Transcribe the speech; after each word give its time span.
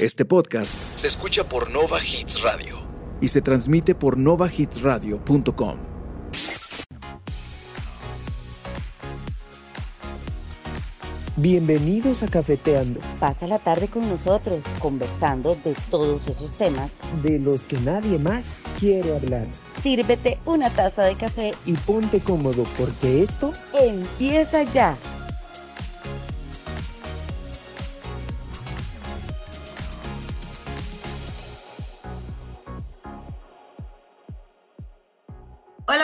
Este 0.00 0.24
podcast 0.24 0.72
se 0.96 1.08
escucha 1.08 1.44
por 1.44 1.70
Nova 1.70 1.98
Hits 2.02 2.40
Radio 2.42 2.78
y 3.20 3.28
se 3.28 3.42
transmite 3.42 3.94
por 3.94 4.16
novahitsradio.com. 4.16 5.76
Bienvenidos 11.36 12.22
a 12.22 12.28
Cafeteando, 12.28 13.00
Pasa 13.18 13.46
la 13.46 13.58
tarde 13.58 13.88
con 13.88 14.08
nosotros, 14.08 14.58
conversando 14.78 15.54
de 15.64 15.74
todos 15.90 16.26
esos 16.26 16.52
temas. 16.52 16.98
de 17.22 17.38
los 17.38 17.62
que 17.62 17.78
nadie 17.78 18.18
más 18.18 18.56
quiere 18.78 19.16
hablar. 19.16 19.46
Sírvete 19.82 20.38
una 20.44 20.70
taza 20.70 21.04
de 21.04 21.14
café. 21.14 21.52
Y 21.64 21.72
ponte 21.72 22.20
cómodo 22.20 22.64
porque 22.76 23.22
esto 23.22 23.52
Empieza 23.72 24.64
ya. 24.64 24.98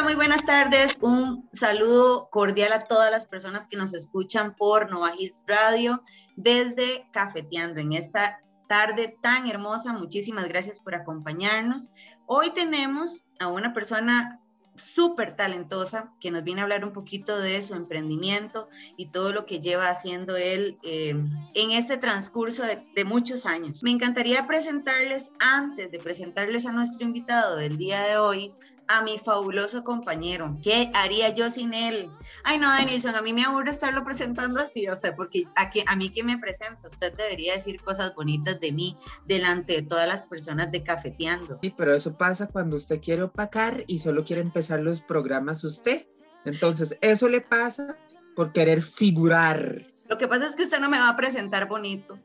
Muy 0.06 0.15
buenas 0.15 0.45
tardes. 0.46 1.01
Un 1.02 1.48
saludo 1.52 2.28
cordial 2.30 2.73
a 2.73 2.84
todas 2.84 3.10
las 3.10 3.27
personas 3.27 3.66
que 3.66 3.77
nos 3.77 3.92
escuchan 3.92 4.55
por 4.55 4.88
Nova 4.88 5.10
Hits 5.19 5.42
Radio 5.48 6.01
desde 6.37 7.09
Cafeteando 7.10 7.80
en 7.80 7.92
esta 7.92 8.38
tarde 8.69 9.19
tan 9.20 9.48
hermosa. 9.48 9.92
Muchísimas 9.95 10.46
gracias 10.46 10.79
por 10.79 10.95
acompañarnos. 10.95 11.91
Hoy 12.24 12.51
tenemos 12.51 13.24
a 13.41 13.48
una 13.48 13.74
persona 13.74 14.41
súper 14.77 15.34
talentosa 15.34 16.12
que 16.20 16.30
nos 16.30 16.45
viene 16.45 16.60
a 16.60 16.65
hablar 16.65 16.84
un 16.84 16.93
poquito 16.93 17.41
de 17.41 17.60
su 17.62 17.74
emprendimiento 17.74 18.68
y 18.96 19.07
todo 19.07 19.32
lo 19.32 19.45
que 19.45 19.59
lleva 19.59 19.88
haciendo 19.88 20.37
él 20.37 20.79
eh, 20.84 21.16
en 21.54 21.70
este 21.73 21.96
transcurso 21.96 22.62
de, 22.62 22.87
de 22.95 23.04
muchos 23.04 23.45
años. 23.45 23.82
Me 23.82 23.91
encantaría 23.91 24.46
presentarles, 24.46 25.32
antes 25.41 25.91
de 25.91 25.98
presentarles 25.98 26.65
a 26.65 26.70
nuestro 26.70 27.04
invitado 27.04 27.57
del 27.57 27.77
día 27.77 28.02
de 28.02 28.18
hoy, 28.18 28.52
a 28.88 29.02
mi 29.02 29.18
fabuloso 29.18 29.84
compañero. 29.84 30.59
¿Qué 30.62 30.90
haría 30.95 31.32
yo 31.32 31.51
sin 31.51 31.74
él? 31.74 32.10
Ay, 32.45 32.59
no, 32.59 32.73
Denilson, 32.74 33.15
a 33.15 33.23
mí 33.23 33.32
me 33.32 33.45
aburre 33.45 33.70
estarlo 33.70 34.04
presentando 34.04 34.60
así, 34.60 34.88
o 34.88 34.96
sea, 34.96 35.15
porque 35.15 35.45
a, 35.56 35.70
que, 35.70 35.84
a 35.87 35.96
mí 35.96 36.10
que 36.10 36.23
me 36.23 36.38
presenta, 36.38 36.88
usted 36.88 37.15
debería 37.16 37.54
decir 37.54 37.82
cosas 37.82 38.15
bonitas 38.15 38.60
de 38.60 38.73
mí 38.73 38.96
delante 39.26 39.74
de 39.74 39.82
todas 39.82 40.09
las 40.09 40.26
personas 40.26 40.70
de 40.70 40.82
Cafeteando. 40.82 41.59
Sí, 41.62 41.74
pero 41.76 41.95
eso 41.95 42.16
pasa 42.16 42.46
cuando 42.46 42.76
usted 42.76 43.01
quiere 43.01 43.23
opacar 43.23 43.84
y 43.87 43.98
solo 43.98 44.24
quiere 44.24 44.43
empezar 44.43 44.80
los 44.80 45.00
programas 45.00 45.65
usted. 45.65 46.06
Entonces, 46.45 46.96
eso 47.00 47.28
le 47.28 47.40
pasa 47.40 47.96
por 48.37 48.52
querer 48.52 48.82
figurar. 48.82 49.87
Lo 50.09 50.18
que 50.18 50.28
pasa 50.28 50.46
es 50.46 50.54
que 50.54 50.62
usted 50.62 50.78
no 50.78 50.88
me 50.88 50.98
va 50.98 51.09
a 51.09 51.16
presentar 51.16 51.68
bonito. 51.68 52.18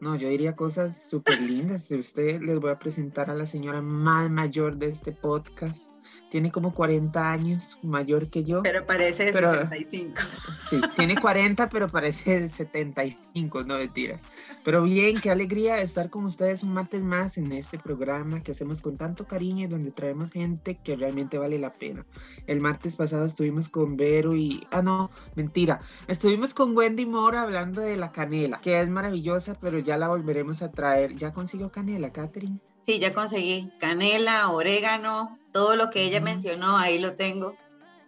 No, 0.00 0.14
yo 0.16 0.28
diría 0.28 0.54
cosas 0.54 1.08
súper 1.08 1.40
lindas. 1.40 1.84
Si 1.84 1.94
usted 1.96 2.40
les 2.40 2.58
voy 2.60 2.70
a 2.70 2.78
presentar 2.78 3.30
a 3.30 3.34
la 3.34 3.46
señora 3.46 3.80
más 3.80 4.30
mayor 4.30 4.76
de 4.76 4.88
este 4.88 5.12
podcast. 5.12 5.95
Tiene 6.30 6.50
como 6.50 6.72
40 6.72 7.30
años, 7.32 7.78
mayor 7.82 8.28
que 8.30 8.42
yo. 8.44 8.62
Pero 8.62 8.84
parece 8.84 9.26
de 9.26 9.32
Pero- 9.32 9.50
65. 9.52 10.20
Sí, 10.68 10.80
tiene 10.96 11.16
40, 11.20 11.68
pero 11.68 11.88
parece 11.88 12.40
de 12.40 12.48
75, 12.48 13.62
no 13.64 13.76
mentiras. 13.78 14.24
Pero 14.64 14.82
bien, 14.82 15.20
qué 15.20 15.30
alegría 15.30 15.80
estar 15.80 16.10
con 16.10 16.24
ustedes 16.26 16.64
un 16.64 16.74
martes 16.74 17.04
más 17.04 17.38
en 17.38 17.52
este 17.52 17.78
programa 17.78 18.42
que 18.42 18.50
hacemos 18.52 18.82
con 18.82 18.96
tanto 18.96 19.26
cariño 19.26 19.64
y 19.64 19.68
donde 19.68 19.92
traemos 19.92 20.30
gente 20.30 20.78
que 20.82 20.96
realmente 20.96 21.38
vale 21.38 21.58
la 21.58 21.70
pena. 21.70 22.04
El 22.48 22.60
martes 22.60 22.96
pasado 22.96 23.24
estuvimos 23.26 23.68
con 23.68 23.96
Vero 23.96 24.34
y... 24.34 24.66
Ah, 24.72 24.82
no, 24.82 25.10
mentira. 25.36 25.78
Estuvimos 26.08 26.52
con 26.54 26.76
Wendy 26.76 27.06
Mora 27.06 27.42
hablando 27.42 27.80
de 27.80 27.96
la 27.96 28.10
canela, 28.10 28.58
que 28.58 28.80
es 28.80 28.88
maravillosa, 28.88 29.56
pero 29.60 29.78
ya 29.78 29.96
la 29.96 30.08
volveremos 30.08 30.62
a 30.62 30.70
traer. 30.72 31.14
¿Ya 31.14 31.32
consiguió 31.32 31.70
canela, 31.70 32.10
Catherine? 32.10 32.58
Sí, 32.86 32.98
ya 33.00 33.12
conseguí 33.12 33.70
canela, 33.80 34.48
orégano, 34.50 35.38
todo 35.52 35.74
lo 35.76 35.90
que 35.90 36.04
ella 36.04 36.20
mencionó, 36.20 36.76
ahí 36.78 36.98
lo 37.00 37.14
tengo. 37.14 37.54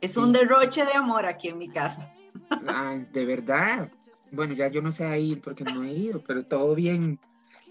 Es 0.01 0.13
Sí. 0.15 0.21
un 0.21 0.31
derroche 0.33 0.85
de 0.85 0.93
amor 0.93 1.27
aquí 1.27 1.49
en 1.49 1.59
mi 1.59 1.69
casa. 1.69 2.07
De 3.13 3.25
verdad. 3.25 3.91
Bueno, 4.31 4.55
ya 4.55 4.69
yo 4.69 4.81
no 4.81 4.93
sé 4.93 5.05
a 5.05 5.19
ir 5.19 5.41
porque 5.41 5.65
no 5.65 5.83
he 5.83 5.93
ido, 5.93 6.23
pero 6.23 6.45
todo 6.45 6.75
bien. 6.75 7.19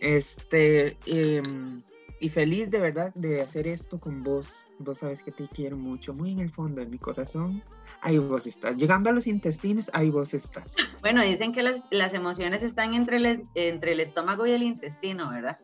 Este, 0.02 0.98
em, 1.06 1.82
y 2.20 2.30
feliz 2.30 2.70
de 2.70 2.80
verdad 2.80 3.14
de 3.14 3.42
hacer 3.42 3.68
esto 3.68 4.00
con 4.00 4.22
vos. 4.22 4.48
Vos 4.80 4.98
sabes 4.98 5.22
que 5.22 5.32
te 5.32 5.48
quiero 5.48 5.78
mucho, 5.78 6.14
muy 6.14 6.32
en 6.32 6.40
el 6.40 6.52
fondo 6.52 6.82
de 6.82 6.88
mi 6.88 6.98
corazón. 6.98 7.64
Ahí 8.02 8.18
vos 8.18 8.46
estás. 8.46 8.76
Llegando 8.78 9.10
a 9.10 9.14
los 9.14 9.28
intestinos, 9.28 9.90
ahí 9.94 10.10
vos 10.10 10.34
estás. 10.34 10.74
Bueno, 11.02 11.22
dicen 11.22 11.54
que 11.54 11.64
las, 11.64 11.86
las 11.92 12.14
emociones 12.14 12.64
están 12.64 12.94
entre 12.94 13.18
el, 13.18 13.44
entre 13.56 13.94
el 13.94 14.00
estómago 14.02 14.46
y 14.46 14.52
el 14.52 14.64
intestino, 14.64 15.30
¿verdad? 15.30 15.58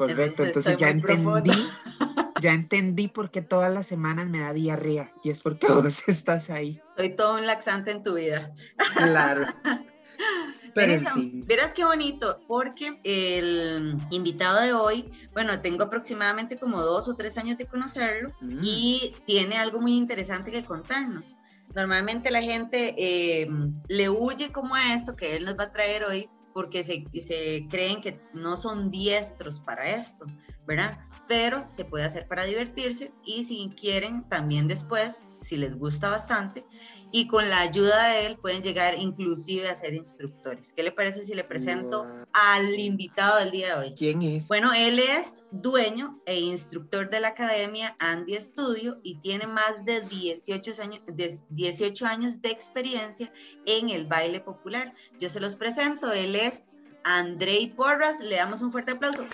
Correcto, 0.00 0.44
Entonces, 0.44 0.66
entonces 0.66 0.76
ya 0.78 0.88
entendí. 0.88 1.50
Ya 2.40 2.52
entendí 2.52 3.06
por 3.06 3.30
qué 3.30 3.42
todas 3.42 3.70
las 3.70 3.86
semanas 3.86 4.26
me 4.26 4.40
da 4.40 4.54
diarrea. 4.54 5.12
Y 5.22 5.28
es 5.28 5.40
porque 5.40 5.66
vos 5.66 6.08
estás 6.08 6.48
ahí. 6.48 6.80
Soy 6.96 7.14
todo 7.14 7.34
un 7.34 7.46
laxante 7.46 7.90
en 7.90 8.02
tu 8.02 8.14
vida. 8.14 8.50
Claro. 8.96 9.46
Pero 10.74 11.02
verás 11.46 11.74
qué 11.74 11.84
bonito, 11.84 12.40
porque 12.48 12.92
el 13.04 13.94
invitado 14.10 14.62
de 14.62 14.72
hoy, 14.72 15.04
bueno, 15.34 15.60
tengo 15.60 15.84
aproximadamente 15.84 16.56
como 16.56 16.80
dos 16.80 17.06
o 17.08 17.14
tres 17.14 17.36
años 17.36 17.58
de 17.58 17.66
conocerlo 17.66 18.30
Mm. 18.40 18.60
y 18.62 19.12
tiene 19.26 19.58
algo 19.58 19.80
muy 19.80 19.98
interesante 19.98 20.50
que 20.50 20.62
contarnos. 20.62 21.36
Normalmente 21.74 22.30
la 22.30 22.40
gente 22.40 22.94
eh, 22.96 23.50
le 23.88 24.08
huye 24.08 24.50
como 24.50 24.76
a 24.76 24.94
esto 24.94 25.14
que 25.14 25.36
él 25.36 25.44
nos 25.44 25.58
va 25.58 25.64
a 25.64 25.72
traer 25.72 26.04
hoy 26.04 26.30
porque 26.52 26.84
se, 26.84 27.04
se 27.20 27.66
creen 27.68 28.00
que 28.00 28.20
no 28.34 28.56
son 28.56 28.90
diestros 28.90 29.60
para 29.60 29.90
esto, 29.90 30.24
¿verdad? 30.70 31.00
Pero 31.26 31.66
se 31.68 31.84
puede 31.84 32.04
hacer 32.04 32.28
para 32.28 32.44
divertirse 32.44 33.12
y 33.24 33.42
si 33.42 33.68
quieren 33.70 34.22
también 34.28 34.68
después, 34.68 35.24
si 35.40 35.56
les 35.56 35.76
gusta 35.76 36.10
bastante, 36.10 36.64
y 37.10 37.26
con 37.26 37.48
la 37.50 37.58
ayuda 37.58 38.10
de 38.10 38.26
él 38.26 38.36
pueden 38.36 38.62
llegar 38.62 38.94
inclusive 38.96 39.68
a 39.68 39.74
ser 39.74 39.94
instructores. 39.94 40.72
¿Qué 40.72 40.84
le 40.84 40.92
parece 40.92 41.24
si 41.24 41.34
le 41.34 41.42
presento 41.42 42.06
al 42.32 42.78
invitado 42.78 43.40
del 43.40 43.50
día 43.50 43.74
de 43.74 43.80
hoy? 43.80 43.94
¿Quién 43.96 44.22
es? 44.22 44.46
Bueno, 44.46 44.72
él 44.72 45.00
es 45.00 45.42
dueño 45.50 46.20
e 46.24 46.38
instructor 46.38 47.10
de 47.10 47.18
la 47.18 47.28
academia 47.28 47.96
Andy 47.98 48.36
Studio 48.40 49.00
y 49.02 49.16
tiene 49.16 49.48
más 49.48 49.84
de 49.84 50.02
18 50.02 50.82
años, 50.82 51.00
de 51.06 51.34
18 51.48 52.06
años 52.06 52.42
de 52.42 52.50
experiencia 52.50 53.32
en 53.66 53.90
el 53.90 54.06
baile 54.06 54.38
popular. 54.38 54.94
Yo 55.18 55.28
se 55.28 55.40
los 55.40 55.56
presento, 55.56 56.12
él 56.12 56.36
es 56.36 56.68
Andrei 57.02 57.66
Porras, 57.68 58.20
le 58.20 58.36
damos 58.36 58.62
un 58.62 58.70
fuerte 58.70 58.92
aplauso. 58.92 59.24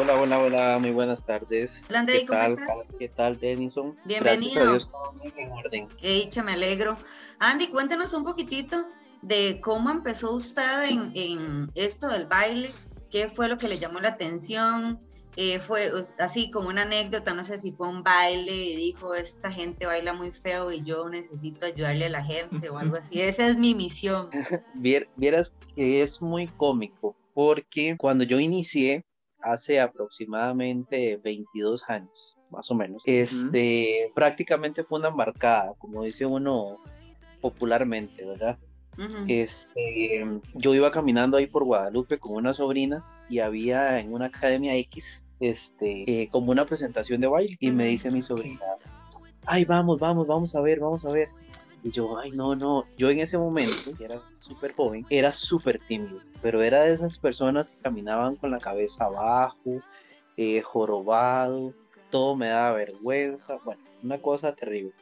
Hola, 0.00 0.16
hola, 0.16 0.38
hola, 0.38 0.78
muy 0.80 0.90
buenas 0.90 1.24
tardes. 1.24 1.82
Hola 1.88 2.00
Andrei, 2.00 2.20
¿Qué 2.20 2.26
¿cómo 2.26 2.38
tal? 2.40 2.52
estás? 2.52 2.68
¿Qué 2.98 3.08
tal, 3.08 3.38
Denison? 3.40 3.94
Bienvenido. 4.04 4.22
Gracias 4.52 4.56
a 4.56 4.70
Dios, 4.70 4.90
todo 4.90 5.12
bien 5.22 5.34
en 5.38 5.52
orden. 5.52 5.88
Qué 6.00 6.08
dicha, 6.14 6.42
me 6.42 6.52
alegro. 6.52 6.96
Andy, 7.38 7.68
cuéntanos 7.68 8.12
un 8.14 8.24
poquitito 8.24 8.86
de 9.22 9.60
cómo 9.60 9.90
empezó 9.90 10.32
usted 10.32 10.84
en, 10.90 11.10
en 11.14 11.66
esto 11.74 12.08
del 12.08 12.26
baile, 12.26 12.70
qué 13.10 13.28
fue 13.28 13.48
lo 13.48 13.58
que 13.58 13.68
le 13.68 13.78
llamó 13.78 14.00
la 14.00 14.10
atención, 14.10 14.98
Eh, 15.40 15.60
fue 15.60 15.92
así 16.18 16.50
como 16.50 16.68
una 16.68 16.82
anécdota, 16.82 17.32
no 17.32 17.44
sé 17.44 17.58
si 17.58 17.70
fue 17.70 17.86
un 17.86 18.02
baile 18.02 18.52
y 18.52 18.74
dijo, 18.74 19.14
esta 19.14 19.52
gente 19.52 19.86
baila 19.86 20.12
muy 20.12 20.32
feo 20.32 20.72
y 20.72 20.82
yo 20.82 21.08
necesito 21.08 21.64
ayudarle 21.66 22.06
a 22.06 22.08
la 22.08 22.24
gente 22.24 22.70
o 22.70 22.76
algo 22.78 22.96
así. 22.96 23.20
Esa 23.20 23.46
es 23.46 23.56
mi 23.56 23.72
misión. 23.74 24.30
Vier- 24.82 25.08
Vieras 25.16 25.54
que 25.76 26.02
es 26.02 26.20
muy 26.20 26.48
cómico 26.48 27.14
porque 27.34 27.96
cuando 27.96 28.24
yo 28.24 28.40
inicié 28.40 29.04
hace 29.40 29.80
aproximadamente 29.80 31.16
22 31.16 31.88
años, 31.88 32.36
más 32.50 32.70
o 32.70 32.74
menos, 32.74 33.02
este, 33.06 34.10
prácticamente 34.14 34.84
fue 34.84 34.98
una 34.98 35.08
embarcada, 35.08 35.74
como 35.78 36.02
dice 36.02 36.26
uno 36.26 36.78
popularmente, 37.40 38.24
¿verdad? 38.24 38.58
Este, 39.28 40.26
yo 40.54 40.74
iba 40.74 40.90
caminando 40.90 41.36
ahí 41.36 41.46
por 41.46 41.64
Guadalupe 41.64 42.18
con 42.18 42.34
una 42.34 42.52
sobrina 42.52 43.04
y 43.28 43.38
había 43.38 44.00
en 44.00 44.12
una 44.12 44.26
academia 44.26 44.74
X, 44.74 45.24
este, 45.38 46.22
eh, 46.22 46.28
como 46.32 46.50
una 46.50 46.66
presentación 46.66 47.20
de 47.20 47.28
baile. 47.28 47.56
Y 47.60 47.70
me 47.70 47.86
dice 47.86 48.10
mi 48.10 48.22
sobrina, 48.22 48.60
ay, 49.46 49.64
vamos, 49.64 50.00
vamos, 50.00 50.26
vamos 50.26 50.54
a 50.56 50.60
ver, 50.60 50.80
vamos 50.80 51.04
a 51.04 51.12
ver. 51.12 51.28
Y 51.82 51.92
yo, 51.92 52.18
ay, 52.18 52.32
no, 52.32 52.56
no, 52.56 52.84
yo 52.96 53.10
en 53.10 53.20
ese 53.20 53.38
momento, 53.38 53.96
que 53.96 54.04
era 54.04 54.20
súper 54.40 54.74
joven, 54.74 55.06
era 55.10 55.32
súper 55.32 55.78
tímido, 55.78 56.20
pero 56.42 56.62
era 56.62 56.82
de 56.82 56.92
esas 56.92 57.18
personas 57.18 57.70
que 57.70 57.82
caminaban 57.82 58.36
con 58.36 58.50
la 58.50 58.58
cabeza 58.58 59.04
abajo, 59.04 59.80
eh, 60.36 60.60
jorobado, 60.60 61.72
todo 62.10 62.34
me 62.36 62.48
daba 62.48 62.76
vergüenza, 62.76 63.58
bueno, 63.64 63.80
una 64.02 64.18
cosa 64.18 64.54
terrible. 64.54 64.92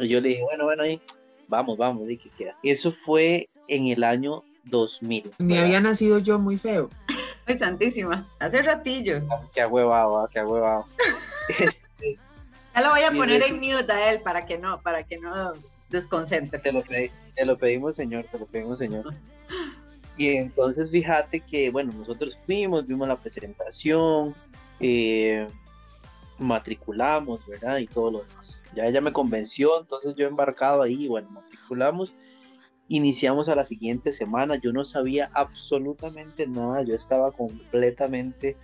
Y 0.00 0.08
yo 0.08 0.20
le 0.20 0.30
dije, 0.30 0.42
bueno, 0.42 0.64
bueno, 0.64 0.82
ahí, 0.82 1.00
vamos, 1.48 1.76
vamos, 1.76 2.06
di 2.06 2.16
que 2.16 2.30
queda. 2.30 2.54
Eso 2.62 2.90
fue 2.90 3.48
en 3.68 3.86
el 3.86 4.02
año 4.02 4.42
2000. 4.64 5.32
Ni 5.38 5.46
¿verdad? 5.46 5.64
había 5.64 5.80
nacido 5.80 6.18
yo 6.18 6.38
muy 6.38 6.58
feo. 6.58 6.90
Ay, 7.46 7.56
santísima, 7.56 8.26
hace 8.38 8.62
ratillo. 8.62 9.22
Qué 9.54 9.64
huevado, 9.66 10.28
qué 10.32 10.42
huevado. 10.42 10.86
Este, 11.46 12.18
Ya 12.74 12.80
lo 12.82 12.90
voy 12.90 13.02
a 13.02 13.10
poner 13.12 13.42
en 13.42 13.56
mute 13.56 13.92
a 13.92 14.10
él 14.12 14.20
para 14.22 14.46
que 14.46 14.58
no, 14.58 14.80
para 14.82 15.04
que 15.04 15.16
no 15.18 15.54
se 15.62 15.96
desconcentre. 15.96 16.58
Te 16.58 16.72
lo, 16.72 16.82
pedi- 16.82 17.10
te 17.34 17.46
lo 17.46 17.56
pedimos, 17.56 17.94
señor, 17.94 18.26
te 18.30 18.38
lo 18.38 18.46
pedimos, 18.46 18.78
señor. 18.78 19.14
Y 20.16 20.28
entonces 20.36 20.90
fíjate 20.90 21.40
que, 21.40 21.70
bueno, 21.70 21.92
nosotros 21.92 22.36
fuimos, 22.36 22.86
vimos 22.86 23.06
la 23.08 23.16
presentación, 23.20 24.34
eh, 24.80 25.46
matriculamos, 26.38 27.46
¿verdad? 27.46 27.78
Y 27.78 27.86
todo 27.86 28.10
lo 28.10 28.24
demás. 28.24 28.62
Ya 28.74 28.86
ella 28.86 29.00
me 29.00 29.12
convenció, 29.12 29.80
entonces 29.80 30.14
yo 30.16 30.26
embarcado 30.26 30.82
ahí, 30.82 31.06
bueno, 31.08 31.30
matriculamos. 31.30 32.12
Iniciamos 32.88 33.48
a 33.48 33.54
la 33.54 33.64
siguiente 33.64 34.12
semana, 34.12 34.56
yo 34.56 34.72
no 34.72 34.84
sabía 34.84 35.30
absolutamente 35.32 36.46
nada, 36.46 36.82
yo 36.82 36.94
estaba 36.94 37.32
completamente 37.32 38.56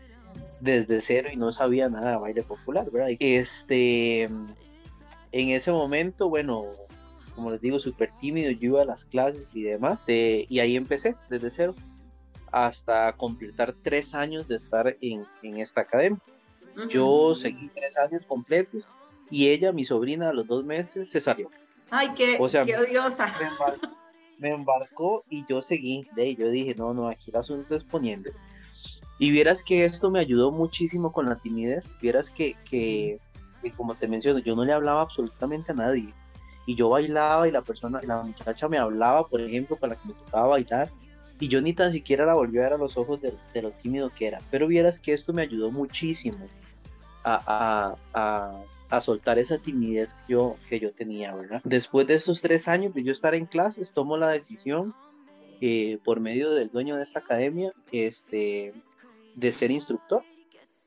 desde 0.61 1.01
cero 1.01 1.29
y 1.33 1.37
no 1.37 1.53
sabía 1.53 1.89
nada 1.89 2.13
de 2.13 2.17
baile 2.19 2.43
popular, 2.43 2.91
¿verdad? 2.91 3.11
Este, 3.19 4.23
en 4.23 4.49
ese 5.33 5.73
momento, 5.73 6.29
bueno, 6.29 6.65
como 7.35 7.51
les 7.51 7.61
digo, 7.61 7.79
súper 7.79 8.13
tímido, 8.21 8.51
yo 8.51 8.69
iba 8.69 8.83
a 8.83 8.85
las 8.85 9.05
clases 9.05 9.55
y 9.55 9.63
demás, 9.63 10.05
eh, 10.09 10.47
y 10.49 10.61
ahí 10.61 10.77
empecé 10.77 11.17
desde 11.29 11.51
cero 11.51 11.75
hasta 12.53 13.13
completar 13.13 13.75
tres 13.83 14.15
años 14.15 14.49
de 14.49 14.57
estar 14.57 14.97
en, 15.01 15.25
en 15.43 15.59
esta 15.59 15.83
academia. 15.83 16.21
Yo 16.89 17.35
seguí 17.35 17.69
tres 17.69 17.99
años 17.99 18.25
completos 18.25 18.89
y 19.31 19.49
ella, 19.49 19.73
mi 19.73 19.85
sobrina, 19.85 20.31
a 20.31 20.33
los 20.33 20.47
dos 20.47 20.65
meses 20.65 21.11
se 21.11 21.21
salió. 21.21 21.51
Ay, 21.91 22.11
qué, 22.17 22.37
O 22.39 22.49
sea, 22.49 22.65
qué 22.65 22.77
odiosa. 22.77 23.33
Me 23.41 23.47
embarcó, 23.47 23.89
me 24.39 24.51
embarcó 24.51 25.25
y 25.29 25.45
yo 25.49 25.63
seguí. 25.63 26.07
De 26.15 26.23
ahí 26.23 26.37
yo 26.37 26.49
dije, 26.49 26.75
no, 26.75 26.95
no, 26.95 27.09
aquí 27.09 27.31
el 27.31 27.37
asunto 27.37 27.75
es 27.75 27.85
poniendo. 27.85 28.31
Y 29.21 29.31
vieras 29.31 29.63
que 29.63 29.85
esto 29.85 30.11
me 30.11 30.19
ayudó 30.19 30.51
muchísimo 30.51 31.13
con 31.13 31.27
la 31.27 31.37
timidez. 31.37 31.95
Vieras 32.01 32.31
que, 32.31 32.57
que, 32.65 33.21
que 33.63 33.71
como 33.73 33.95
te 33.95 34.09
menciono, 34.09 34.39
yo 34.39 34.57
no 34.57 34.65
le 34.65 34.73
hablaba 34.73 35.03
absolutamente 35.03 35.73
a 35.73 35.75
nadie. 35.75 36.15
Y 36.67 36.75
yo 36.75 36.89
bailaba 36.89 37.47
y 37.47 37.51
la 37.53 37.61
persona, 37.61 38.01
la 38.03 38.23
muchacha 38.23 38.67
me 38.67 38.79
hablaba, 38.79 39.29
por 39.29 39.43
ejemplo, 39.43 39.77
con 39.77 39.91
la 39.91 39.97
que 39.97 40.09
me 40.09 40.15
tocaba 40.15 40.49
bailar. 40.49 40.91
Y 41.39 41.49
yo 41.49 41.61
ni 41.61 41.75
tan 41.75 41.93
siquiera 41.93 42.25
la 42.25 42.33
volví 42.33 42.59
a 42.59 42.63
ver 42.63 42.73
a 42.73 42.79
los 42.79 42.97
ojos 42.97 43.21
de, 43.21 43.35
de 43.53 43.63
lo 43.63 43.73
tímido 43.73 44.09
que 44.09 44.27
era. 44.27 44.41
Pero 44.51 44.67
vieras 44.67 44.99
que 44.99 45.13
esto 45.13 45.35
me 45.35 45.43
ayudó 45.43 45.71
muchísimo 45.71 46.39
a, 47.23 47.43
a, 47.47 47.97
a, 48.15 48.63
a 48.89 49.01
soltar 49.03 49.39
esa 49.39 49.59
timidez 49.59 50.15
que 50.15 50.33
yo, 50.33 50.57
que 50.71 50.81
yo 50.81 50.93
tenía, 50.93 51.35
¿verdad? 51.35 51.61
Después 51.65 52.07
de 52.07 52.15
esos 52.15 52.41
tres 52.41 52.69
años 52.69 52.95
de 52.95 53.05
yo 53.05 53.13
estar 53.13 53.35
en 53.35 53.45
clases, 53.45 53.93
tomo 53.93 54.17
la 54.17 54.31
decisión 54.31 54.95
eh, 55.61 55.99
por 56.05 56.21
medio 56.21 56.53
del 56.53 56.71
dueño 56.71 56.97
de 56.97 57.03
esta 57.03 57.19
academia 57.19 57.73
este, 57.93 58.73
de 59.35 59.53
ser 59.53 59.71
instructor. 59.71 60.23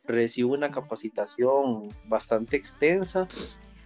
Recibo 0.05 0.53
una 0.53 0.69
capacitación 0.69 1.89
bastante 2.05 2.57
extensa 2.57 3.27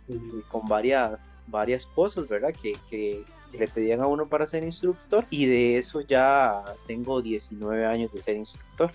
eh, 0.07 0.19
con 0.49 0.67
varias, 0.67 1.37
varias 1.47 1.85
cosas, 1.85 2.27
¿verdad? 2.27 2.53
Que, 2.59 2.73
que, 2.89 3.23
que 3.51 3.57
le 3.57 3.67
pedían 3.67 4.01
a 4.01 4.07
uno 4.07 4.27
para 4.27 4.47
ser 4.47 4.63
instructor 4.63 5.25
y 5.29 5.45
de 5.45 5.77
eso 5.77 6.01
ya 6.01 6.63
tengo 6.87 7.21
19 7.21 7.85
años 7.85 8.11
de 8.11 8.21
ser 8.21 8.35
instructor 8.35 8.91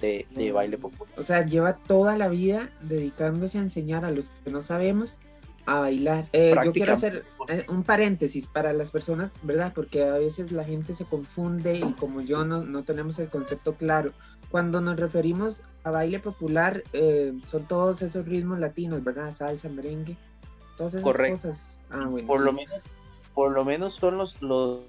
de, 0.00 0.26
de 0.30 0.52
baile 0.52 0.78
popular. 0.78 1.12
O 1.18 1.22
sea, 1.22 1.44
lleva 1.44 1.74
toda 1.74 2.16
la 2.16 2.28
vida 2.28 2.70
dedicándose 2.82 3.58
a 3.58 3.62
enseñar 3.62 4.04
a 4.04 4.10
los 4.10 4.28
que 4.44 4.50
no 4.50 4.62
sabemos 4.62 5.18
a 5.68 5.80
bailar. 5.80 6.26
Eh, 6.32 6.56
yo 6.64 6.72
quiero 6.72 6.94
hacer 6.94 7.26
eh, 7.48 7.64
un 7.68 7.84
paréntesis 7.84 8.46
para 8.46 8.72
las 8.72 8.90
personas, 8.90 9.30
¿verdad? 9.42 9.72
Porque 9.74 10.02
a 10.02 10.14
veces 10.14 10.50
la 10.50 10.64
gente 10.64 10.94
se 10.94 11.04
confunde 11.04 11.76
y 11.78 11.92
como 11.92 12.22
yo 12.22 12.44
no, 12.46 12.64
no 12.64 12.84
tenemos 12.84 13.18
el 13.18 13.28
concepto 13.28 13.74
claro. 13.74 14.12
Cuando 14.50 14.80
nos 14.80 14.98
referimos 14.98 15.60
a 15.84 15.90
baile 15.90 16.20
popular, 16.20 16.82
eh, 16.94 17.34
son 17.50 17.66
todos 17.66 18.00
esos 18.00 18.26
ritmos 18.26 18.58
latinos, 18.58 19.04
¿verdad? 19.04 19.36
Salsa, 19.36 19.68
merengue, 19.68 20.16
todas 20.78 20.94
esas 20.94 21.04
Correcto. 21.04 21.48
cosas. 21.48 21.76
Ah, 21.90 22.06
bueno, 22.08 22.26
por 22.26 22.40
sí. 22.40 22.46
lo 22.46 22.52
menos 22.52 22.88
por 23.34 23.52
lo 23.52 23.64
menos 23.64 23.94
son 23.94 24.18
los, 24.18 24.42
los 24.42 24.80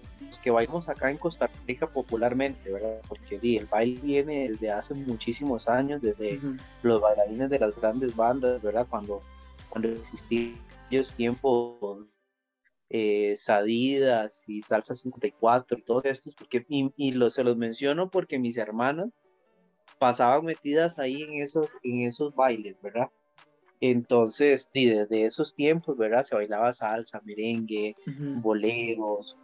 que 0.41 0.49
bailamos 0.49 0.89
acá 0.89 1.11
en 1.11 1.17
Costa 1.17 1.47
Rica 1.67 1.85
popularmente, 1.85 2.71
¿verdad? 2.71 2.99
Porque 3.07 3.37
di, 3.37 3.57
el 3.57 3.67
baile 3.67 3.99
viene 4.01 4.49
desde 4.49 4.71
hace 4.71 4.95
muchísimos 4.95 5.67
años, 5.69 6.01
desde 6.01 6.37
Ujú. 6.37 6.55
los 6.81 6.99
bailarines 6.99 7.49
de 7.51 7.59
las 7.59 7.75
grandes 7.75 8.15
bandas, 8.15 8.61
¿verdad? 8.63 8.87
Cuando, 8.89 9.21
cuando 9.69 9.89
existían 9.89 10.57
aquellos 10.89 11.15
tiempos 11.15 12.07
eh, 12.89 13.35
Sadidas 13.37 14.43
y 14.47 14.61
Salsa 14.63 14.93
54 14.95 15.77
y 15.79 15.83
todos 15.83 16.05
estos, 16.05 16.35
porque, 16.35 16.65
y, 16.69 16.91
y 16.97 17.11
lo- 17.13 17.29
se 17.31 17.43
los 17.43 17.57
menciono 17.57 18.09
porque 18.11 18.39
mis 18.39 18.57
hermanas 18.57 19.23
pasaban 19.99 20.45
metidas 20.45 20.99
ahí 20.99 21.23
en 21.23 21.43
esos, 21.43 21.77
en 21.83 22.07
esos 22.09 22.35
bailes, 22.35 22.79
¿verdad? 22.81 23.09
Entonces, 23.81 24.69
sí, 24.73 24.87
desde 24.89 25.23
esos 25.25 25.55
tiempos, 25.55 25.97
¿verdad? 25.97 26.23
Se 26.23 26.35
bailaba 26.35 26.73
salsa, 26.73 27.21
merengue, 27.25 27.97
Ujú. 28.07 28.43
boleros, 28.43 29.39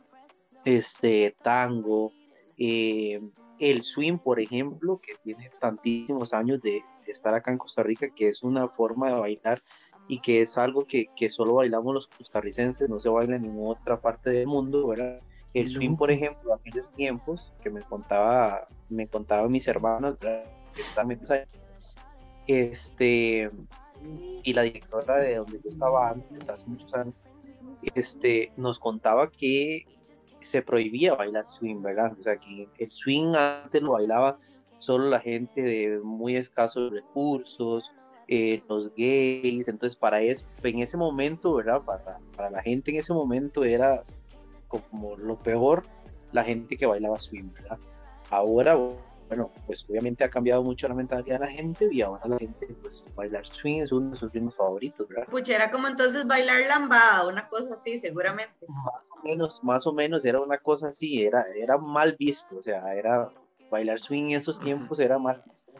este, 0.63 1.37
tango, 1.41 2.15
eh, 2.57 3.21
el 3.57 3.83
swing, 3.83 4.17
por 4.19 4.39
ejemplo, 4.39 4.99
que 5.01 5.15
tiene 5.21 5.51
tantísimos 5.59 6.33
años 6.33 6.61
de, 6.61 6.89
de 7.05 7.11
estar 7.11 7.33
acá 7.33 7.51
en 7.51 7.57
Costa 7.57 7.83
Rica, 7.83 8.09
que 8.11 8.29
es 8.29 8.43
una 8.43 8.69
forma 8.69 9.09
de 9.09 9.15
bailar 9.19 9.63
y 10.07 10.19
que 10.19 10.41
es 10.41 10.57
algo 10.57 10.85
que, 10.85 11.07
que 11.15 11.29
solo 11.29 11.55
bailamos 11.55 11.93
los 11.93 12.07
costarricenses, 12.07 12.89
no 12.89 12.99
se 12.99 13.09
baila 13.09 13.37
en 13.37 13.43
ninguna 13.43 13.79
otra 13.79 13.99
parte 13.99 14.29
del 14.29 14.47
mundo, 14.47 14.87
¿verdad? 14.87 15.19
El 15.53 15.69
swing, 15.69 15.95
por 15.95 16.11
ejemplo, 16.11 16.53
en 16.53 16.59
aquellos 16.59 16.91
tiempos 16.91 17.53
que 17.63 17.69
me 17.69 17.81
contaba, 17.81 18.67
me 18.89 19.07
contaban 19.07 19.51
mis 19.51 19.67
hermanos, 19.67 20.17
¿verdad? 20.19 20.43
que 20.75 20.81
este, 22.47 23.49
y 24.43 24.53
la 24.53 24.61
directora 24.63 25.17
de 25.17 25.35
donde 25.35 25.59
yo 25.63 25.69
estaba 25.69 26.09
antes, 26.09 26.47
hace 26.49 26.65
muchos 26.65 26.93
años, 26.93 27.23
este, 27.95 28.51
nos 28.57 28.79
contaba 28.79 29.31
que 29.31 29.85
se 30.41 30.61
prohibía 30.61 31.15
bailar 31.15 31.49
swing, 31.49 31.81
¿verdad? 31.81 32.15
O 32.19 32.23
sea, 32.23 32.37
que 32.37 32.67
el 32.77 32.91
swing 32.91 33.33
antes 33.35 33.81
lo 33.81 33.93
bailaba 33.93 34.37
solo 34.77 35.09
la 35.09 35.19
gente 35.19 35.61
de 35.61 35.99
muy 36.03 36.35
escasos 36.35 36.91
recursos, 36.91 37.91
eh, 38.27 38.63
los 38.67 38.93
gays, 38.95 39.67
entonces 39.67 39.95
para 39.95 40.21
eso, 40.21 40.45
en 40.63 40.79
ese 40.79 40.97
momento, 40.97 41.55
¿verdad? 41.55 41.81
Para, 41.81 42.19
para 42.35 42.49
la 42.49 42.61
gente 42.61 42.91
en 42.91 42.97
ese 42.97 43.13
momento 43.13 43.63
era 43.63 44.03
como 44.67 45.15
lo 45.15 45.37
peor 45.37 45.83
la 46.31 46.43
gente 46.43 46.75
que 46.75 46.85
bailaba 46.85 47.19
swing, 47.19 47.51
¿verdad? 47.53 47.79
Ahora, 48.29 48.75
bueno, 49.27 49.51
pues 49.65 49.85
obviamente 49.89 50.23
ha 50.23 50.29
cambiado 50.29 50.63
mucho 50.63 50.87
la 50.87 50.93
mentalidad 50.93 51.39
de 51.39 51.45
la 51.45 51.51
gente 51.51 51.87
y 51.91 52.01
ahora 52.01 52.27
la 52.27 52.37
gente, 52.37 52.67
pues 52.81 53.05
bailar 53.15 53.45
swing 53.45 53.81
es 53.81 53.91
uno 53.91 54.11
de 54.11 54.17
sus 54.17 54.31
ritmos 54.31 54.55
favoritos, 54.55 55.07
¿verdad? 55.07 55.27
Pucha, 55.29 55.55
era 55.55 55.71
como 55.71 55.87
entonces 55.87 56.27
bailar 56.27 56.61
lambada, 56.67 57.27
una 57.27 57.47
cosa 57.47 57.75
así, 57.75 57.99
seguramente. 57.99 58.65
Más 58.67 59.09
o 59.09 59.23
menos, 59.23 59.63
más 59.63 59.87
o 59.87 59.93
menos 59.93 60.25
era 60.25 60.41
una 60.41 60.57
cosa 60.57 60.89
así, 60.89 61.23
era, 61.23 61.45
era 61.55 61.77
mal 61.77 62.15
visto, 62.19 62.57
o 62.57 62.61
sea, 62.61 62.93
era 62.93 63.29
bailar 63.71 63.99
swing 63.99 64.25
en 64.25 64.37
esos 64.37 64.59
tiempos 64.59 64.99
era 64.99 65.17
mal 65.17 65.43
visto. 65.47 65.71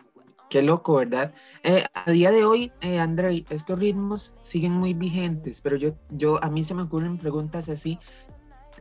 Qué 0.50 0.62
loco, 0.62 0.96
¿verdad? 0.96 1.34
Eh, 1.64 1.84
a 1.94 2.12
día 2.12 2.32
de 2.32 2.46
hoy, 2.46 2.72
eh, 2.82 3.00
André, 3.00 3.44
estos 3.50 3.80
ritmos 3.80 4.32
siguen 4.42 4.74
muy 4.74 4.94
vigentes, 4.94 5.60
pero 5.62 5.76
yo, 5.76 5.96
yo, 6.12 6.44
a 6.44 6.50
mí 6.50 6.64
se 6.64 6.76
me 6.76 6.84
ocurren 6.84 7.18
preguntas 7.18 7.68
así. 7.68 8.00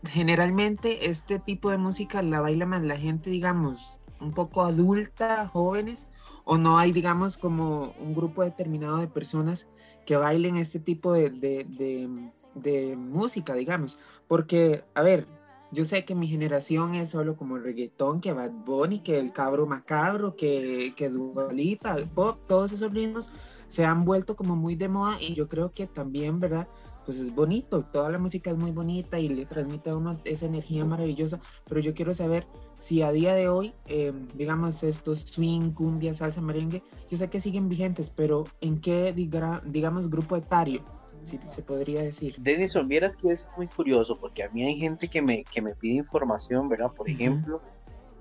Generalmente 0.04 1.09
este 1.09 1.38
tipo 1.38 1.71
de 1.71 1.78
música 1.78 2.23
la 2.23 2.40
baila 2.40 2.66
más 2.66 2.83
la 2.83 2.99
gente, 2.99 3.30
digamos, 3.30 3.99
un 4.21 4.33
poco 4.33 4.62
adulta, 4.62 5.49
jóvenes, 5.49 6.06
o 6.44 6.59
no 6.59 6.78
hay, 6.78 6.92
digamos, 6.92 7.38
como 7.38 7.94
un 7.99 8.14
grupo 8.14 8.44
determinado 8.44 8.99
de 8.99 9.09
personas 9.09 9.66
que 10.04 10.16
bailen 10.16 10.56
este 10.56 10.78
tipo 10.78 11.14
de, 11.14 11.30
de, 11.30 11.64
de, 11.64 12.30
de 12.54 12.97
música, 12.97 13.54
digamos. 13.54 13.99
Porque, 14.28 14.85
a 14.94 15.00
ver, 15.00 15.26
yo 15.75 15.85
sé 15.85 16.04
que 16.04 16.14
mi 16.14 16.28
generación 16.28 16.95
es 16.95 17.11
solo 17.11 17.37
como 17.37 17.57
el 17.57 17.64
reggaetón, 17.64 18.21
que 18.21 18.33
Bad 18.33 18.52
Bunny, 18.64 19.00
que 19.00 19.19
el 19.19 19.33
cabro 19.33 19.66
macabro, 19.66 20.37
que, 20.37 20.95
que 20.97 21.09
Dua 21.09 21.52
Lipa, 21.52 21.97
pop, 22.14 22.38
todos 22.47 22.73
esos 22.73 22.93
ritmos 22.93 23.28
se 23.69 23.85
han 23.85 24.04
vuelto 24.04 24.37
como 24.37 24.54
muy 24.57 24.76
de 24.76 24.88
moda 24.88 25.19
y 25.21 25.35
yo 25.35 25.49
creo 25.49 25.73
que 25.73 25.87
también, 25.87 26.38
¿verdad? 26.38 26.69
Pues 27.04 27.19
es 27.19 27.35
bonito, 27.35 27.83
toda 27.93 28.09
la 28.11 28.19
música 28.19 28.50
es 28.50 28.57
muy 28.57 28.71
bonita 28.71 29.19
y 29.19 29.28
le 29.28 29.45
transmite 29.45 29.90
a 29.90 29.97
uno 29.97 30.19
esa 30.25 30.47
energía 30.47 30.85
maravillosa, 30.85 31.38
pero 31.69 31.81
yo 31.81 31.93
quiero 31.93 32.14
saber 32.14 32.47
si 32.78 33.02
a 33.02 33.12
día 33.12 33.35
de 33.35 33.49
hoy, 33.49 33.75
eh, 33.88 34.12
digamos, 34.35 34.83
estos 34.83 35.21
swing, 35.21 35.73
cumbia, 35.73 36.14
salsa, 36.14 36.40
merengue, 36.40 36.83
yo 37.11 37.19
sé 37.19 37.28
que 37.28 37.40
siguen 37.40 37.69
vigentes, 37.69 38.11
pero 38.11 38.45
¿en 38.62 38.81
qué, 38.81 39.14
diga- 39.14 39.61
digamos, 39.64 40.09
grupo 40.09 40.37
etario, 40.37 40.83
si 41.25 41.38
se 41.49 41.62
podría 41.62 42.02
decir? 42.02 42.37
Denison, 42.38 42.87
vieras 42.88 43.16
que 43.16 43.31
es 43.31 43.49
muy 43.57 43.66
curioso 43.66 44.16
porque 44.19 44.45
a 44.45 44.50
mí 44.50 44.64
hay 44.64 44.76
gente 44.76 45.09
que 45.09 45.23
me, 45.23 45.45
que 45.45 45.62
me 45.62 45.75
pide 45.75 45.95
información, 45.95 46.69
¿verdad? 46.69 46.90
Por 46.97 47.09
ejemplo, 47.09 47.61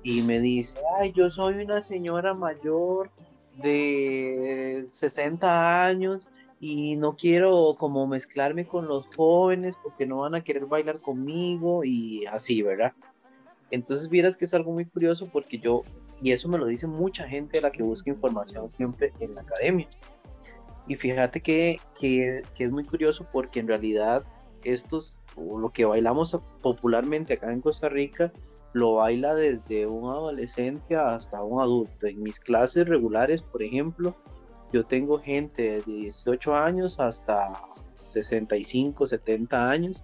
y 0.03 0.21
me 0.21 0.39
dice, 0.39 0.79
ay, 0.99 1.13
yo 1.13 1.29
soy 1.29 1.55
una 1.63 1.81
señora 1.81 2.33
mayor 2.33 3.09
de 3.61 4.85
60 4.89 5.85
años 5.85 6.29
y 6.59 6.95
no 6.95 7.15
quiero 7.15 7.75
como 7.77 8.07
mezclarme 8.07 8.65
con 8.65 8.87
los 8.87 9.07
jóvenes 9.15 9.75
porque 9.81 10.05
no 10.05 10.19
van 10.19 10.35
a 10.35 10.43
querer 10.43 10.65
bailar 10.65 10.99
conmigo 11.01 11.83
y 11.83 12.25
así, 12.25 12.61
¿verdad? 12.61 12.93
Entonces 13.71 14.09
vieras 14.09 14.37
que 14.37 14.45
es 14.45 14.53
algo 14.53 14.71
muy 14.71 14.85
curioso 14.85 15.27
porque 15.31 15.57
yo, 15.57 15.81
y 16.21 16.31
eso 16.31 16.47
me 16.47 16.57
lo 16.57 16.65
dice 16.65 16.87
mucha 16.87 17.27
gente 17.27 17.57
a 17.57 17.61
la 17.61 17.71
que 17.71 17.83
busca 17.83 18.11
información 18.11 18.69
siempre 18.69 19.11
en 19.19 19.35
la 19.35 19.41
academia. 19.41 19.87
Y 20.87 20.95
fíjate 20.95 21.41
que, 21.41 21.79
que, 21.99 22.41
que 22.55 22.63
es 22.65 22.71
muy 22.71 22.85
curioso 22.85 23.25
porque 23.31 23.59
en 23.59 23.67
realidad 23.67 24.23
estos, 24.63 25.21
o 25.35 25.57
lo 25.57 25.69
que 25.69 25.85
bailamos 25.85 26.37
popularmente 26.61 27.33
acá 27.33 27.51
en 27.51 27.61
Costa 27.61 27.89
Rica, 27.89 28.31
lo 28.73 28.95
baila 28.95 29.35
desde 29.35 29.85
un 29.85 30.09
adolescente 30.09 30.95
hasta 30.95 31.41
un 31.43 31.61
adulto. 31.61 32.07
En 32.07 32.21
mis 32.21 32.39
clases 32.39 32.87
regulares, 32.87 33.41
por 33.41 33.61
ejemplo, 33.61 34.15
yo 34.71 34.83
tengo 34.83 35.19
gente 35.19 35.63
de 35.63 35.81
18 35.83 36.55
años 36.55 36.99
hasta 36.99 37.53
65, 37.95 39.05
70 39.05 39.69
años 39.69 40.03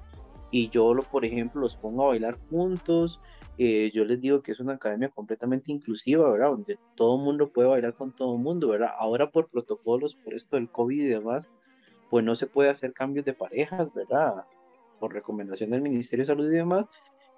y 0.52 0.70
yo, 0.70 0.96
por 1.12 1.26
ejemplo, 1.26 1.62
los 1.62 1.76
pongo 1.76 2.06
a 2.06 2.08
bailar 2.10 2.38
juntos. 2.50 3.20
Eh, 3.62 3.92
yo 3.94 4.06
les 4.06 4.22
digo 4.22 4.42
que 4.42 4.54
es 4.54 4.62
una 4.62 4.76
academia 4.76 5.10
completamente 5.10 5.70
inclusiva, 5.70 6.32
¿verdad? 6.32 6.52
Donde 6.52 6.80
todo 6.96 7.18
el 7.18 7.24
mundo 7.26 7.52
puede 7.52 7.68
bailar 7.68 7.94
con 7.94 8.16
todo 8.16 8.36
el 8.36 8.42
mundo, 8.42 8.70
¿verdad? 8.70 8.92
Ahora 8.98 9.32
por 9.32 9.50
protocolos, 9.50 10.16
por 10.16 10.34
esto 10.34 10.56
del 10.56 10.72
COVID 10.72 11.04
y 11.04 11.08
demás, 11.08 11.50
pues 12.10 12.24
no 12.24 12.38
se 12.38 12.48
puede 12.48 12.70
hacer 12.70 12.94
cambios 12.94 13.26
de 13.26 13.34
parejas, 13.34 13.94
¿verdad? 13.94 14.46
Por 15.02 15.14
recomendación 15.14 15.72
del 15.72 15.82
Ministerio 15.82 16.24
de 16.24 16.28
Salud 16.28 16.50
y 16.50 16.56
demás, 16.56 16.90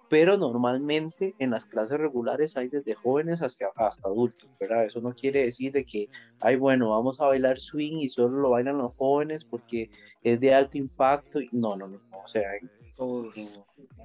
pero 0.09 0.37
normalmente 0.37 1.33
en 1.39 1.49
las 1.49 1.65
clases 1.65 1.97
regulares 1.97 2.55
hay 2.55 2.67
desde 2.67 2.93
jóvenes 2.93 3.41
hasta, 3.41 3.71
hasta 3.75 4.07
adultos, 4.07 4.47
¿verdad? 4.59 4.85
Eso 4.85 5.01
no 5.01 5.15
quiere 5.15 5.45
decir 5.45 5.71
de 5.71 5.85
que, 5.85 6.07
ay, 6.39 6.55
bueno, 6.55 6.91
vamos 6.91 7.19
a 7.19 7.25
bailar 7.25 7.57
swing 7.57 7.97
y 7.97 8.09
solo 8.09 8.41
lo 8.41 8.51
bailan 8.51 8.77
los 8.77 8.93
jóvenes 8.95 9.43
porque 9.43 9.89
es 10.21 10.39
de 10.39 10.53
alto 10.53 10.77
impacto. 10.77 11.39
No, 11.51 11.75
no, 11.75 11.87
no, 11.87 11.99
o 12.23 12.27
sea, 12.27 12.57
en, 12.57 12.69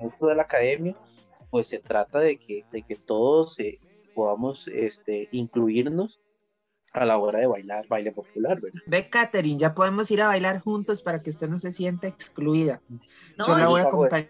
esto 0.01 0.27
de 0.29 0.35
la 0.35 0.43
academia, 0.45 0.97
pues 1.57 1.69
se 1.69 1.79
trata 1.79 2.19
de 2.21 2.37
que, 2.37 2.65
de 2.71 2.83
que 2.83 2.97
todos 2.97 3.59
eh, 3.61 3.79
podamos 4.13 4.69
este, 4.69 5.27
incluirnos 5.31 6.21
a 6.93 7.07
la 7.07 7.17
hora 7.17 7.39
de 7.39 7.47
bailar 7.47 7.87
baile 7.89 8.13
popular, 8.13 8.61
¿verdad? 8.61 8.79
Ve, 8.85 9.09
Katherine, 9.09 9.59
ya 9.59 9.75
podemos 9.75 10.11
ir 10.11 10.21
a 10.21 10.27
bailar 10.27 10.61
juntos 10.61 11.03
para 11.03 11.19
que 11.23 11.31
usted 11.31 11.49
no 11.49 11.57
se 11.57 11.73
sienta 11.73 12.09
excluida. 12.09 12.83
No, 13.39 13.47
Yo 13.47 13.55
la 13.55 13.69
voy 13.69 13.81
a 13.81 13.85
acompañar. 13.85 14.29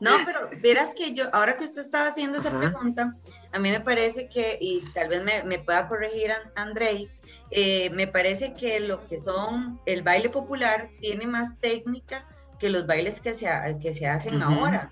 No, 0.00 0.12
pero 0.24 0.48
verás 0.62 0.94
que 0.94 1.12
yo, 1.12 1.24
ahora 1.34 1.58
que 1.58 1.64
usted 1.64 1.82
estaba 1.82 2.06
haciendo 2.06 2.38
esa 2.38 2.48
Ajá. 2.48 2.70
pregunta, 2.70 3.18
a 3.52 3.58
mí 3.58 3.70
me 3.70 3.80
parece 3.80 4.30
que, 4.30 4.56
y 4.58 4.80
tal 4.94 5.10
vez 5.10 5.22
me, 5.22 5.42
me 5.44 5.58
pueda 5.58 5.86
corregir 5.86 6.32
An- 6.32 6.50
Andrei, 6.56 7.10
eh, 7.50 7.90
me 7.90 8.06
parece 8.06 8.54
que 8.54 8.80
lo 8.80 9.06
que 9.06 9.18
son 9.18 9.78
el 9.84 10.02
baile 10.02 10.30
popular 10.30 10.88
tiene 10.98 11.26
más 11.26 11.58
técnica 11.60 12.26
que 12.58 12.70
los 12.70 12.86
bailes 12.86 13.20
que 13.20 13.34
se, 13.34 13.48
ha- 13.48 13.78
que 13.78 13.92
se 13.92 14.06
hacen 14.06 14.40
ahora. 14.42 14.90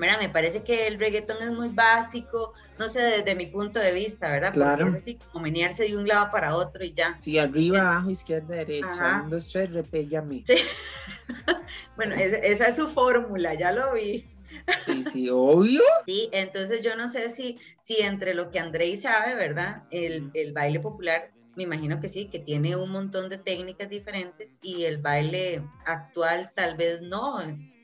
Mira, 0.00 0.18
me 0.18 0.28
parece 0.30 0.64
que 0.64 0.86
el 0.86 0.98
reggaetón 0.98 1.36
es 1.42 1.50
muy 1.50 1.68
básico, 1.68 2.54
no 2.78 2.88
sé, 2.88 3.00
desde 3.02 3.34
mi 3.34 3.46
punto 3.46 3.78
de 3.78 3.92
vista, 3.92 4.30
¿verdad? 4.30 4.52
Claro. 4.52 4.86
Porque 4.86 4.98
es 4.98 5.02
así 5.02 5.18
como 5.30 5.44
menearse 5.44 5.84
de 5.84 5.96
un 5.96 6.08
lado 6.08 6.30
para 6.32 6.56
otro 6.56 6.84
y 6.84 6.92
ya. 6.94 7.18
Sí, 7.22 7.38
arriba, 7.38 7.80
abajo, 7.82 8.10
izquierda, 8.10 8.56
derecha. 8.56 8.88
Ajá. 8.90 9.22
Un, 9.24 9.30
dos, 9.30 9.48
tres, 9.52 9.70
repéllame. 9.72 10.42
Sí. 10.46 10.56
Bueno, 11.96 12.14
es- 12.14 12.32
esa 12.42 12.68
es 12.68 12.76
su 12.76 12.88
fórmula, 12.88 13.54
ya 13.54 13.72
lo 13.72 13.92
vi. 13.92 14.24
Sí, 14.86 15.04
sí, 15.04 15.28
obvio. 15.30 15.82
Sí, 16.06 16.28
entonces 16.32 16.80
yo 16.82 16.96
no 16.96 17.08
sé 17.08 17.28
si, 17.30 17.58
si 17.80 18.00
entre 18.00 18.34
lo 18.34 18.50
que 18.50 18.58
Andrei 18.58 18.96
sabe, 18.96 19.34
¿verdad? 19.34 19.84
El, 19.90 20.30
el 20.34 20.52
baile 20.52 20.80
popular, 20.80 21.30
me 21.54 21.64
imagino 21.64 22.00
que 22.00 22.08
sí, 22.08 22.26
que 22.28 22.38
tiene 22.38 22.74
un 22.74 22.90
montón 22.90 23.28
de 23.28 23.38
técnicas 23.38 23.88
diferentes 23.90 24.56
y 24.62 24.84
el 24.84 24.98
baile 24.98 25.62
actual 25.84 26.50
tal 26.54 26.76
vez 26.76 27.02
no, 27.02 27.38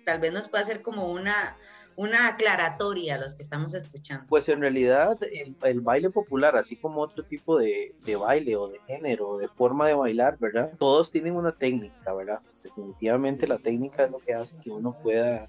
tal 0.05 0.19
vez 0.21 0.33
nos 0.33 0.49
puede 0.49 0.65
hacer 0.65 0.83
como 0.83 1.11
una, 1.13 1.57
una 1.97 2.29
aclaratoria 2.29 3.15
a 3.15 3.19
los 3.19 3.35
que 3.35 3.43
estamos 3.43 3.75
escuchando. 3.75 4.27
Pues 4.29 4.49
en 4.49 4.61
realidad 4.61 5.17
el, 5.33 5.57
el 5.63 5.81
baile 5.81 6.11
popular, 6.11 6.57
así 6.57 6.77
como 6.77 7.01
otro 7.01 7.25
tipo 7.25 7.59
de, 7.59 7.93
de 8.05 8.17
baile 8.17 8.57
o 8.57 8.69
de 8.69 8.81
género 8.87 9.39
de 9.39 9.49
forma 9.49 9.89
de 9.89 9.95
bailar, 9.95 10.37
¿verdad? 10.39 10.73
Todos 10.79 11.11
tienen 11.11 11.35
una 11.37 11.53
técnica, 11.53 12.15
¿verdad? 12.15 12.41
Definitivamente 12.63 13.47
la 13.49 13.59
técnica 13.59 14.05
es 14.05 14.11
lo 14.11 14.21
que 14.21 14.35
hace 14.35 14.57
que 14.63 14.71
uno 14.71 14.97
pueda 15.03 15.49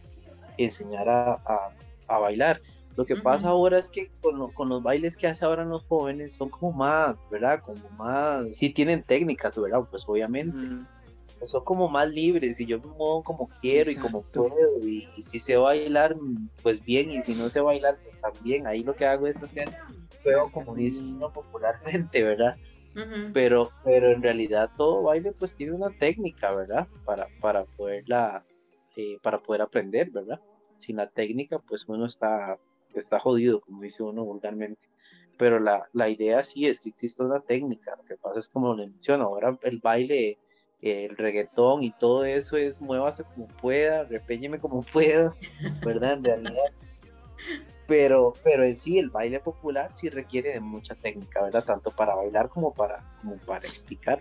enseñar 0.58 1.10
a, 1.10 1.34
a- 1.34 1.70
a 2.08 2.20
bailar. 2.20 2.62
Lo 2.96 3.06
que 3.06 3.13
Ujú. 3.16 3.24
pasa 3.24 3.50
ahora 3.50 3.77
es 3.77 3.92
que 3.92 4.08
con, 4.22 4.39
lo- 4.39 4.51
con 4.54 4.70
los 4.70 4.82
bailes 4.82 5.18
que 5.18 5.27
hacen 5.27 5.48
ahora 5.48 5.66
los 5.66 5.86
jóvenes 5.86 6.34
son 6.36 6.50
como 6.50 6.72
más, 6.72 7.27
¿verdad? 7.30 7.60
Como 7.62 7.89
más, 7.92 8.46
sí 8.54 8.74
tienen 8.74 9.04
técnicas, 9.04 9.56
¿verdad? 9.58 9.82
Pues 9.89 10.04
obviamente 10.08 10.58
son 11.44 11.63
como 11.63 11.89
más 11.89 12.10
libres 12.10 12.60
y 12.60 12.67
yo 12.67 12.79
me 12.79 12.88
muevo 12.89 13.24
como 13.24 13.51
quiero 13.60 13.91
y 13.91 13.98
como 13.98 14.24
Exacto. 14.24 14.34
puedo 14.34 14.79
y, 14.88 15.12
y 15.15 15.22
si 15.24 15.39
sé 15.39 15.58
bailar 15.58 16.15
pues 16.62 16.84
bien 16.84 17.12
y 17.12 17.22
si 17.22 17.36
no 17.36 17.50
sé 17.50 17.62
bailar 17.62 18.00
pues 18.03 18.15
también. 18.20 18.67
Ahí 18.67 18.84
lo 18.84 18.96
que 18.96 19.06
hago 19.06 19.27
es 19.27 19.41
hacer 19.41 19.74
juego 20.24 20.51
como 20.51 20.75
dice 20.75 21.03
uno 21.06 21.32
popularmente 21.32 22.24
verdad 22.24 22.60
Ujú. 22.96 23.32
pero 23.32 23.75
pero 23.84 24.10
en 24.12 24.22
realidad 24.24 24.72
todo 24.75 25.03
baile 25.03 25.34
pues 25.38 25.56
tiene 25.56 25.74
una 25.74 25.91
técnica 25.94 26.53
verdad 26.53 26.88
para 27.03 27.29
para 27.39 27.65
poderla 27.75 28.46
eh, 28.96 29.20
para 29.22 29.41
poder 29.41 29.62
aprender 29.62 30.10
verdad 30.12 30.39
sin 30.77 30.98
la 30.98 31.10
técnica 31.10 31.60
pues 31.60 31.86
uno 31.88 32.06
está 32.06 32.58
está 32.94 33.20
jodido 33.20 33.62
como 33.62 33.82
dice 33.84 34.03
uno 34.03 34.24
vulgarmente. 34.25 34.88
Pero 35.38 35.60
la, 35.60 35.88
la 35.94 36.10
idea 36.10 36.44
sí 36.44 36.65
es 36.67 36.82
que 36.82 36.89
existe 36.89 37.22
una 37.24 37.41
técnica. 37.41 37.91
Lo 37.96 38.03
que 38.03 38.17
pasa 38.17 38.39
es 38.39 38.50
como 38.50 38.74
le 38.75 38.88
menciono 38.88 39.25
ahora 39.25 39.56
el 39.62 39.79
baile 39.84 40.39
el 40.81 41.17
reggaetón 41.17 41.84
y 41.84 41.91
todo 41.91 42.25
eso 42.25 42.57
es 42.57 42.79
muévase 42.79 43.24
como 43.24 43.48
pueda, 43.48 44.03
repéñeme 44.03 44.60
como 44.60 44.81
pueda, 44.93 45.34
¿verdad? 45.84 46.13
En 46.13 46.24
realidad. 46.24 46.72
Pero, 47.88 48.34
pero 48.43 48.63
en 48.65 48.75
sí, 48.75 49.00
el 49.00 49.10
baile 49.10 49.39
popular 49.39 49.91
sí 49.96 50.10
requiere 50.10 50.51
de 50.51 50.60
mucha 50.60 50.93
técnica, 50.93 51.41
¿verdad? 51.41 51.63
Tanto 51.63 51.91
para 51.91 52.15
bailar 52.15 52.50
como 52.50 52.74
para, 52.74 53.01
como 53.22 53.38
para 53.38 53.65
explicar. 53.65 54.19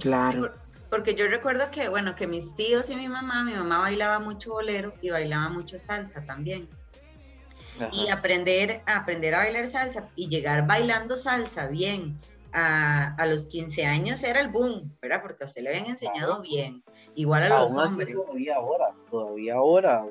Claro. 0.00 0.52
Porque 0.90 1.14
yo 1.14 1.28
recuerdo 1.28 1.70
que, 1.70 1.88
bueno, 1.88 2.16
que 2.16 2.26
mis 2.26 2.56
tíos 2.56 2.90
y 2.90 2.96
mi 2.96 3.08
mamá, 3.08 3.44
mi 3.44 3.52
mamá 3.52 3.80
bailaba 3.80 4.18
mucho 4.18 4.50
bolero 4.50 4.94
y 5.00 5.10
bailaba 5.10 5.48
mucho 5.48 5.78
salsa 5.78 6.24
también. 6.24 6.68
y 7.92 8.08
aprender, 8.08 8.82
aprender 8.86 9.34
a 9.34 9.38
bailar 9.38 9.68
salsa 9.68 10.08
y 10.16 10.28
llegar 10.28 10.66
bailando 10.66 11.16
salsa 11.16 11.68
bien 11.68 12.18
a, 12.54 13.14
a 13.16 13.26
los 13.26 13.46
15 13.46 13.84
años 13.84 14.22
era 14.24 14.40
el 14.40 14.48
boom, 14.48 14.96
¿verdad? 15.02 15.20
Porque 15.22 15.44
a 15.44 15.46
usted 15.46 15.62
le 15.62 15.70
habían 15.70 15.86
enseñado 15.86 16.40
Claro. 16.40 16.42
bien, 16.42 16.82
igual 17.14 17.42
a 17.42 17.48
los 17.48 17.72
Aún 17.72 17.80
hombres. 17.88 18.14
todavía 18.16 18.56
ahora, 18.56 18.86
todavía 19.10 19.54
ahora, 19.56 20.06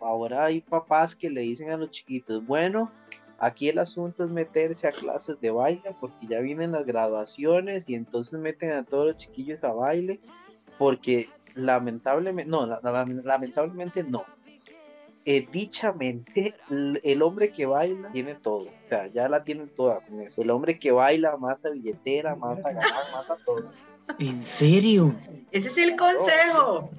ahora 0.00 0.44
hay 0.46 0.60
papás 0.60 1.14
que 1.16 1.30
le 1.30 1.42
dicen 1.42 1.70
a 1.70 1.76
los 1.76 1.90
chiquitos, 1.90 2.44
bueno, 2.44 2.90
aquí 3.38 3.68
el 3.68 3.78
asunto 3.78 4.24
es 4.24 4.30
meterse 4.30 4.88
a 4.88 4.92
clases 4.92 5.40
de 5.40 5.50
baile 5.50 5.96
porque 6.00 6.26
ya 6.26 6.40
vienen 6.40 6.72
las 6.72 6.84
graduaciones 6.84 7.88
y 7.88 7.94
entonces 7.94 8.38
meten 8.40 8.72
a 8.72 8.84
todos 8.84 9.06
los 9.06 9.16
chiquillos 9.16 9.62
a 9.64 9.72
baile 9.72 10.20
porque 10.78 11.28
lamentablemente, 11.54 12.50
no, 12.50 12.66
la- 12.66 12.80
la- 12.82 13.04
lamentablemente 13.22 14.02
no. 14.02 14.24
Eh, 15.26 15.48
dichamente, 15.50 16.54
el 16.68 17.22
hombre 17.22 17.50
que 17.50 17.64
baila 17.64 18.12
tiene 18.12 18.34
todo, 18.34 18.64
o 18.66 18.86
sea, 18.86 19.06
ya 19.06 19.26
la 19.28 19.42
tienen 19.42 19.70
toda 19.70 20.00
con 20.00 20.20
eso. 20.20 20.42
El 20.42 20.50
hombre 20.50 20.78
que 20.78 20.92
baila 20.92 21.36
mata 21.38 21.70
billetera, 21.70 22.36
mata 22.36 22.72
galán, 22.72 23.12
mata 23.12 23.38
todo. 23.44 23.70
¿En 24.18 24.44
serio? 24.44 25.14
Ese 25.50 25.68
es 25.68 25.78
el 25.78 25.96
consejo. 25.96 26.90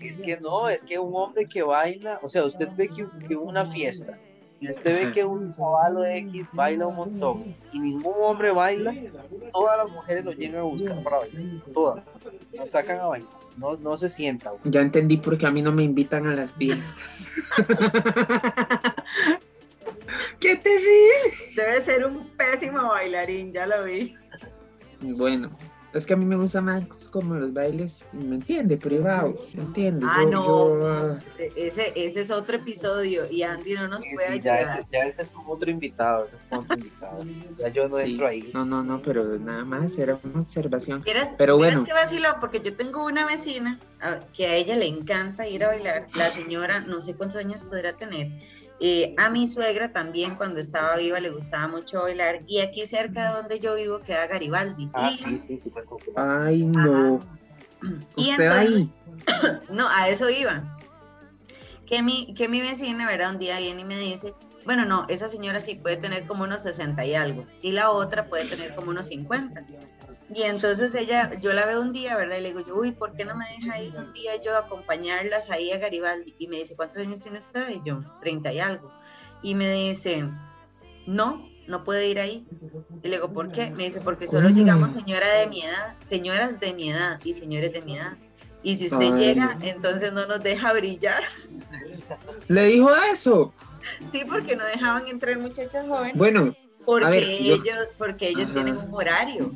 Es 0.00 0.18
que 0.18 0.38
no, 0.40 0.68
es 0.68 0.82
que 0.82 0.98
un 0.98 1.14
hombre 1.14 1.46
que 1.48 1.62
baila, 1.62 2.18
o 2.22 2.28
sea, 2.28 2.44
usted 2.44 2.68
ve 2.76 2.88
que, 2.88 3.06
que 3.28 3.36
una 3.36 3.64
fiesta 3.64 4.18
y 4.60 4.70
usted 4.70 5.06
ve 5.06 5.12
que 5.12 5.24
un 5.24 5.52
chavalo 5.52 6.04
X 6.04 6.50
baila 6.52 6.86
un 6.86 6.96
montón 6.96 7.54
y 7.72 7.78
ningún 7.78 8.14
hombre 8.22 8.50
baila, 8.50 8.94
todas 9.52 9.78
las 9.78 9.90
mujeres 9.90 10.24
lo 10.24 10.32
llegan 10.32 10.60
a 10.60 10.64
buscar 10.64 11.02
para 11.02 11.18
bailar, 11.18 11.62
todas, 11.72 12.04
lo 12.52 12.66
sacan 12.66 12.98
a 13.00 13.06
bailar, 13.06 13.30
no, 13.56 13.76
no 13.76 13.96
se 13.96 14.10
sienta. 14.10 14.50
güey. 14.50 14.62
Ya 14.64 14.80
entendí 14.80 15.16
por 15.16 15.38
qué 15.38 15.46
a 15.46 15.50
mí 15.50 15.62
no 15.62 15.72
me 15.72 15.84
invitan 15.84 16.26
a 16.26 16.34
las 16.34 16.52
fiestas. 16.52 17.28
¡Qué 20.40 20.56
terrible! 20.56 21.54
Debe 21.56 21.80
ser 21.82 22.06
un 22.06 22.28
pésimo 22.36 22.88
bailarín, 22.88 23.52
ya 23.52 23.66
lo 23.66 23.84
vi. 23.84 24.14
Bueno, 25.00 25.50
es 25.94 26.04
que 26.06 26.12
a 26.12 26.16
mí 26.16 26.24
me 26.24 26.36
gusta 26.36 26.60
más 26.60 26.82
como 27.10 27.34
los 27.34 27.52
bailes, 27.52 28.04
¿me 28.12 28.34
entiende? 28.36 28.76
Privados, 28.76 29.54
¿me 29.54 29.62
entiende? 29.62 30.06
Ah, 30.08 30.22
Yo- 30.22 30.30
no. 30.30 30.44
yo, 30.44 30.88
ah, 30.88 31.24
E- 31.38 31.52
Ese, 31.56 31.92
ese 31.96 32.20
es 32.20 32.30
otro 32.30 32.56
episodio 32.56 33.22
y 33.30 33.42
Andy 33.42 33.74
no 33.74 33.88
nos 33.88 34.00
Sí, 34.00 34.08
puede 34.14 34.26
sí, 34.34 34.40
ya 34.42 34.54
ayudar. 34.56 34.78
ese, 34.78 34.86
ya 34.92 34.98
ese 35.06 35.22
es 35.22 35.30
como 35.30 35.52
otro 35.52 35.70
invitado, 35.70 36.26
ese 36.26 36.34
es 36.36 36.42
como 36.42 36.60
otro 36.62 36.74
invitado. 36.76 37.22
Ya 37.58 37.68
yo 37.68 37.88
no 37.88 37.98
sí. 37.98 38.10
entro 38.10 38.26
ahí. 38.26 38.50
No, 38.52 38.64
no, 38.64 38.82
no, 38.84 39.00
pero 39.02 39.38
nada 39.38 39.64
más 39.64 39.96
era 39.98 40.20
una 40.22 40.40
observación. 40.40 41.02
¿Quieres, 41.02 41.34
Pero 41.38 41.56
¿quieres 41.56 41.74
bueno. 41.76 41.86
que 41.86 41.92
vacilo? 41.94 42.28
Porque 42.40 42.60
yo 42.60 42.76
tengo 42.76 43.04
una 43.06 43.24
vecina 43.26 43.80
a- 44.00 44.20
que 44.32 44.46
a 44.46 44.54
ella 44.56 44.76
le 44.76 44.86
encanta 44.86 45.48
ir 45.48 45.64
a 45.64 45.68
bailar. 45.68 46.08
La 46.14 46.30
señora, 46.30 46.80
no 46.80 47.00
sé 47.00 47.16
cuántos 47.16 47.38
años 47.38 47.62
podrá 47.62 47.96
tener. 47.96 48.28
Eh, 48.80 49.14
a 49.18 49.28
mi 49.28 49.48
suegra 49.48 49.92
también, 49.92 50.36
cuando 50.36 50.60
estaba 50.60 50.96
viva, 50.96 51.18
le 51.20 51.30
gustaba 51.30 51.66
mucho 51.66 52.02
bailar. 52.02 52.42
Y 52.46 52.60
aquí 52.60 52.86
cerca 52.86 53.28
de 53.28 53.36
donde 53.36 53.60
yo 53.60 53.74
vivo 53.74 54.00
queda 54.00 54.26
Garibaldi. 54.26 54.88
Ah, 54.94 55.10
y, 55.12 55.16
sí, 55.16 55.34
sí, 55.34 55.58
súper 55.58 55.84
popular. 55.84 56.46
Ay, 56.46 56.64
no. 56.64 57.20
y 58.16 58.30
¿Usted 58.30 58.44
entonces- 58.44 58.48
ahí? 58.48 58.92
No, 59.70 59.88
a 59.88 60.08
eso 60.08 60.30
iba. 60.30 60.78
Que 61.86 62.02
mi, 62.02 62.34
que 62.34 62.48
mi 62.48 62.60
vecina, 62.60 63.06
¿verdad? 63.06 63.32
Un 63.32 63.38
día 63.38 63.58
viene 63.58 63.80
y 63.80 63.84
me 63.84 63.96
dice, 63.98 64.34
bueno, 64.64 64.84
no, 64.84 65.06
esa 65.08 65.28
señora 65.28 65.58
sí 65.60 65.74
puede 65.76 65.96
tener 65.96 66.26
como 66.26 66.44
unos 66.44 66.62
60 66.62 67.04
y 67.06 67.14
algo, 67.14 67.46
y 67.62 67.72
la 67.72 67.90
otra 67.90 68.26
puede 68.28 68.44
tener 68.44 68.74
como 68.74 68.90
unos 68.90 69.06
50. 69.06 69.64
Y 70.34 70.42
entonces 70.42 70.94
ella, 70.94 71.32
yo 71.40 71.52
la 71.54 71.64
veo 71.66 71.80
un 71.80 71.92
día, 71.92 72.16
¿verdad? 72.16 72.36
Y 72.36 72.42
le 72.42 72.48
digo 72.48 72.60
yo, 72.60 72.76
uy, 72.76 72.92
¿por 72.92 73.14
qué 73.14 73.24
no 73.24 73.34
me 73.34 73.46
deja 73.58 73.80
ir 73.82 73.96
un 73.96 74.12
día 74.12 74.32
yo 74.44 74.54
a 74.56 74.60
acompañarlas 74.60 75.50
ahí 75.50 75.72
a 75.72 75.78
Garibaldi? 75.78 76.34
Y 76.38 76.48
me 76.48 76.58
dice, 76.58 76.76
¿cuántos 76.76 76.98
años 76.98 77.22
tiene 77.22 77.38
usted? 77.38 77.68
Y 77.70 77.80
yo, 77.84 78.00
30 78.20 78.52
y 78.52 78.60
algo. 78.60 78.92
Y 79.42 79.54
me 79.54 79.70
dice, 79.72 80.28
no, 81.06 81.48
no 81.66 81.82
puede 81.84 82.08
ir 82.08 82.20
ahí. 82.20 82.46
Y 83.02 83.08
le 83.08 83.16
digo, 83.16 83.32
¿por 83.32 83.52
qué? 83.52 83.70
Me 83.70 83.84
dice, 83.84 84.00
porque 84.00 84.26
solo 84.28 84.50
llegamos 84.50 84.92
señora 84.92 85.28
de 85.38 85.46
mi 85.46 85.62
edad, 85.62 85.96
señoras 86.04 86.60
de 86.60 86.74
mi 86.74 86.90
edad 86.90 87.18
y 87.24 87.32
señores 87.34 87.72
de 87.72 87.80
mi 87.82 87.96
edad. 87.96 88.18
Y 88.62 88.76
si 88.76 88.86
usted 88.86 89.12
Ay. 89.14 89.24
llega, 89.24 89.56
entonces 89.62 90.12
no 90.12 90.26
nos 90.26 90.42
deja 90.42 90.72
brillar. 90.72 91.22
¿Le 92.48 92.66
dijo 92.66 92.90
eso? 93.12 93.54
Sí, 94.10 94.24
porque 94.28 94.56
no 94.56 94.64
dejaban 94.66 95.06
entrar 95.08 95.38
muchachas 95.38 95.86
jóvenes. 95.86 96.16
Bueno, 96.16 96.54
porque 96.84 97.38
yo- 97.44 97.54
ellos, 97.54 97.88
porque 97.96 98.28
ellos 98.28 98.50
Ajá. 98.50 98.54
tienen 98.54 98.76
un 98.76 98.92
horario. 98.92 99.52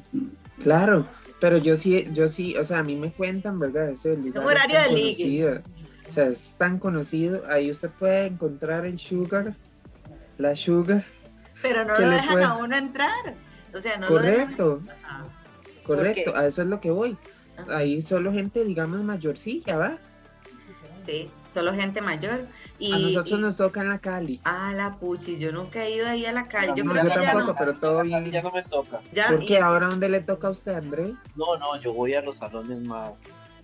Claro, 0.63 1.07
pero 1.41 1.59
yo 1.59 1.77
sí, 1.77 2.07
yo 2.13 2.29
sí, 2.29 2.57
o 2.57 2.65
sea, 2.65 2.79
a 2.79 2.83
mí 2.83 2.97
me 2.97 3.13
cuentan, 3.13 3.59
¿verdad? 3.59 3.91
Ese 3.91 4.17
lugar 4.17 4.45
horario 4.47 4.77
tan 4.77 4.89
de 4.91 4.95
ligue. 4.97 5.63
O 6.09 6.13
sea, 6.13 6.27
es 6.27 6.55
tan 6.59 6.79
conocido. 6.79 7.43
Ahí 7.49 7.71
usted 7.71 7.91
puede 7.99 8.27
encontrar 8.27 8.85
el 8.87 8.99
sugar, 8.99 9.55
la 10.39 10.55
sugar. 10.57 11.05
Pero 11.63 11.85
no 11.85 11.99
lo 11.99 12.09
dejan 12.11 12.33
puede- 12.33 12.45
a 12.45 12.55
uno 12.55 12.77
entrar. 12.77 13.37
O 13.75 13.81
sea, 13.81 13.97
no 13.99 14.11
lo 14.11 14.21
dejan. 14.21 14.55
Correcto, 14.57 14.83
correcto. 15.85 16.37
A 16.37 16.47
eso 16.47 16.63
es 16.63 16.69
lo 16.69 16.81
que 16.81 16.91
voy. 16.91 17.17
Ajá. 17.57 17.77
Ahí 17.79 18.03
solo 18.03 18.33
gente, 18.33 18.65
digamos, 18.65 19.03
mayorcilla, 19.03 19.77
¿va? 19.77 19.99
Sí, 21.05 21.31
solo 21.53 21.73
gente 21.75 22.01
mayor. 22.01 22.47
Y, 22.79 22.93
A 22.93 22.99
nosotros 22.99 23.39
y- 23.39 23.43
nos 23.43 23.57
toca 23.57 23.81
en 23.83 23.89
la 23.91 23.99
Cali. 23.99 24.41
Ah, 24.45 24.73
la 24.75 24.97
puchis, 24.99 25.39
yo 25.41 25.53
nunca 25.53 25.85
he 25.85 25.95
ido 25.97 26.07
ahí 26.09 26.25
a 26.27 26.33
la 26.33 26.47
calle. 26.49 26.73
Yo 26.77 26.85
No, 26.85 26.93
creo 26.93 27.05
yo 27.05 27.11
que 27.11 27.21
ya 27.21 27.33
tampoco, 27.33 27.53
no. 27.53 27.59
pero 27.59 27.75
todo 27.79 28.03
bien. 28.03 28.31
ya 28.31 28.43
no 28.43 28.51
me 28.51 28.63
toca. 28.63 29.01
Ya, 29.13 29.29
¿Por 29.29 29.43
y- 29.43 29.47
qué? 29.47 29.59
¿Ahora 29.59 29.87
dónde 29.89 30.09
le 30.09 30.21
toca 30.21 30.49
a 30.49 30.51
usted, 30.51 30.73
André? 30.75 31.15
No, 31.37 31.57
no, 31.59 31.81
yo 31.81 31.93
voy 31.93 32.15
a 32.15 32.23
los 32.23 32.37
salones 32.37 32.81
más, 32.87 33.15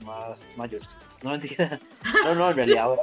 más 0.04 0.38
mayores. 0.56 0.96
No 1.22 1.30
mentira. 1.32 1.80
No, 2.24 2.34
no, 2.34 2.50
en 2.50 2.56
realidad 2.56 2.82
ahora 2.84 3.02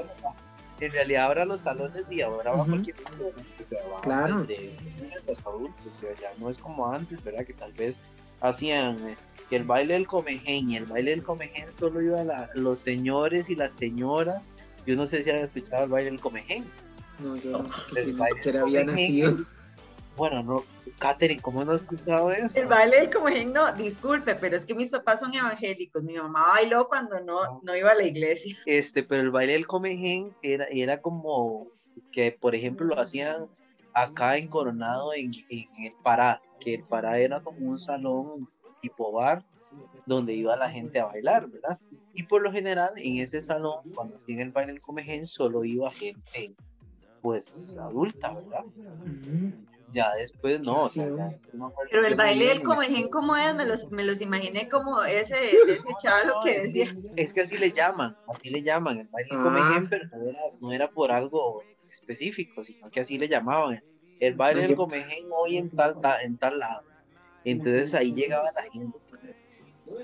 en 0.82 0.92
realidad 0.92 1.24
ahora 1.28 1.46
los 1.46 1.62
salones 1.62 2.08
de 2.10 2.22
ahora 2.24 2.52
va 2.52 2.58
Ujú. 2.62 2.72
cualquier 2.72 2.96
persona, 2.98 3.30
o 3.64 3.68
sea, 3.70 3.80
va 3.94 4.02
Claro. 4.02 4.44
desde 4.44 4.78
niños 5.00 5.24
hasta 5.30 5.50
adultos, 5.50 5.86
o 5.98 6.00
sea, 6.02 6.10
ya 6.22 6.30
no 6.38 6.50
es 6.50 6.58
como 6.58 6.92
antes, 6.92 7.24
¿verdad? 7.24 7.46
Que 7.46 7.54
tal 7.54 7.72
vez 7.72 7.96
hacían 8.42 8.98
eh, 9.08 9.16
que 9.50 9.56
el 9.56 9.64
baile 9.64 9.94
del 9.94 10.06
comején 10.06 10.70
y 10.70 10.76
el 10.76 10.86
baile 10.86 11.12
del 11.12 11.24
comején 11.24 11.68
solo 11.80 12.02
iba 12.02 12.22
la- 12.26 12.50
los 12.56 12.78
señores 12.80 13.50
y 13.50 13.56
las 13.56 13.72
señoras. 13.74 14.52
Yo 14.86 14.96
no 14.96 15.08
sé 15.08 15.24
si 15.24 15.30
han 15.30 15.38
escuchado 15.38 15.86
el 15.86 15.90
baile 15.90 16.12
del 16.12 16.20
comején. 16.20 16.66
No, 17.20 17.36
yo 17.38 17.52
no, 17.52 17.70
El 17.96 18.14
baile 18.14 18.42
del 18.42 18.58
había 18.58 18.84
nacido. 18.84 19.32
Bueno, 20.16 20.44
no, 20.44 20.64
Katherine, 20.98 21.42
¿cómo 21.42 21.66
no 21.66 21.74
has 21.74 21.80
escuchado 21.80 22.32
eso? 22.32 22.58
El 22.58 22.68
baile 22.68 23.02
del 23.02 23.10
comején, 23.10 23.52
no, 23.52 23.74
disculpe, 23.74 24.36
pero 24.36 24.56
es 24.56 24.66
que 24.66 24.74
mis 24.74 24.92
papás 24.92 25.20
son 25.20 25.34
evangélicos. 25.34 26.04
Mi 26.04 26.16
mamá 26.16 26.48
bailó 26.54 26.88
cuando 26.88 27.20
no, 27.20 27.60
no 27.64 27.76
iba 27.76 27.92
a 27.92 27.96
la 27.96 28.04
iglesia. 28.04 28.58
Este, 28.66 29.04
pero 29.04 29.24
el 29.24 29.32
baile 29.32 29.54
del 29.54 29.68
comején 29.68 30.34
era, 30.42 30.66
era 30.66 31.02
como 31.02 31.68
que, 32.12 32.32
por 32.32 32.56
ejemplo, 32.56 32.86
lo 32.86 33.00
hacían 33.00 33.48
acá 33.94 34.38
en 34.38 34.48
Coronado, 34.48 35.14
en, 35.14 35.32
en 35.50 35.86
el 35.86 35.94
Pará, 36.04 36.42
que 36.60 36.76
el 36.76 36.84
Pará 36.84 37.18
era 37.20 37.42
como 37.42 37.70
un 37.70 37.80
salón 37.80 38.50
tipo 38.82 39.12
bar 39.12 39.44
donde 40.06 40.34
iba 40.34 40.56
la 40.56 40.70
gente 40.70 41.00
a 41.00 41.06
bailar, 41.06 41.48
¿verdad? 41.48 41.80
Y 42.16 42.24
por 42.24 42.42
lo 42.42 42.52
general, 42.52 42.92
en 42.98 43.18
ese 43.18 43.42
salón, 43.42 43.80
cuando 43.94 44.16
hacían 44.16 44.40
el 44.40 44.52
baile 44.52 44.74
del 44.74 44.82
comején, 44.82 45.28
solo 45.28 45.64
iba 45.66 45.92
gente, 45.92 46.54
pues, 47.22 47.78
adulta, 47.78 48.34
¿verdad? 48.34 48.64
Ya 49.92 50.14
después 50.16 50.62
no, 50.62 50.84
o 50.84 50.90
sea, 50.90 51.06
Sí. 51.06 51.14
ya, 51.16 51.32
no 51.54 51.72
Pero 51.92 52.08
el 52.08 52.16
baile 52.16 52.46
del 52.48 52.64
comején, 52.64 53.08
¿cómo 53.10 53.36
es? 53.36 53.54
Me 53.56 53.66
los, 53.66 53.92
me 53.92 54.04
los 54.04 54.20
imaginé 54.22 54.68
como 54.68 55.04
ese, 55.04 55.36
ese 55.70 55.90
chavalo 56.02 56.36
que 56.44 56.62
decía. 56.62 56.96
Es 57.16 57.34
que 57.34 57.42
así 57.42 57.58
le 57.58 57.72
llaman, 57.72 58.16
así 58.28 58.50
le 58.50 58.64
llaman, 58.64 58.98
el 59.00 59.08
baile 59.08 59.30
del 59.30 59.40
Ah. 59.40 59.44
comején, 59.44 59.90
pero 59.90 60.06
no 60.18 60.24
era, 60.30 60.40
no 60.60 60.72
era 60.74 60.90
por 60.90 61.12
algo 61.12 61.62
específico, 61.92 62.64
sino 62.64 62.90
que 62.90 63.02
así 63.02 63.18
le 63.20 63.28
llamaban. 63.28 63.84
El 64.20 64.34
baile 64.36 64.62
del 64.62 64.76
comején 64.76 65.26
hoy 65.32 65.58
en 65.58 65.70
tal, 65.70 66.00
ta- 66.02 66.22
en 66.24 66.38
tal 66.38 66.58
lado. 66.60 66.82
Entonces 67.44 67.94
ahí 67.94 68.14
llegaba 68.14 68.52
la 68.54 68.64
gente. 68.72 68.98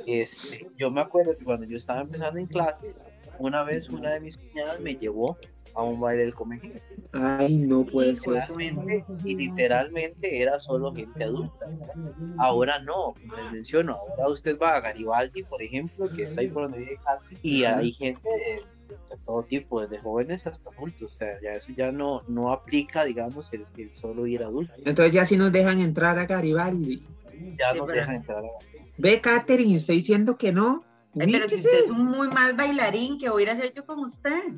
Este, 0.05 0.67
yo 0.77 0.91
me 0.91 1.01
acuerdo 1.01 1.37
que 1.37 1.43
cuando 1.43 1.65
yo 1.65 1.77
estaba 1.77 2.01
empezando 2.01 2.39
en 2.39 2.47
clases, 2.47 3.09
una 3.39 3.63
vez 3.63 3.89
una 3.89 4.11
de 4.11 4.19
mis 4.19 4.37
cuñadas 4.37 4.79
me 4.81 4.95
llevó 4.95 5.37
a 5.73 5.83
un 5.83 5.99
baile 6.01 6.23
del 6.23 6.33
comején. 6.33 6.81
Ay, 7.13 7.57
no 7.57 7.85
puede 7.85 8.15
ser. 8.15 8.33
literalmente, 8.49 9.05
y 9.23 9.35
literalmente 9.35 10.41
era 10.41 10.59
solo 10.59 10.93
gente 10.93 11.23
adulta. 11.23 11.67
Ahora 12.37 12.79
no, 12.79 13.13
como 13.13 13.35
les 13.37 13.51
menciono, 13.51 13.95
ahora 13.95 14.27
usted 14.33 14.57
va 14.59 14.75
a 14.75 14.81
Garibaldi, 14.81 15.43
por 15.43 15.61
ejemplo, 15.61 16.09
que 16.11 16.23
está 16.23 16.41
ahí 16.41 16.47
por 16.49 16.63
donde 16.63 16.79
vive 16.79 16.99
Katy, 17.05 17.37
y 17.41 17.63
hay 17.63 17.91
gente 17.93 18.27
de, 18.27 18.95
de 18.95 19.17
todo 19.25 19.43
tipo, 19.43 19.81
desde 19.81 19.99
jóvenes 19.99 20.45
hasta 20.45 20.69
adultos. 20.71 21.13
O 21.13 21.15
sea, 21.15 21.39
ya 21.41 21.53
eso 21.53 21.71
ya 21.75 21.91
no, 21.91 22.23
no 22.27 22.51
aplica, 22.51 23.05
digamos, 23.05 23.51
el, 23.53 23.65
el 23.77 23.93
solo 23.93 24.27
ir 24.27 24.43
adulto. 24.43 24.73
Entonces 24.85 25.13
ya 25.13 25.25
sí 25.25 25.37
nos 25.37 25.51
dejan 25.51 25.79
entrar 25.79 26.17
a 26.19 26.25
Garibaldi. 26.25 27.01
Ya 27.57 27.71
Sí, 27.71 27.77
no 27.79 27.85
pero- 27.85 27.99
dejan 27.99 28.15
entrar 28.15 28.39
a 28.39 28.47
Ve, 29.01 29.19
Katherine, 29.19 29.77
estoy 29.77 29.95
diciendo 29.97 30.37
que 30.37 30.51
no. 30.51 30.83
Ay, 31.19 31.31
pero 31.31 31.47
si 31.47 31.55
usted 31.55 31.85
es 31.85 31.89
un 31.89 32.05
muy 32.05 32.27
mal 32.29 32.53
bailarín, 32.55 33.17
¿qué 33.17 33.29
voy 33.31 33.41
a 33.41 33.45
ir 33.45 33.49
a 33.49 33.53
hacer 33.53 33.73
yo 33.73 33.83
con 33.83 33.99
usted? 33.99 34.53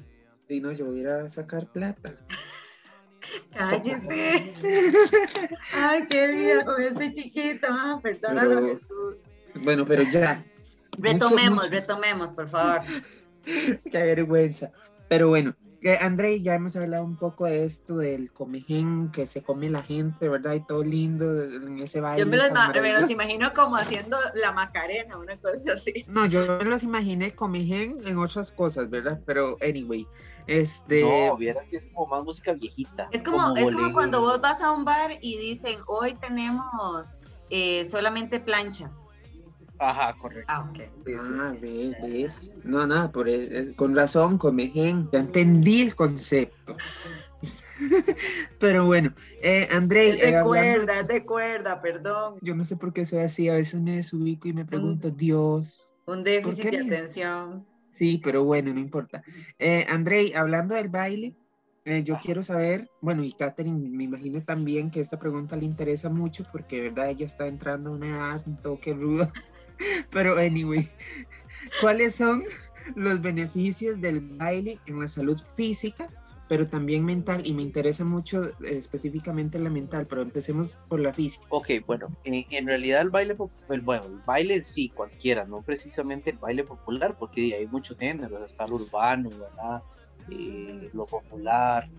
Sí, 0.50 0.60
no, 0.60 0.74
yo 0.74 0.88
voy 0.88 0.98
a 1.00 1.02
ir 1.02 1.08
a 1.08 1.30
sacar 1.30 1.66
plata. 1.72 2.14
Cállese. 3.56 4.54
Ay, 5.74 6.08
qué 6.10 6.28
vida 6.28 6.66
con 6.66 6.82
este 6.82 7.14
chiquito. 7.14 7.68
Ah, 7.70 8.00
perdónalo, 8.04 8.56
Pero- 8.56 8.68
Jesús. 8.68 9.16
Bueno, 9.64 9.86
pero 9.86 10.04
ya. 10.04 10.44
Retomemos, 10.98 11.64
mucho- 11.66 11.70
retomemos, 11.70 12.30
por 12.32 12.50
favor. 12.50 12.82
Qué 13.46 13.80
vergüenza. 14.04 14.72
Pero 15.08 15.30
bueno, 15.30 15.56
eh, 15.84 15.98
André, 16.02 16.42
ya 16.42 16.56
hemos 16.56 16.76
hablado 16.76 17.04
un 17.04 17.18
poco 17.18 17.46
de 17.46 17.66
esto 17.66 17.98
del 17.98 18.32
comején 18.32 19.12
que 19.12 19.28
se 19.28 19.44
come 19.44 19.70
la 19.70 19.84
gente, 19.84 20.30
¿verdad? 20.30 20.54
Y 20.54 20.66
todo 20.66 20.84
lindo 20.84 21.44
en 21.44 21.80
ese 21.80 22.00
baile. 22.00 22.24
Yo 22.24 22.30
me 22.30 22.38
los, 22.38 22.52
me 23.08 23.14
imagino 23.14 23.52
como 23.54 23.76
haciendo 23.76 24.18
la 24.36 24.52
macarena, 24.52 25.18
una 25.18 25.38
cosa 25.38 25.74
así. 25.74 26.06
No, 26.08 26.26
yo 26.26 26.58
me 26.58 26.66
los 26.66 26.84
imaginé 26.84 27.36
comején 27.36 27.98
en 28.06 28.18
otras 28.18 28.52
cosas, 28.52 28.90
¿verdad? 28.90 29.22
Pero, 29.26 29.58
anyway, 29.62 30.08
este... 30.48 31.02
No, 31.02 31.38
vieras 31.38 31.70
que 31.70 31.78
es 31.78 31.88
como 31.88 32.08
más 32.08 32.24
música 32.24 32.54
viejita. 32.54 33.10
Es 33.12 33.24
como, 33.24 33.56
es 33.58 33.72
como 33.72 33.92
cuando 33.94 34.22
vos 34.22 34.40
vas 34.42 34.62
a 34.62 34.72
un 34.72 34.86
bar 34.86 35.18
y 35.22 35.38
dicen, 35.38 35.80
hoy 35.88 36.16
tenemos 36.16 37.14
eh, 37.50 37.86
solamente 37.86 38.40
plancha. 38.40 38.92
Ajá, 39.80 40.14
correcto. 40.20 40.54
Ah, 40.54 40.70
ok. 40.70 40.78
Sí, 41.04 41.18
sí. 41.18 41.34
Ah, 41.38 41.56
ves, 41.60 41.94
ves. 42.02 42.52
No, 42.64 42.88
no, 42.88 43.12
por, 43.12 43.28
eh, 43.28 43.74
con 43.76 43.96
razón, 43.96 44.38
comején. 44.38 45.10
Ya 45.12 45.20
entendí 45.20 45.82
el 45.82 45.96
concepto. 45.96 46.78
Pero 48.60 48.86
bueno, 48.86 49.14
eh, 49.42 49.68
André, 49.72 50.12
Es 50.12 50.20
de 50.22 50.30
eh, 50.30 50.36
hablando- 50.38 50.50
cuerda, 50.86 51.00
es 51.02 51.08
de 51.08 51.26
cuerda, 51.26 51.82
perdón. 51.82 52.38
yo 52.42 52.56
no 52.56 52.64
sé 52.64 52.78
por 52.78 52.94
qué 52.94 53.06
soy 53.06 53.20
así, 53.20 53.50
a 53.50 53.56
veces 53.56 53.82
me 53.82 53.96
desubico 53.98 54.48
y 54.48 54.54
me 54.54 54.66
pregunto, 54.66 55.10
Dios. 55.12 55.94
Un 56.06 56.24
déficit 56.24 56.64
¿Por 56.64 56.72
qué 56.72 56.78
de 56.78 56.84
me- 56.84 56.96
atención. 56.96 57.66
Sí, 57.94 58.20
pero 58.24 58.44
bueno, 58.44 58.74
no 58.74 58.80
importa. 58.80 59.22
Eh, 59.60 59.86
Andrei, 59.90 60.34
hablando 60.34 60.74
del 60.74 60.90
baile, 60.90 61.36
eh, 61.86 62.02
yo 62.04 62.18
quiero 62.24 62.44
saber, 62.44 62.90
bueno, 63.02 63.24
y 63.24 63.34
Katherine, 63.34 63.90
me 63.90 64.06
imagino 64.06 64.42
también 64.44 64.90
que 64.90 65.00
esta 65.02 65.20
pregunta 65.20 65.56
le 65.58 65.66
interesa 65.66 66.10
mucho 66.10 66.44
porque, 66.52 66.78
de 66.78 66.82
verdad, 66.90 67.10
ella 67.10 67.26
está 67.26 67.46
entrando 67.48 67.90
a 67.92 67.94
una 67.94 68.08
edad 68.08 68.42
un 68.48 68.58
toque 68.58 68.94
ruda. 68.94 69.32
Pero, 70.12 70.38
anyway, 70.38 70.90
¿cuáles 71.82 72.16
son 72.16 72.44
los 72.96 73.22
beneficios 73.22 74.02
del 74.02 74.20
baile 74.20 74.80
en 74.86 75.00
la 75.00 75.08
salud 75.08 75.40
física, 75.56 76.10
pero 76.50 76.68
también 76.68 77.06
mental? 77.06 77.46
Y 77.46 77.54
me 77.54 77.62
interesa 77.62 78.04
mucho 78.04 78.46
eh, 78.46 78.54
específicamente 78.64 79.58
la 79.60 79.70
mental, 79.70 80.06
pero 80.08 80.22
empecemos 80.22 80.76
por 80.88 81.00
la 81.00 81.14
física. 81.14 81.46
Ok, 81.50 81.70
bueno, 81.86 82.08
en, 82.26 82.46
en 82.50 82.68
realidad 82.68 83.02
el 83.02 83.10
baile, 83.10 83.36
el, 83.70 83.82
bueno, 83.82 84.06
el 84.06 84.20
baile 84.26 84.62
sí, 84.62 84.90
cualquiera, 84.90 85.46
no 85.46 85.62
precisamente 85.62 86.32
el 86.32 86.38
baile 86.38 86.64
popular, 86.64 87.16
porque 87.18 87.56
hay 87.56 87.68
muchos 87.68 87.98
géneros, 87.98 88.42
está 88.46 88.66
el 88.66 88.74
urbano, 88.74 89.30
¿verdad? 89.30 89.82
Eh, 90.30 90.90
lo 90.94 91.06
popular, 91.06 91.90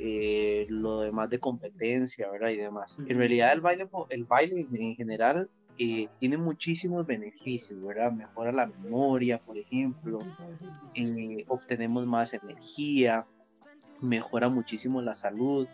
eh, 0.00 0.66
lo 0.68 1.00
demás 1.00 1.28
de 1.28 1.40
competencia, 1.40 2.30
¿verdad? 2.30 2.50
Y 2.50 2.56
demás. 2.56 2.98
En 3.06 3.18
realidad 3.18 3.52
el 3.52 3.60
baile, 3.60 3.88
el 4.10 4.24
baile 4.24 4.66
en 4.72 4.94
general 4.94 5.50
eh, 5.78 6.08
tiene 6.18 6.36
muchísimos 6.36 7.06
beneficios, 7.06 7.80
¿verdad? 7.82 8.12
Mejora 8.12 8.52
la 8.52 8.66
memoria, 8.66 9.38
por 9.38 9.56
ejemplo, 9.56 10.18
eh, 10.94 11.44
obtenemos 11.48 12.06
más 12.06 12.34
energía, 12.34 13.26
mejora 14.00 14.48
muchísimo 14.48 15.00
la 15.02 15.14
salud, 15.14 15.68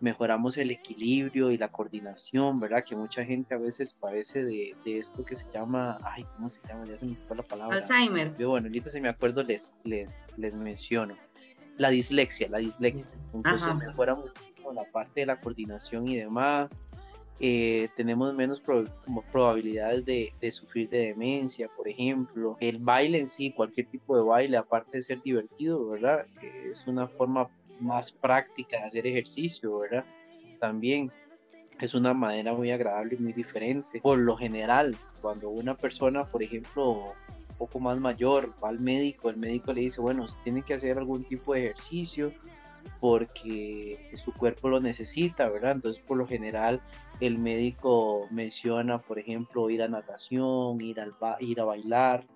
mejoramos 0.00 0.56
el 0.58 0.70
equilibrio 0.70 1.50
y 1.50 1.58
la 1.58 1.68
coordinación, 1.68 2.60
¿verdad? 2.60 2.84
Que 2.84 2.96
mucha 2.96 3.24
gente 3.24 3.54
a 3.54 3.58
veces 3.58 3.92
padece 3.92 4.44
de, 4.44 4.74
de 4.84 4.98
esto 4.98 5.24
que 5.24 5.36
se 5.36 5.46
llama, 5.52 5.98
ay, 6.02 6.24
¿cómo 6.34 6.48
se 6.48 6.60
llama? 6.66 6.84
Ya 6.86 6.98
se 6.98 7.06
me 7.06 7.14
fue 7.14 7.36
la 7.36 7.42
palabra. 7.42 7.76
Alzheimer. 7.76 8.34
Yo, 8.36 8.50
bueno, 8.50 8.66
ahorita 8.66 8.90
si 8.90 9.00
me 9.00 9.08
acuerdo 9.08 9.42
les, 9.42 9.72
les, 9.84 10.24
les 10.36 10.54
menciono. 10.54 11.16
La 11.76 11.90
dislexia, 11.90 12.48
la 12.48 12.58
dislexia. 12.58 13.12
Entonces 13.32 13.68
Ajá. 13.68 13.74
mejora 13.74 14.14
muchísimo 14.16 14.72
la 14.72 14.84
parte 14.84 15.20
de 15.20 15.26
la 15.26 15.40
coordinación 15.40 16.08
y 16.08 16.16
demás. 16.16 16.68
Eh, 17.40 17.88
tenemos 17.96 18.34
menos 18.34 18.60
probabilidades 19.30 20.04
de, 20.04 20.32
de, 20.40 20.50
sufrir 20.50 20.88
de 20.88 21.06
demencia, 21.08 21.68
por 21.76 21.88
ejemplo. 21.88 22.56
El 22.60 22.78
baile 22.78 23.18
en 23.18 23.26
sí, 23.26 23.52
cualquier 23.52 23.86
tipo 23.86 24.16
de 24.16 24.24
baile, 24.24 24.56
aparte 24.56 24.98
de 24.98 25.02
ser 25.02 25.22
divertido, 25.22 25.88
¿verdad? 25.88 26.26
es 26.42 26.86
una 26.86 27.06
forma 27.06 27.48
más 27.80 28.10
práctica 28.10 28.78
de 28.78 28.84
hacer 28.84 29.06
ejercicio, 29.06 29.78
¿verdad? 29.78 30.04
También 30.58 31.12
es 31.80 31.94
una 31.94 32.12
manera 32.12 32.52
muy 32.52 32.70
agradable 32.70 33.16
y 33.18 33.22
muy 33.22 33.32
diferente. 33.32 34.00
Por 34.00 34.18
lo 34.18 34.36
general, 34.36 34.96
cuando 35.20 35.48
una 35.48 35.76
persona, 35.76 36.24
por 36.24 36.42
ejemplo, 36.42 37.14
un 37.50 37.56
poco 37.56 37.78
más 37.78 38.00
mayor 38.00 38.52
va 38.62 38.68
al 38.68 38.80
médico, 38.80 39.30
el 39.30 39.36
médico 39.36 39.72
le 39.72 39.82
dice, 39.82 40.00
bueno, 40.00 40.26
tiene 40.42 40.62
que 40.62 40.74
hacer 40.74 40.98
algún 40.98 41.24
tipo 41.24 41.54
de 41.54 41.66
ejercicio 41.66 42.32
porque 43.00 44.10
su 44.16 44.32
cuerpo 44.32 44.68
lo 44.68 44.80
necesita, 44.80 45.48
¿verdad? 45.48 45.72
Entonces, 45.72 46.02
por 46.02 46.16
lo 46.16 46.26
general, 46.26 46.82
el 47.20 47.38
médico 47.38 48.26
menciona, 48.30 48.98
por 48.98 49.18
ejemplo, 49.18 49.70
ir 49.70 49.82
a 49.82 49.88
natación, 49.88 50.80
ir, 50.80 51.00
al 51.00 51.14
ir 51.40 51.60
a 51.60 51.64
bailar, 51.64 52.26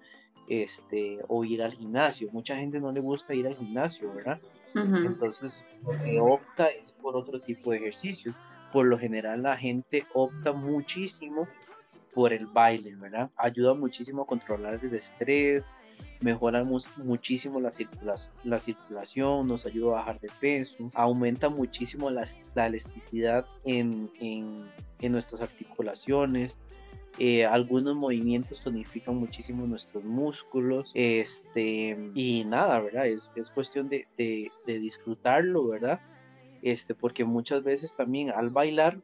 este, 0.49 1.19
o 1.29 1.45
ir 1.45 1.63
al 1.63 1.73
gimnasio. 1.73 2.29
Mucha 2.33 2.57
gente 2.57 2.81
no 2.81 2.93
le 2.93 3.01
gusta 3.01 3.35
ir 3.35 3.47
al 3.47 3.57
gimnasio, 3.57 4.13
¿verdad? 4.13 4.41
Entonces, 4.75 5.65
lo 5.85 5.93
que 6.03 6.21
opta 6.21 6.69
es 6.69 6.93
por 6.93 7.17
otro 7.17 7.41
tipo 7.41 7.71
de 7.71 7.79
ejercicios. 7.79 8.37
Por 8.73 8.87
lo 8.87 8.99
general, 8.99 9.43
la 9.43 9.57
gente 9.57 10.07
opta 10.15 10.53
muchísimo 10.53 11.47
por 12.15 12.33
el 12.33 12.47
baile, 12.47 12.95
¿verdad? 12.97 13.31
Ayuda 13.37 13.75
muchísimo 13.75 14.23
a 14.23 14.27
controlar 14.27 14.81
el 14.83 14.95
estrés, 14.95 15.75
mejora 16.23 16.65
muchísimo 16.97 17.61
la, 17.61 17.71
la 18.45 18.61
circulación, 18.61 19.49
nos 19.49 19.67
ayuda 19.67 19.91
a 19.91 19.95
bajar 19.97 20.21
de 20.21 20.31
peso, 20.41 20.91
aumenta 20.95 21.49
muchísimo 21.49 22.11
la, 22.11 22.27
elasticidad 22.55 23.45
en, 23.65 24.11
nuestras 25.01 25.43
articulaciones. 25.43 26.57
Eh, 27.19 27.45
algunos 27.45 27.95
movimientos 27.95 28.63
tonifican 28.63 29.17
muchísimo 29.17 29.67
nuestros 29.67 30.03
músculos 30.03 30.93
este 30.95 32.11
y 32.15 32.45
nada 32.47 32.81
verdad 32.81 33.07
es, 33.07 33.29
cuestión 33.55 33.91
de, 33.91 34.07
de, 34.17 34.51
disfrutarlo 34.79 35.69
verdad 35.69 36.01
este 36.63 36.95
porque 36.95 37.27
muchas 37.27 37.63
veces 37.63 37.95
también 37.95 38.31
al 38.31 38.49
bailar 38.49 38.97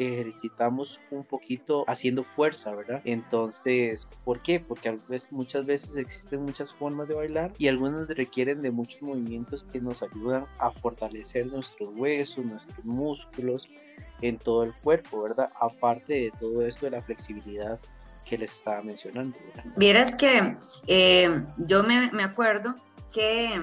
ejercitamos 0.00 1.00
un 1.10 1.24
poquito 1.24 1.84
haciendo 1.86 2.24
fuerza, 2.24 2.74
¿verdad? 2.74 3.02
Entonces, 3.04 4.08
¿por 4.24 4.40
qué? 4.40 4.60
Porque 4.60 4.96
muchas 5.30 5.66
veces 5.66 5.96
existen 5.96 6.42
muchas 6.42 6.72
formas 6.72 7.08
de 7.08 7.14
bailar 7.14 7.52
y 7.58 7.68
algunas 7.68 8.08
requieren 8.08 8.62
de 8.62 8.70
muchos 8.70 9.02
movimientos 9.02 9.64
que 9.64 9.80
nos 9.80 10.02
ayudan 10.02 10.46
a 10.58 10.70
fortalecer 10.70 11.46
nuestros 11.48 11.90
huesos, 11.96 12.44
nuestros 12.44 12.84
músculos 12.84 13.68
en 14.22 14.38
todo 14.38 14.64
el 14.64 14.72
cuerpo, 14.72 15.22
¿verdad? 15.22 15.50
Aparte 15.60 16.14
de 16.14 16.32
todo 16.38 16.64
esto 16.66 16.86
de 16.86 16.92
la 16.92 17.02
flexibilidad 17.02 17.78
que 18.24 18.38
les 18.38 18.54
estaba 18.54 18.82
mencionando. 18.82 19.38
¿verdad? 19.46 19.72
Vieras 19.76 20.16
que 20.16 20.56
eh, 20.86 21.44
yo 21.58 21.82
me, 21.82 22.10
me, 22.12 22.22
acuerdo 22.22 22.76
que 23.12 23.60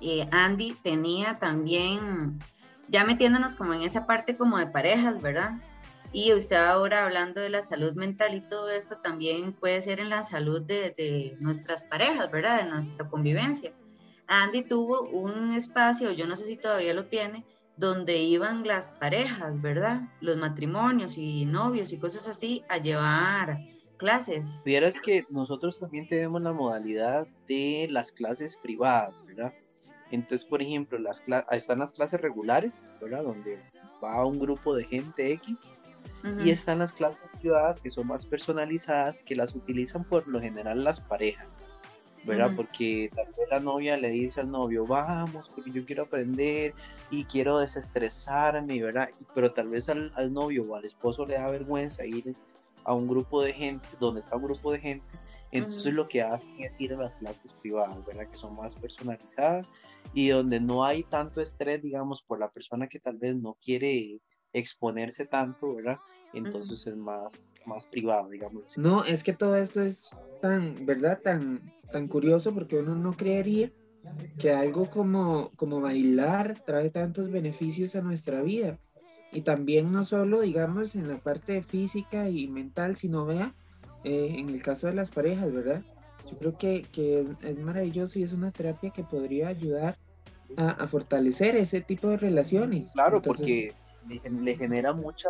eh, 0.00 0.26
Andy 0.30 0.76
tenía 0.82 1.38
también 1.38 2.38
ya 2.88 3.04
metiéndonos 3.04 3.56
como 3.56 3.74
en 3.74 3.82
esa 3.82 4.06
parte 4.06 4.36
como 4.36 4.58
de 4.58 4.66
parejas, 4.66 5.20
¿verdad? 5.20 5.60
Y 6.12 6.32
usted 6.32 6.56
ahora 6.56 7.04
hablando 7.04 7.40
de 7.40 7.50
la 7.50 7.62
salud 7.62 7.94
mental 7.94 8.34
y 8.34 8.40
todo 8.40 8.70
esto 8.70 8.96
también 8.98 9.52
puede 9.52 9.82
ser 9.82 10.00
en 10.00 10.08
la 10.08 10.22
salud 10.22 10.62
de, 10.62 11.36
nuestras 11.40 11.84
parejas, 11.84 12.30
¿verdad? 12.30 12.62
De 12.62 12.70
nuestra 12.70 13.08
convivencia. 13.08 13.72
Andy 14.26 14.62
tuvo 14.62 15.02
un 15.02 15.52
espacio, 15.52 16.12
yo 16.12 16.26
no 16.26 16.36
sé 16.36 16.46
si 16.46 16.56
todavía 16.56 16.94
lo 16.94 17.06
tiene, 17.06 17.44
donde 17.76 18.16
iban 18.16 18.66
las 18.66 18.94
parejas, 18.94 19.60
¿verdad? 19.60 20.08
Los 20.20 20.36
matrimonios 20.36 21.18
y 21.18 21.44
novios 21.44 21.92
y 21.92 21.98
cosas 21.98 22.26
así 22.28 22.64
a 22.68 22.78
llevar 22.78 23.58
clases. 23.96 24.62
Vieras 24.64 25.00
que 25.00 25.26
nosotros 25.30 25.78
también 25.78 26.08
tenemos 26.08 26.40
la 26.42 26.52
modalidad 26.52 27.26
de 27.46 27.88
las 27.90 28.12
clases 28.12 28.56
privadas, 28.56 29.20
¿verdad? 29.26 29.52
Entonces, 30.10 30.46
por 30.46 30.62
ejemplo, 30.62 30.98
las 30.98 31.22
están 31.50 31.78
las 31.80 31.92
clases 31.92 32.20
regulares, 32.20 32.88
¿verdad? 33.00 33.24
Donde 33.24 33.60
va 34.02 34.24
un 34.24 34.38
grupo 34.38 34.74
de 34.74 34.84
gente 34.84 35.32
X. 35.32 35.58
Y 36.44 36.50
están 36.50 36.80
las 36.80 36.92
clases 36.92 37.30
privadas 37.40 37.78
que 37.78 37.88
son 37.88 38.08
más 38.08 38.26
personalizadas, 38.26 39.22
que 39.22 39.36
las 39.36 39.54
utilizan 39.54 40.02
por 40.02 40.26
lo 40.26 40.40
general 40.40 40.82
las 40.82 40.98
parejas, 40.98 41.62
¿verdad? 42.24 42.50
Porque 42.56 43.10
tal 43.14 43.26
vez 43.26 43.48
la 43.48 43.60
novia 43.60 43.96
le 43.96 44.10
dice 44.10 44.40
al 44.40 44.50
novio, 44.50 44.84
vamos, 44.84 45.48
porque 45.54 45.70
yo 45.70 45.84
quiero 45.86 46.04
aprender 46.04 46.74
y 47.10 47.24
quiero 47.24 47.58
desestresarme, 47.58 48.82
¿verdad? 48.82 49.08
Pero 49.34 49.52
tal 49.52 49.68
vez 49.68 49.88
al, 49.88 50.12
al 50.16 50.32
novio 50.32 50.64
o 50.68 50.74
al 50.74 50.84
esposo 50.84 51.26
le 51.26 51.34
da 51.34 51.48
vergüenza 51.48 52.04
ir 52.04 52.34
a 52.82 52.92
un 52.92 53.06
grupo 53.06 53.42
de 53.42 53.52
gente, 53.52 53.88
donde 54.00 54.20
está 54.20 54.34
un 54.36 54.44
grupo 54.44 54.72
de 54.72 54.80
gente, 54.80 55.06
entonces 55.58 55.92
lo 55.92 56.08
que 56.08 56.22
hacen 56.22 56.52
es 56.58 56.80
ir 56.80 56.92
a 56.94 56.96
las 56.96 57.16
clases 57.16 57.52
privadas, 57.54 58.04
¿verdad? 58.06 58.28
Que 58.28 58.36
son 58.36 58.54
más 58.54 58.74
personalizadas 58.74 59.68
y 60.12 60.28
donde 60.28 60.60
no 60.60 60.84
hay 60.84 61.02
tanto 61.04 61.40
estrés, 61.40 61.82
digamos, 61.82 62.22
por 62.22 62.38
la 62.40 62.50
persona 62.50 62.88
que 62.88 63.00
tal 63.00 63.18
vez 63.18 63.36
no 63.36 63.56
quiere 63.62 64.20
exponerse 64.52 65.26
tanto, 65.26 65.74
¿verdad? 65.74 65.98
Entonces 66.32 66.86
es 66.86 66.96
más, 66.96 67.54
más 67.66 67.86
privado, 67.86 68.30
digamos. 68.30 68.76
No, 68.76 69.04
es 69.04 69.22
que 69.22 69.32
todo 69.32 69.56
esto 69.56 69.82
es 69.82 70.10
tan, 70.40 70.86
¿verdad? 70.86 71.20
Tan, 71.22 71.72
tan 71.92 72.08
curioso 72.08 72.54
porque 72.54 72.78
uno 72.78 72.94
no 72.94 73.16
creería 73.16 73.70
que 74.38 74.52
algo 74.52 74.90
como, 74.90 75.50
como 75.56 75.80
bailar 75.80 76.62
trae 76.64 76.90
tantos 76.90 77.30
beneficios 77.30 77.94
a 77.96 78.02
nuestra 78.02 78.42
vida. 78.42 78.78
Y 79.32 79.42
también 79.42 79.92
no 79.92 80.04
solo, 80.04 80.40
digamos, 80.40 80.94
en 80.94 81.08
la 81.08 81.18
parte 81.18 81.62
física 81.62 82.30
y 82.30 82.48
mental, 82.48 82.96
sino 82.96 83.26
vea, 83.26 83.54
eh, 84.06 84.36
en 84.38 84.50
el 84.50 84.62
caso 84.62 84.86
de 84.86 84.94
las 84.94 85.10
parejas, 85.10 85.52
¿verdad? 85.52 85.82
Yo 86.30 86.38
creo 86.38 86.56
que, 86.56 86.82
que, 86.92 87.26
es 87.42 87.58
maravilloso 87.58 88.20
y 88.20 88.22
es 88.22 88.32
una 88.32 88.52
terapia 88.52 88.90
que 88.90 89.02
podría 89.02 89.48
ayudar 89.48 89.98
a, 90.56 90.70
a 90.70 90.86
fortalecer 90.86 91.56
ese 91.56 91.80
tipo 91.80 92.08
de 92.10 92.16
relaciones. 92.16 92.92
Claro, 92.92 93.20
porque 93.20 93.74
le, 94.30 94.54
genera 94.54 94.92
mucha 94.92 95.28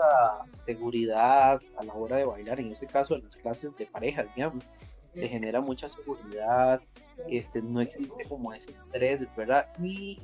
seguridad 0.53 1.59
a 1.79 1.85
la 1.85 1.95
hora 1.95 2.19
de 2.19 2.27
bailar, 2.27 2.61
en 2.61 2.71
este 2.71 2.87
caso 2.87 3.15
en 3.15 3.25
las 3.25 3.37
clases 3.37 3.75
de 3.79 3.87
parejas, 3.87 4.27
digamos, 4.37 4.62
le 5.15 5.27
genera 5.27 5.62
mucha 5.62 5.89
seguridad, 5.89 6.83
este, 7.31 7.62
no 7.62 7.81
existe 7.81 8.27
como 8.29 8.53
ese 8.53 8.73
estrés, 8.73 9.27
¿verdad? 9.35 9.69
Y 9.79 10.21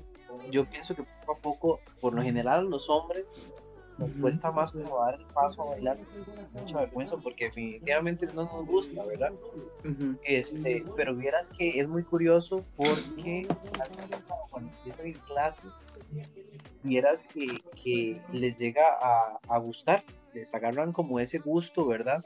yo 0.51 0.67
pienso 0.67 0.95
que 0.95 1.05
poco 1.25 1.33
a 1.33 1.37
poco, 1.37 1.81
por 2.03 2.12
lo 2.12 2.21
general, 2.21 2.69
los 2.69 2.91
hombres 2.91 3.33
nos 3.98 4.12
cuesta 4.14 4.50
más 4.50 4.72
como 4.72 4.98
dar 5.05 5.14
el 5.14 5.26
paso 5.26 5.62
a 5.62 5.66
bailar 5.66 5.98
mucha 6.52 6.81
vergüenza 6.81 7.16
porque 7.16 7.46
definitivamente 7.46 8.26
no 8.26 8.44
nos 8.44 8.66
gusta, 8.66 9.05
¿verdad? 9.05 9.33
este, 10.24 10.85
pero 10.96 11.14
vieras 11.14 11.52
que 11.57 11.81
es 11.81 11.88
muy 11.88 12.02
curioso 12.02 12.64
porque 12.76 13.46
cuando 14.50 14.70
empiezan 14.70 15.07
en 15.07 15.12
clases, 15.26 15.87
vieras 16.83 17.24
que, 17.24 17.59
que 17.83 18.20
les 18.33 18.59
llega 18.59 18.85
a, 19.00 19.38
a, 19.48 19.59
gustar, 19.59 20.05
les 20.35 20.52
agarran 20.55 20.92
como 20.92 21.20
ese 21.20 21.38
gusto, 21.38 21.87
¿verdad? 21.87 22.24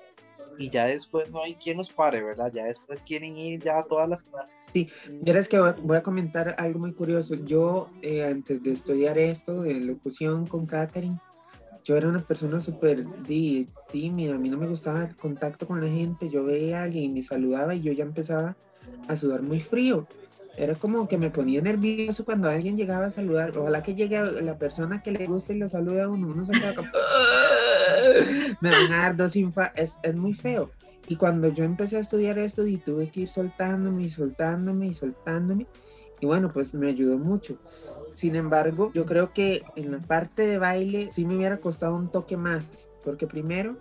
Y 0.59 0.70
ya 0.70 0.87
después 0.87 1.31
no 1.31 1.42
hay 1.42 1.55
quien 1.55 1.76
los 1.76 1.90
pare, 1.90 2.22
¿verdad? 2.22 2.50
Ya 2.55 2.64
después 2.64 3.02
quieren 3.02 3.37
ir 3.37 3.62
ya 3.62 3.79
a 3.79 3.85
todas 3.85 4.09
las 4.09 4.24
clases. 4.24 4.57
Sí, 4.61 4.88
vieras 5.20 5.48
que 5.48 5.59
voy 5.59 5.96
a 5.96 6.02
comentar 6.02 6.55
algo 6.59 6.79
muy 6.79 6.92
curioso. 6.92 7.35
Yo, 7.35 7.90
eh, 8.00 8.24
antes 8.24 8.62
de 8.62 8.72
estudiar 8.72 9.18
esto 9.18 9.62
de 9.62 9.74
locución 9.74 10.46
con 10.46 10.64
Catherine, 10.64 11.18
yo 11.87 11.96
era 11.96 12.09
una 12.09 12.20
persona 12.20 12.61
súper 12.61 13.05
tímida, 13.92 14.35
a 14.35 14.38
mí 14.38 14.51
no 14.51 14.59
me 14.59 14.66
gustaba 14.66 15.05
el 15.05 15.14
contacto 15.14 15.68
con 15.68 15.81
la 15.81 15.87
gente, 15.87 16.29
yo 16.29 16.44
veía 16.44 16.81
a 16.81 16.83
alguien 16.83 17.05
y 17.05 17.09
me 17.11 17.22
saludaba 17.22 17.77
y 17.77 17.81
yo 17.81 17.92
ya 17.92 18.03
empezaba 18.03 18.57
a 19.07 19.16
sudar 19.16 19.42
muy 19.42 19.61
frío. 19.61 20.05
Era 20.57 20.75
como 20.75 21.07
que 21.07 21.16
me 21.16 21.31
ponía 21.31 21.61
nervioso 21.61 22.25
cuando 22.25 22.49
alguien 22.49 22.77
llegaba 22.77 23.07
a 23.07 23.11
saludar. 23.12 23.57
Ojalá 23.57 23.85
que 23.85 23.94
llegue 23.94 24.20
la 24.42 24.59
persona 24.59 25.01
que 25.01 25.12
le 25.12 25.27
guste 25.27 25.55
y 25.55 25.59
lo 25.59 25.68
salude 25.68 26.01
a 26.01 26.09
uno. 26.09 26.29
Uno 26.29 26.44
se 26.44 26.53
queda 26.53 26.75
como... 26.75 26.88
me 28.61 28.70
van 28.70 28.92
a 28.92 29.03
dar 29.03 29.16
dos. 29.16 29.37
Es, 29.77 29.96
es 30.03 30.16
muy 30.16 30.35
feo. 30.35 30.70
Y 31.07 31.16
cuando 31.16 31.53
yo 31.53 31.62
empecé 31.62 31.99
a 31.99 32.01
estudiar 32.01 32.38
esto 32.38 32.66
y 32.66 32.79
tuve 32.79 33.11
que 33.11 33.20
ir 33.20 33.29
soltándome 33.29 34.05
y 34.05 34.11
soltándome 34.11 34.87
y 34.88 34.94
soltándome. 34.94 35.66
Y 36.20 36.27
bueno, 36.27 36.51
pues 36.51 36.75
me 36.75 36.88
ayudó 36.88 37.18
mucho. 37.18 37.59
Sin 38.16 38.35
embargo, 38.35 38.90
yo 38.94 39.05
creo 39.05 39.35
que 39.35 39.62
en 39.76 39.92
la 39.92 39.98
parte 39.98 40.46
de 40.46 40.57
baile 40.57 41.11
sí 41.12 41.26
me 41.26 41.37
hubiera 41.37 41.59
costado 41.59 41.94
un 41.94 42.11
toque 42.11 42.38
más, 42.38 42.64
porque 43.05 43.26
primero, 43.26 43.76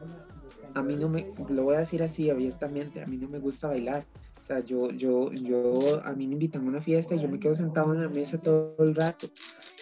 a 0.74 0.84
mí 0.84 0.98
no 0.98 1.08
me, 1.08 1.32
lo 1.48 1.64
voy 1.64 1.76
a 1.76 1.80
decir 1.80 2.04
así 2.04 2.30
abiertamente, 2.30 3.02
a 3.02 3.08
mí 3.08 3.16
no 3.16 3.30
me 3.30 3.40
gusta 3.40 3.70
bailar. 3.70 4.04
O 4.44 4.46
sea, 4.46 4.60
yo, 4.60 4.92
yo, 4.92 5.32
yo, 5.32 6.02
a 6.04 6.12
mí 6.12 6.28
me 6.28 6.34
invitan 6.34 6.66
a 6.66 6.68
una 6.68 6.82
fiesta 6.82 7.16
y 7.16 7.22
yo 7.22 7.30
me 7.30 7.40
quedo 7.40 7.56
sentado 7.56 7.94
en 7.94 8.02
la 8.02 8.10
mesa 8.10 8.38
todo 8.38 8.76
el 8.80 8.94
rato. 8.94 9.28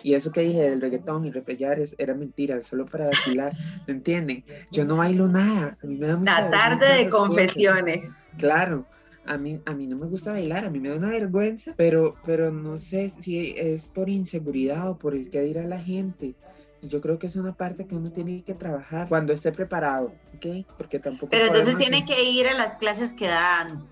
Y 0.04 0.14
eso 0.14 0.32
que 0.32 0.42
dije 0.42 0.62
del 0.70 0.82
reggaetón 0.82 1.26
y 1.26 1.32
repellar 1.32 1.80
es, 1.80 1.96
era 1.98 2.14
mentira, 2.14 2.62
solo 2.62 2.86
para 2.86 3.08
vacilar, 3.08 3.54
¿me 3.88 3.94
entienden? 3.96 4.46
Yo 4.72 4.86
no 4.86 4.98
bailo 4.98 5.28
nada. 5.28 5.78
A 5.84 5.88
mí 5.88 5.98
me 5.98 6.08
da 6.08 6.16
mucha 6.16 6.42
La 6.42 6.50
tarde 6.50 7.04
de 7.04 7.10
confesiones. 7.10 8.32
Claro, 8.38 8.86
a 9.26 9.38
mí, 9.38 9.60
a 9.66 9.74
mí 9.74 9.88
no 9.88 9.98
me 9.98 10.08
gusta 10.08 10.34
bailar, 10.34 10.66
a 10.66 10.70
mí 10.70 10.80
me 10.80 10.90
da 10.90 10.96
una 10.96 11.10
vergüenza, 11.10 11.74
pero, 11.78 12.16
pero 12.26 12.52
no 12.52 12.80
sé 12.80 13.12
si 13.22 13.56
es 13.58 13.88
por 13.88 14.10
inseguridad 14.10 14.90
o 14.90 14.98
por 14.98 15.16
el 15.16 15.30
que 15.30 15.42
dirá 15.42 15.64
la 15.66 15.80
gente. 15.80 16.36
yo 16.82 17.00
creo 17.00 17.18
que 17.18 17.28
es 17.28 17.36
una 17.38 17.56
parte 17.56 17.88
que 17.88 17.96
uno 17.96 18.12
tiene 18.12 18.44
que 18.44 18.54
trabajar 18.54 19.08
cuando 19.08 19.32
esté 19.32 19.52
preparado, 19.54 20.14
¿ok? 20.36 20.68
Porque 20.78 21.00
tampoco... 21.00 21.30
Pero 21.30 21.46
entonces 21.46 21.78
tiene 21.78 22.06
que 22.06 22.24
ir 22.30 22.48
a 22.48 22.54
las 22.54 22.76
clases 22.76 23.14
que 23.14 23.28
dan 23.28 23.88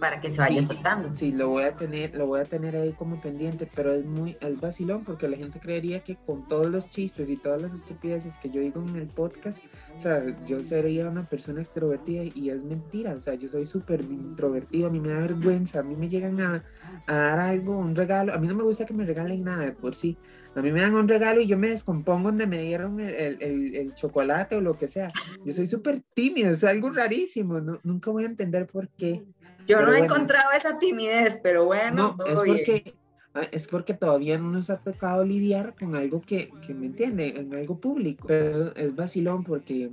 para 0.00 0.20
que 0.20 0.30
se 0.30 0.38
vaya 0.38 0.60
Sí, 0.60 0.66
soltando. 0.68 1.14
Sí, 1.14 1.32
lo 1.32 1.48
voy 1.48 1.64
a 1.64 1.76
tener, 1.76 2.14
lo 2.14 2.26
voy 2.26 2.40
a 2.40 2.44
tener 2.44 2.76
ahí 2.76 2.92
como 2.92 3.20
pendiente, 3.20 3.66
pero 3.74 3.92
es 3.92 4.04
muy, 4.04 4.36
es 4.40 4.60
vacilón 4.60 5.04
porque 5.04 5.28
la 5.28 5.36
gente 5.36 5.60
creería 5.60 6.00
que 6.00 6.16
con 6.16 6.46
todos 6.46 6.66
los 6.70 6.88
chistes 6.90 7.28
y 7.30 7.36
todas 7.36 7.60
las 7.60 7.72
estupideces 7.74 8.36
que 8.38 8.50
yo 8.50 8.60
digo 8.60 8.82
en 8.82 8.96
el 8.96 9.08
podcast, 9.08 9.58
o 9.96 9.98
sea, 10.00 10.22
yo 10.44 10.62
sería 10.62 11.08
una 11.08 11.26
persona 11.26 11.62
extrovertida 11.62 12.22
y 12.34 12.50
es 12.50 12.62
mentira, 12.62 13.14
o 13.14 13.20
sea, 13.20 13.34
yo 13.34 13.48
soy 13.48 13.66
súper 13.66 14.00
introvertido, 14.02 14.88
a 14.88 14.90
mí 14.90 15.00
me 15.00 15.08
da 15.10 15.20
vergüenza, 15.20 15.80
a 15.80 15.82
mí 15.82 15.96
me 15.96 16.08
llegan 16.08 16.40
a, 16.40 16.64
a 17.06 17.14
dar 17.14 17.38
algo, 17.38 17.78
un 17.78 17.94
regalo, 17.96 18.34
a 18.34 18.38
mí 18.38 18.46
no 18.46 18.54
me 18.54 18.62
gusta 18.64 18.84
que 18.84 18.94
me 18.94 19.06
regalen 19.06 19.44
nada 19.44 19.64
de 19.64 19.72
por 19.72 19.94
sí, 19.94 20.18
a 20.54 20.60
mí 20.62 20.72
me 20.72 20.80
dan 20.82 20.94
un 20.94 21.08
regalo 21.08 21.40
y 21.40 21.46
yo 21.46 21.56
me 21.58 21.68
descompongo 21.70 22.28
donde 22.28 22.46
me 22.46 22.60
dieron 22.62 23.00
el, 23.00 23.14
el- 23.14 23.42
el- 23.42 23.76
el 23.76 23.94
chocolate 23.94 24.56
o 24.56 24.60
lo 24.60 24.74
que 24.74 24.88
sea, 24.88 25.10
yo 25.44 25.52
soy 25.52 25.66
súper 25.66 26.02
tímido, 26.14 26.50
es 26.50 26.64
algo 26.64 26.90
rarísimo, 26.90 27.60
no- 27.60 27.80
nunca 27.84 28.10
voy 28.10 28.24
a 28.24 28.26
entender 28.26 28.66
por 28.66 28.88
qué. 28.90 29.22
Yo 29.66 29.76
Pero 29.76 29.86
no 29.86 29.92
he 29.92 29.98
bueno. 29.98 30.14
encontrado 30.14 30.50
esa 30.52 30.78
timidez, 30.78 31.38
pero 31.42 31.64
bueno, 31.64 31.96
No, 31.96 32.10
es 32.26 32.34
todo 32.34 32.42
bien. 32.42 32.56
porque, 32.56 32.94
ah, 33.34 33.48
es 33.52 33.66
porque 33.66 33.94
todavía 33.94 34.38
no 34.38 34.50
nos 34.50 34.70
ha 34.70 34.78
tocado 34.80 35.24
lidiar 35.24 35.74
con 35.74 35.94
algo 35.94 36.20
que, 36.20 36.50
que 36.66 36.74
me 36.74 36.86
entiende, 36.86 37.34
en 37.36 37.54
algo 37.54 37.78
público. 37.80 38.28
Pero 38.28 38.74
es 38.74 38.94
vacilón 38.94 39.44
porque, 39.44 39.90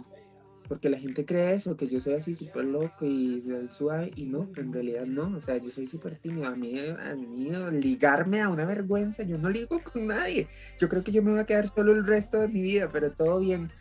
porque 0.68 0.90
la 0.90 0.98
gente 0.98 1.26
cree 1.26 1.56
eso, 1.56 1.76
que 1.76 1.88
yo 1.88 2.00
soy 2.00 2.14
así 2.14 2.34
súper 2.36 2.66
loco 2.66 3.06
y 3.06 3.44
suave, 3.72 4.12
y 4.16 4.28
no, 4.28 4.50
en 4.56 4.72
realidad 4.74 5.06
no. 5.06 5.36
O 5.36 5.42
sea, 5.42 5.58
yo 5.58 5.70
soy 5.70 5.88
súper 5.88 6.20
tímido. 6.20 6.48
A 6.48 6.56
mí, 6.56 6.80
a 6.80 7.16
mí 7.16 7.50
ligarme 7.72 8.42
a 8.42 8.50
una 8.50 8.66
vergüenza, 8.66 9.24
yo 9.24 9.38
no 9.38 9.50
ligo 9.50 9.82
con 9.84 10.08
nadie. 10.08 10.48
Yo 10.80 10.88
creo 10.90 11.04
que 11.04 11.12
yo 11.12 11.24
me 11.24 11.32
voy 11.32 11.40
a 11.42 11.46
quedar 11.46 11.68
solo 11.68 11.92
el 11.94 12.06
resto 12.06 12.40
de 12.40 12.48
mi 12.48 12.62
vida, 12.62 12.90
pero 12.92 13.14
todo 13.14 13.40
bien. 13.40 13.72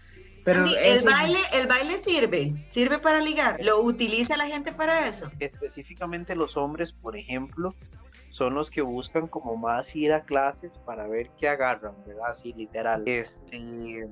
Pero 0.44 0.60
Andy, 0.62 0.74
el 0.82 1.04
baile, 1.04 1.38
el 1.52 1.66
baile 1.66 1.98
sirve, 1.98 2.52
sirve 2.68 2.98
para 2.98 3.20
ligar. 3.20 3.58
¿Lo 3.62 3.80
utiliza 3.80 4.36
la 4.36 4.46
gente 4.46 4.72
para 4.72 5.06
eso? 5.06 5.30
Específicamente 5.38 6.34
los 6.34 6.56
hombres, 6.56 6.92
por 6.92 7.16
ejemplo, 7.16 7.74
son 8.30 8.54
los 8.54 8.70
que 8.70 8.82
buscan 8.82 9.28
como 9.28 9.56
más 9.56 9.94
ir 9.94 10.12
a 10.12 10.24
clases 10.24 10.78
para 10.78 11.06
ver 11.06 11.30
qué 11.38 11.48
agarran, 11.48 11.94
¿verdad? 12.06 12.30
Así 12.30 12.52
literal. 12.54 13.06
Este, 13.06 14.08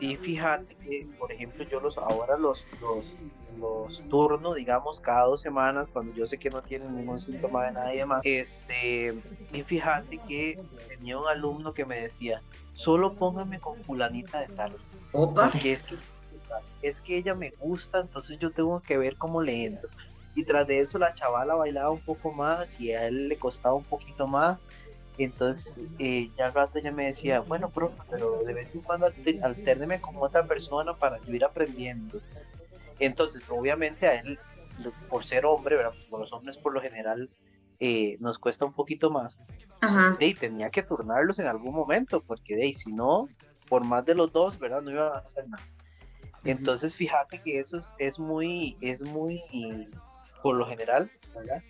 y 0.00 0.16
fíjate 0.16 0.76
que, 0.76 1.08
por 1.18 1.32
ejemplo, 1.32 1.64
yo 1.64 1.80
los 1.80 1.98
ahora 1.98 2.36
los, 2.36 2.64
los, 2.80 3.16
los 3.58 4.02
turno, 4.08 4.54
digamos, 4.54 5.00
cada 5.00 5.24
dos 5.24 5.40
semanas, 5.40 5.88
cuando 5.92 6.12
yo 6.14 6.26
sé 6.26 6.38
que 6.38 6.50
no 6.50 6.62
tienen 6.62 6.94
ningún 6.94 7.18
síntoma 7.18 7.66
de 7.66 7.72
nadie 7.72 8.06
más. 8.06 8.22
Este, 8.24 9.14
y 9.52 9.62
fíjate 9.62 10.18
que 10.28 10.60
tenía 10.88 11.18
un 11.18 11.26
alumno 11.26 11.74
que 11.74 11.84
me 11.84 12.00
decía, 12.00 12.42
solo 12.74 13.14
póngame 13.14 13.58
con 13.58 13.82
fulanita 13.82 14.40
de 14.40 14.48
tal. 14.48 14.76
Opa. 15.12 15.50
Porque 15.50 15.72
es 15.72 15.82
que, 15.82 15.96
es 16.82 17.00
que 17.00 17.16
ella 17.16 17.34
me 17.34 17.50
gusta, 17.58 18.00
entonces 18.00 18.38
yo 18.38 18.50
tengo 18.50 18.80
que 18.80 18.98
ver 18.98 19.16
cómo 19.16 19.42
le 19.42 19.64
entro. 19.64 19.88
Y 20.34 20.44
tras 20.44 20.66
de 20.68 20.78
eso 20.78 20.98
la 20.98 21.14
chavala 21.14 21.56
bailaba 21.56 21.90
un 21.90 22.00
poco 22.00 22.30
más 22.30 22.78
y 22.78 22.92
a 22.92 23.08
él 23.08 23.28
le 23.28 23.36
costaba 23.36 23.74
un 23.74 23.84
poquito 23.84 24.28
más. 24.28 24.64
Entonces 25.18 25.80
eh, 25.98 26.30
ya 26.36 26.46
al 26.46 26.54
rato 26.54 26.78
ella 26.78 26.92
me 26.92 27.06
decía, 27.06 27.40
bueno, 27.40 27.70
profe, 27.70 27.96
pero 28.08 28.38
de 28.44 28.54
vez 28.54 28.74
en 28.74 28.82
cuando 28.82 29.06
alter- 29.06 29.40
altérneme 29.42 30.00
con 30.00 30.14
otra 30.18 30.46
persona 30.46 30.96
para 30.96 31.18
yo 31.18 31.34
ir 31.34 31.44
aprendiendo. 31.44 32.20
Entonces, 33.00 33.48
obviamente 33.50 34.06
a 34.06 34.14
él, 34.20 34.38
por 35.10 35.24
ser 35.24 35.44
hombre, 35.44 35.76
¿verdad? 35.76 35.90
Pues, 35.92 36.06
con 36.06 36.20
los 36.20 36.32
hombres 36.32 36.56
por 36.56 36.72
lo 36.72 36.80
general 36.80 37.28
eh, 37.80 38.16
nos 38.20 38.38
cuesta 38.38 38.64
un 38.64 38.72
poquito 38.72 39.10
más. 39.10 39.36
Ajá. 39.80 40.16
Ahí 40.20 40.34
tenía 40.34 40.70
que 40.70 40.82
turnarlos 40.82 41.38
en 41.38 41.46
algún 41.46 41.74
momento, 41.74 42.22
porque 42.22 42.56
de 42.56 42.64
ahí, 42.64 42.74
si 42.74 42.92
no, 42.92 43.28
por 43.68 43.84
más 43.84 44.04
de 44.04 44.14
los 44.14 44.32
dos, 44.32 44.58
¿verdad? 44.58 44.82
No 44.82 44.90
iban 44.90 45.12
a 45.12 45.18
hacer 45.18 45.48
nada. 45.48 45.64
Entonces, 46.44 46.94
fíjate 46.96 47.40
que 47.42 47.58
eso 47.58 47.78
es, 47.78 47.84
es 47.98 48.18
muy, 48.18 48.76
es 48.80 49.00
muy, 49.00 49.40
por 50.42 50.56
lo 50.56 50.64
general, 50.66 51.10
¿verdad? 51.34 51.62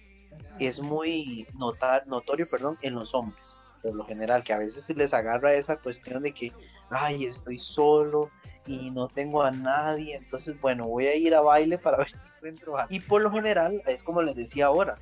Es 0.59 0.81
muy 0.81 1.47
notar, 1.55 2.07
notorio, 2.07 2.49
perdón, 2.49 2.77
en 2.83 2.95
los 2.95 3.15
hombres, 3.15 3.57
por 3.83 3.95
lo 3.95 4.05
general, 4.05 4.43
que 4.43 4.53
a 4.53 4.59
veces 4.59 4.85
se 4.85 4.95
les 4.95 5.15
agarra 5.15 5.55
esa 5.55 5.77
cuestión 5.77 6.23
de 6.23 6.33
que, 6.33 6.53
ay, 6.91 7.25
estoy 7.25 7.59
solo 7.59 8.31
y 8.67 8.91
no 8.91 9.09
tengo 9.09 9.43
a 9.43 9.51
nadie, 9.51 10.17
entonces, 10.17 10.61
bueno, 10.61 10.85
voy 10.85 11.07
a 11.07 11.15
ir 11.17 11.35
a 11.35 11.41
baile 11.41 11.79
para 11.79 11.97
ver 11.99 12.11
si 12.11 12.19
encuentro 12.37 12.79
a 12.79 12.87
Y 12.91 13.01
por 13.01 13.23
lo 13.23 13.31
general, 13.31 13.81
es 13.87 14.03
como 14.03 14.23
les 14.23 14.35
decía 14.35 14.67
ahora, 14.67 14.95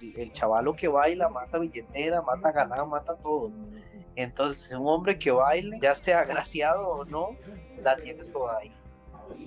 el, 0.00 0.18
el 0.18 0.32
chavalo 0.32 0.74
que 0.74 0.88
baila 0.88 1.28
mata 1.28 1.58
billetera, 1.58 2.22
mata 2.22 2.50
galán, 2.52 2.88
mata 2.88 3.16
todo. 3.16 3.52
Entonces, 4.16 4.72
un 4.72 4.86
hombre 4.88 5.18
que 5.18 5.30
baile, 5.30 5.78
ya 5.80 5.94
sea 5.94 6.20
agraciado 6.20 6.86
o 6.86 7.04
no, 7.04 7.36
la 7.82 7.96
tiene 7.96 8.24
toda 8.24 8.58
ahí. 8.58 8.72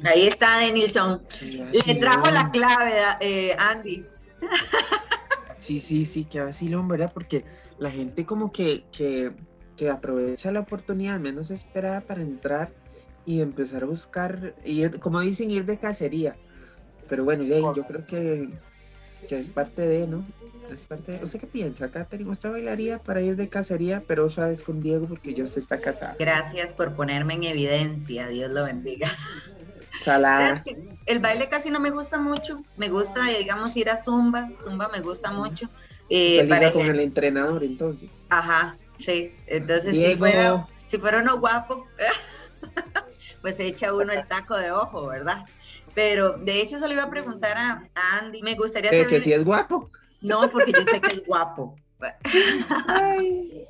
Ahí 0.03 0.27
está 0.27 0.60
Denilson. 0.60 1.23
Le 1.41 1.95
trajo 1.95 2.29
la 2.31 2.49
clave, 2.49 2.93
eh, 3.19 3.55
Andy. 3.58 4.05
Sí, 5.65 5.80
sí, 5.80 6.06
sí, 6.06 6.25
que 6.25 6.41
vacilón, 6.41 6.88
¿verdad? 6.88 7.12
Porque 7.12 7.43
la 7.80 7.89
gente 7.89 8.23
como 8.23 8.51
que, 8.51 8.84
que, 8.91 9.32
que 9.75 9.89
aprovecha 9.89 10.51
la 10.51 10.60
oportunidad 10.60 11.19
menos 11.19 11.49
esperada 11.49 12.01
para 12.01 12.21
entrar 12.21 12.71
y 13.25 13.41
empezar 13.41 13.82
a 13.82 13.88
buscar, 13.88 14.54
ir, 14.63 14.99
como 14.99 15.21
dicen, 15.21 15.49
ir 15.49 15.65
de 15.65 15.80
cacería. 15.80 16.36
Pero 17.10 17.23
bueno, 17.23 17.43
ya, 17.45 17.58
yo 17.58 17.84
creo 17.88 18.06
que, 18.06 18.47
que 19.28 19.39
es 19.39 19.49
parte 19.49 19.82
de, 19.82 20.06
¿no? 20.06 20.23
Es 20.71 20.86
parte 20.86 21.13
de... 21.13 21.23
¿Usted 21.23 21.39
qué 21.39 21.47
piensa, 21.47 21.89
Katherine? 21.89 22.30
¿Usted 22.30 22.51
bailaría 22.51 22.99
para 22.99 23.23
ir 23.23 23.36
de 23.36 23.49
cacería, 23.49 24.04
pero 24.08 24.30
sabes 24.30 24.62
con 24.62 24.82
Diego 24.82 25.08
porque 25.08 25.34
yo 25.34 25.45
está 25.45 25.82
casada? 25.82 26.15
Gracias 26.19 26.73
por 26.73 26.95
ponerme 26.95 27.34
en 27.34 27.43
evidencia. 27.45 28.28
Dios 28.28 28.51
lo 28.51 28.65
bendiga. 28.65 29.10
Que 30.63 30.77
el 31.05 31.19
baile 31.19 31.47
casi 31.49 31.69
no 31.69 31.79
me 31.79 31.89
gusta 31.89 32.17
mucho. 32.19 32.58
Me 32.77 32.89
gusta, 32.89 33.23
digamos, 33.27 33.75
ir 33.77 33.89
a 33.89 33.97
Zumba. 33.97 34.49
Zumba 34.62 34.89
me 34.89 34.99
gusta 35.01 35.31
mucho. 35.31 35.67
Eh, 36.10 36.45
para- 36.47 36.71
con 36.71 36.86
el 36.86 36.99
entrenador, 36.99 37.63
entonces. 37.63 38.12
Ajá, 38.29 38.75
sí. 38.99 39.34
Entonces, 39.47 39.95
si 39.95 40.15
fuera, 40.15 40.67
si 40.86 40.97
fuera 40.97 41.19
uno 41.21 41.39
guapo, 41.39 41.88
pues 43.41 43.55
se 43.58 43.65
echa 43.65 43.93
uno 43.93 44.12
el 44.13 44.27
taco 44.27 44.58
de 44.58 44.71
ojo, 44.71 45.08
¿verdad? 45.08 45.45
Pero 45.93 46.38
de 46.38 46.62
hecho, 46.62 46.75
eso 46.75 46.88
le 46.88 46.95
iba 46.95 47.03
a 47.03 47.10
preguntar 47.10 47.58
a, 47.58 47.89
Andy. 48.19 48.41
Me 48.43 48.55
gustaría 48.55 48.91
saber. 48.91 49.08
que 49.08 49.21
si 49.21 49.34
es 49.34 49.43
guapo. 49.45 49.89
No, 50.21 50.49
porque 50.51 50.71
yo 50.73 50.84
sé 50.86 50.99
que 50.99 51.13
es 51.13 51.25
guapo. 51.25 51.75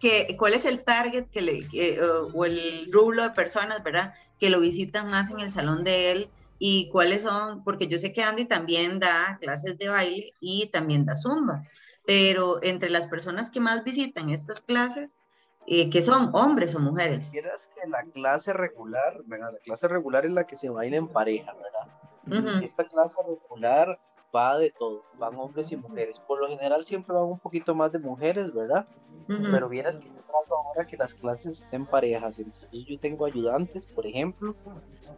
Que, 0.00 0.36
¿Cuál 0.38 0.54
es 0.54 0.66
el 0.66 0.84
target 0.84 1.26
que 1.30 1.40
le, 1.40 1.66
que, 1.68 2.02
o, 2.02 2.28
o 2.28 2.44
el 2.44 2.90
rublo 2.92 3.22
de 3.22 3.30
personas, 3.30 3.82
verdad? 3.82 4.12
Que 4.38 4.50
lo 4.50 4.60
visitan 4.60 5.08
más 5.08 5.30
en 5.30 5.40
el 5.40 5.50
salón 5.50 5.84
de 5.84 6.12
él 6.12 6.30
y 6.58 6.88
cuáles 6.90 7.22
son, 7.22 7.64
porque 7.64 7.88
yo 7.88 7.98
sé 7.98 8.12
que 8.12 8.22
Andy 8.22 8.46
también 8.46 8.98
da 8.98 9.38
clases 9.40 9.78
de 9.78 9.88
baile 9.88 10.34
y 10.40 10.68
también 10.68 11.04
da 11.04 11.16
zumba, 11.16 11.64
pero 12.04 12.62
entre 12.62 12.90
las 12.90 13.08
personas 13.08 13.50
que 13.50 13.60
más 13.60 13.84
visitan 13.84 14.30
estas 14.30 14.62
clases, 14.62 15.22
eh, 15.66 15.90
que 15.90 16.00
son 16.00 16.30
hombres 16.34 16.74
o 16.74 16.78
mujeres. 16.78 17.30
Quieras 17.32 17.68
que 17.74 17.88
la 17.88 18.04
clase 18.04 18.52
regular, 18.52 19.20
¿verdad? 19.24 19.52
La 19.52 19.58
clase 19.58 19.88
regular 19.88 20.24
es 20.24 20.32
la 20.32 20.46
que 20.46 20.56
se 20.56 20.70
baila 20.70 20.96
en 20.96 21.08
pareja, 21.08 21.52
¿verdad? 21.54 22.48
Ujú. 22.54 22.64
Esta 22.64 22.84
clase 22.84 23.20
regular 23.22 23.98
va 24.36 24.58
de 24.58 24.70
todo, 24.70 25.02
van 25.18 25.34
hombres 25.36 25.72
y 25.72 25.76
mujeres. 25.76 26.18
Por 26.20 26.40
lo 26.40 26.48
general 26.48 26.84
siempre 26.84 27.14
van 27.14 27.24
un 27.24 27.38
poquito 27.38 27.74
más 27.74 27.90
de 27.92 27.98
mujeres, 27.98 28.52
¿verdad? 28.52 28.86
Pero 29.26 29.68
vieras 29.68 29.98
que 29.98 30.08
yo 30.08 30.20
trato 30.26 30.56
ahora 30.56 30.86
que 30.86 30.96
las 30.96 31.14
clases 31.14 31.62
estén 31.62 31.86
parejas. 31.86 32.38
Entonces 32.38 32.86
yo 32.86 33.00
tengo 33.00 33.24
ayudantes, 33.24 33.86
por 33.86 34.06
ejemplo, 34.06 34.54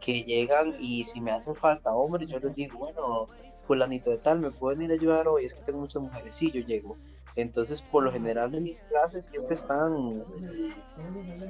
que 0.01 0.23
llegan 0.23 0.77
y 0.79 1.05
si 1.05 1.21
me 1.21 1.33
hacen 1.33 1.55
falta 1.55 1.95
hombres, 1.95 2.29
yo 2.29 2.39
les 2.39 2.55
digo, 2.55 2.79
bueno, 2.79 3.29
fulanito 3.67 4.11
de 4.11 4.19
tal, 4.19 4.39
¿me 4.39 4.51
pueden 4.51 4.83
ir 4.83 4.93
a 4.93 4.95
ayudar 4.95 5.29
hoy? 5.29 5.45
Es 5.45 5.55
que 5.55 5.61
tengo 5.63 5.81
muchas 5.81 6.03
mujeres. 6.03 6.33
Sí, 6.33 6.51
yo 6.51 6.61
llego. 6.63 6.97
Entonces, 7.39 7.83
por 7.83 8.03
lo 8.03 8.11
general 8.11 8.53
en 8.53 8.65
mis 8.65 8.81
clases 8.81 9.27
siempre 9.27 9.55
están 9.55 10.25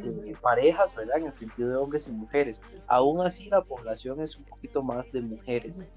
eh, 0.05 0.35
parejas, 0.43 0.95
¿verdad? 0.95 1.17
En 1.17 1.25
el 1.25 1.33
sentido 1.33 1.71
de 1.71 1.77
hombres 1.77 2.07
y 2.07 2.11
mujeres. 2.11 2.61
Aún 2.89 3.23
así, 3.23 3.49
la 3.49 3.63
población 3.63 4.21
es 4.21 4.37
un 4.37 4.45
poquito 4.45 4.83
más 4.83 5.11
de 5.13 5.23
mujeres. 5.23 5.91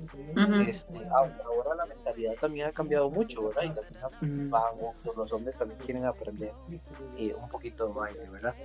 Este, 0.65 0.97
ahora 1.09 1.75
la 1.75 1.85
mentalidad 1.87 2.35
también 2.39 2.69
ha 2.69 2.71
cambiado 2.71 3.09
mucho, 3.09 3.49
¿verdad? 3.49 3.63
Y 3.63 3.69
también 3.71 4.49
los 5.17 5.33
hombres 5.33 5.57
también 5.57 5.79
quieren 5.81 6.05
aprender 6.05 6.53
eh, 7.17 7.33
un 7.33 7.49
poquito 7.49 7.87
de 7.87 7.93
baile, 7.93 8.29
¿verdad? 8.29 8.55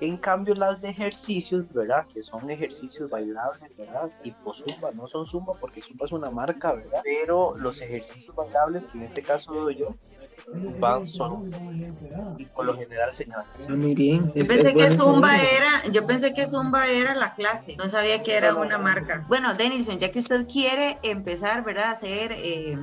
En 0.00 0.16
cambio, 0.16 0.54
las 0.54 0.80
de 0.80 0.90
ejercicios, 0.90 1.64
¿verdad? 1.72 2.06
Que 2.12 2.22
son 2.22 2.50
ejercicios 2.50 3.10
bailables, 3.10 3.76
¿verdad? 3.76 4.10
Tipo 4.22 4.54
Zumba, 4.54 4.92
no 4.92 5.08
son 5.08 5.26
Zumba 5.26 5.54
porque 5.60 5.82
Zumba 5.82 6.06
es 6.06 6.12
una 6.12 6.30
marca, 6.30 6.72
¿verdad? 6.72 7.00
Pero 7.02 7.54
los 7.56 7.80
ejercicios 7.80 8.34
bailables, 8.34 8.86
que 8.86 8.98
en 8.98 9.04
este 9.04 9.22
caso 9.22 9.52
doy 9.52 9.76
yo, 9.76 9.94
van 10.78 11.06
son 11.06 11.50
y 12.38 12.46
por 12.46 12.66
lo 12.66 12.76
general 12.76 13.14
señales. 13.14 13.68
Muy 13.68 13.94
bien. 13.94 14.32
Yo 14.34 14.46
pensé 14.46 14.68
es 14.68 14.74
que 14.74 14.90
Zumba 14.90 15.36
era, 15.36 15.82
yo 15.90 16.06
pensé 16.06 16.32
que 16.32 16.46
Zumba 16.46 16.86
era 16.88 17.14
la 17.14 17.34
clase, 17.34 17.76
no 17.76 17.88
sabía 17.88 18.22
que 18.22 18.36
era 18.36 18.54
una 18.54 18.78
marca. 18.78 19.24
Bueno, 19.28 19.54
Denilson, 19.54 19.98
ya 19.98 20.10
que 20.10 20.20
usted 20.20 20.46
quiere 20.46 20.98
empezar, 21.02 21.64
¿verdad? 21.64 21.86
A 21.86 21.90
hacer 21.92 22.32
eh, 22.32 22.78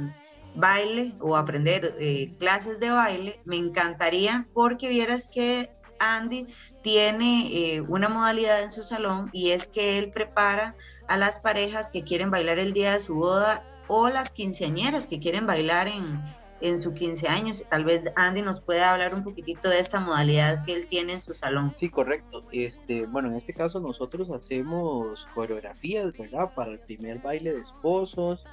baile 0.55 1.13
o 1.19 1.35
aprender 1.35 1.95
eh, 1.99 2.33
clases 2.39 2.79
de 2.79 2.89
baile, 2.89 3.41
me 3.45 3.57
encantaría 3.57 4.47
porque 4.53 4.89
vieras 4.89 5.29
que 5.29 5.69
Andy 5.99 6.47
tiene 6.81 7.49
eh, 7.51 7.81
una 7.81 8.09
modalidad 8.09 8.61
en 8.61 8.69
su 8.69 8.83
salón 8.83 9.29
y 9.31 9.51
es 9.51 9.67
que 9.67 9.97
él 9.97 10.11
prepara 10.11 10.75
a 11.07 11.17
las 11.17 11.39
parejas 11.39 11.91
que 11.91 12.03
quieren 12.03 12.31
bailar 12.31 12.59
el 12.59 12.73
día 12.73 12.93
de 12.93 12.99
su 12.99 13.15
boda 13.15 13.63
o 13.87 14.09
las 14.09 14.31
quinceañeras 14.31 15.07
que 15.07 15.19
quieren 15.19 15.45
bailar 15.45 15.87
en, 15.87 16.21
en 16.61 16.79
su 16.79 16.93
15 16.93 17.27
años. 17.27 17.63
Tal 17.69 17.85
vez 17.85 18.01
Andy 18.15 18.41
nos 18.41 18.61
pueda 18.61 18.91
hablar 18.91 19.13
un 19.13 19.23
poquitito 19.23 19.69
de 19.69 19.79
esta 19.79 19.99
modalidad 19.99 20.65
que 20.65 20.73
él 20.73 20.87
tiene 20.89 21.13
en 21.13 21.21
su 21.21 21.33
salón. 21.33 21.71
Sí, 21.71 21.89
correcto. 21.89 22.43
Este, 22.51 23.05
bueno, 23.05 23.29
en 23.29 23.35
este 23.35 23.53
caso 23.53 23.79
nosotros 23.79 24.29
hacemos 24.31 25.27
coreografías, 25.33 26.11
¿verdad? 26.17 26.53
Para 26.55 26.71
el 26.71 26.79
primer 26.79 27.19
baile 27.19 27.53
de 27.53 27.61
esposos, 27.61 28.43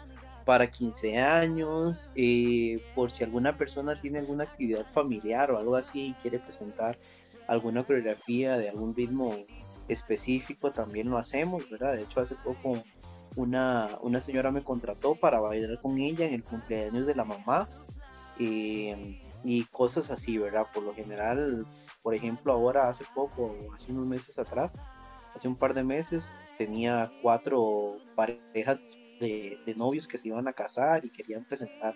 para 0.44 0.70
15 0.70 1.18
años, 1.18 2.10
eh, 2.14 2.82
por 2.94 3.12
si 3.12 3.24
alguna 3.24 3.56
persona 3.56 3.98
tiene 3.98 4.18
alguna 4.18 4.44
actividad 4.44 4.86
familiar 4.92 5.50
o 5.50 5.58
algo 5.58 5.76
así 5.76 6.08
y 6.08 6.14
quiere 6.14 6.38
presentar 6.38 6.98
alguna 7.52 7.84
coreografía 7.84 8.56
de 8.56 8.70
algún 8.70 8.94
ritmo 8.94 9.36
específico, 9.88 10.72
también 10.72 11.10
lo 11.10 11.18
hacemos, 11.18 11.68
¿verdad? 11.70 11.94
De 11.94 12.02
hecho, 12.02 12.20
hace 12.20 12.34
poco 12.36 12.82
una, 13.36 13.88
una 14.02 14.20
señora 14.20 14.50
me 14.50 14.64
contrató 14.64 15.14
para 15.14 15.40
bailar 15.40 15.80
con 15.80 15.98
ella 15.98 16.26
en 16.26 16.34
el 16.34 16.44
cumpleaños 16.44 17.06
de 17.06 17.14
la 17.14 17.24
mamá 17.24 17.68
eh, 18.38 19.20
y 19.44 19.64
cosas 19.64 20.10
así, 20.10 20.38
¿verdad? 20.38 20.66
Por 20.72 20.82
lo 20.82 20.94
general, 20.94 21.66
por 22.02 22.14
ejemplo, 22.14 22.52
ahora 22.52 22.88
hace 22.88 23.04
poco, 23.14 23.54
hace 23.74 23.92
unos 23.92 24.06
meses 24.06 24.38
atrás, 24.38 24.78
hace 25.34 25.46
un 25.46 25.56
par 25.56 25.74
de 25.74 25.84
meses, 25.84 26.28
tenía 26.56 27.10
cuatro 27.20 27.98
parejas 28.14 28.78
de, 29.20 29.58
de, 29.66 29.74
novios 29.74 30.08
que 30.08 30.18
se 30.18 30.28
iban 30.28 30.48
a 30.48 30.52
casar 30.52 31.04
y 31.04 31.10
querían 31.10 31.44
presentar 31.44 31.94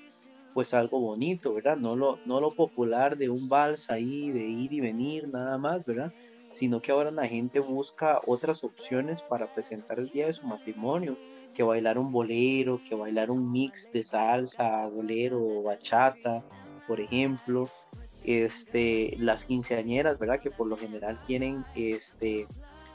pues 0.57 0.73
algo 0.73 0.99
bonito, 1.01 1.53
¿verdad? 1.53 1.77
No 1.77 1.97
lo, 1.97 2.19
no 2.25 2.41
lo 2.41 2.55
popular 2.55 3.19
de 3.19 3.29
un 3.29 3.47
vals 3.47 3.91
ahí, 3.91 4.31
de 4.31 4.47
ir 4.47 4.73
y 4.73 4.81
venir, 4.81 5.29
nada 5.29 5.59
más, 5.59 5.85
¿verdad? 5.85 6.15
Sino 6.51 6.81
que 6.81 6.93
ahora 6.93 7.11
la 7.11 7.29
gente 7.29 7.61
busca 7.61 8.23
otras 8.27 8.65
opciones 8.65 9.21
para 9.21 9.53
presentar 9.53 9.99
el 9.99 10.09
día 10.09 10.25
de 10.25 10.33
su 10.33 10.47
matrimonio, 10.47 11.19
que 11.53 11.63
bailar 11.63 11.99
un 11.99 12.11
bolero, 12.11 12.81
que 12.89 12.95
bailar 12.95 13.31
un 13.31 13.53
mix 13.53 13.93
de 13.93 14.03
salsa, 14.03 14.87
bolero, 14.87 15.63
bachata, 15.63 16.43
por 16.89 17.01
ejemplo. 17.01 17.69
Este, 18.25 19.15
las 19.19 19.45
quinceañeras, 19.45 20.19
¿verdad? 20.19 20.41
Que 20.41 20.51
por 20.51 20.69
lo 20.69 20.79
general 20.79 21.21
quieren 21.27 21.67
este, 21.75 22.47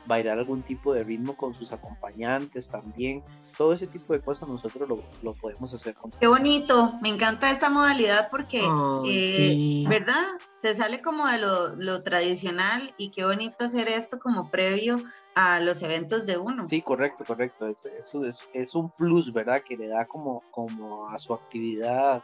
bailar 0.07 0.39
algún 0.39 0.63
tipo 0.63 0.95
de 0.95 1.03
ritmo 1.03 1.37
con 1.37 1.53
sus 1.53 1.71
acompañantes 1.73 2.69
también. 2.69 3.21
Todo 3.61 3.73
ese 3.73 3.85
tipo 3.85 4.13
de 4.13 4.21
cosas 4.21 4.49
nosotros 4.49 4.89
lo, 4.89 5.03
lo 5.21 5.33
podemos 5.35 5.71
hacer. 5.71 5.93
Con... 5.93 6.09
Qué 6.09 6.25
bonito, 6.25 6.93
me 6.99 7.09
encanta 7.09 7.51
esta 7.51 7.69
modalidad 7.69 8.31
porque, 8.31 8.59
Oh, 8.63 9.03
eh, 9.05 9.35
sí. 9.35 9.85
¿verdad? 9.87 10.25
Se 10.57 10.73
sale 10.73 10.99
como 10.99 11.27
de 11.27 11.37
lo, 11.37 11.75
lo, 11.75 12.01
tradicional 12.01 12.95
y 12.97 13.11
qué 13.11 13.23
bonito 13.23 13.65
hacer 13.65 13.87
esto 13.87 14.17
como 14.17 14.49
previo 14.49 14.95
a 15.35 15.59
los 15.59 15.83
eventos 15.83 16.25
de 16.25 16.39
uno. 16.39 16.67
Sí, 16.67 16.81
correcto, 16.81 17.23
correcto. 17.23 17.67
Es, 17.67 17.85
es, 17.85 18.15
es, 18.15 18.49
es 18.51 18.73
un 18.73 18.89
plus, 18.89 19.31
¿verdad? 19.31 19.61
Que 19.61 19.77
le 19.77 19.87
da 19.89 20.07
como, 20.07 20.41
como 20.49 21.09
a 21.09 21.19
su 21.19 21.31
actividad, 21.35 22.23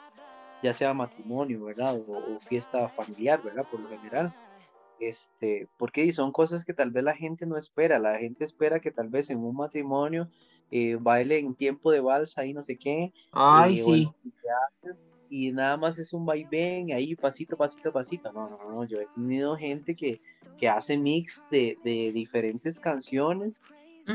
ya 0.64 0.74
sea 0.74 0.96
matrimonio, 0.96 1.64
¿verdad? 1.66 2.00
O, 2.08 2.14
o 2.14 2.40
fiesta 2.48 2.90
familiar, 2.90 3.44
¿verdad? 3.44 3.64
Por 3.70 3.80
lo 3.80 3.90
general 3.90 4.34
este, 5.00 5.68
porque 5.78 6.12
son 6.14 6.32
cosas 6.32 6.66
que 6.66 6.74
tal 6.74 6.92
vez 6.92 7.04
la 7.04 7.16
gente 7.16 7.46
no 7.46 7.58
espera, 7.58 8.00
la 8.00 8.18
gente 8.18 8.44
espera 8.44 8.80
que 8.80 8.92
tal 8.92 9.10
vez 9.10 9.30
en 9.30 9.40
un 9.40 9.56
matrimonio 9.56 10.30
eh, 10.72 10.98
baile 11.00 11.40
en 11.40 11.56
tiempo 11.56 11.92
de 11.92 12.00
vals 12.00 12.38
ahí 12.38 12.54
no 12.54 12.62
sé 12.62 12.78
qué, 12.78 13.12
Ay, 13.32 13.80
eh, 13.80 13.84
sí. 13.84 14.04
en 14.04 14.14
15 14.24 14.48
años, 14.84 15.04
y 15.30 15.52
nada 15.52 15.76
más 15.78 16.00
es 16.00 16.14
un 16.14 16.26
vaivén 16.26 16.92
ahí 16.94 17.16
pasito, 17.16 17.58
pasito, 17.58 17.92
pasito, 17.92 18.32
no, 18.34 18.50
no, 18.50 18.58
no, 18.72 18.86
yo 18.86 19.02
he 19.02 19.08
tenido 19.16 19.56
gente 19.58 19.96
que, 19.96 20.22
que 20.58 20.70
hace 20.70 20.98
mix 20.98 21.46
de, 21.52 21.78
de 21.84 22.12
diferentes 22.14 22.80
canciones, 22.80 23.60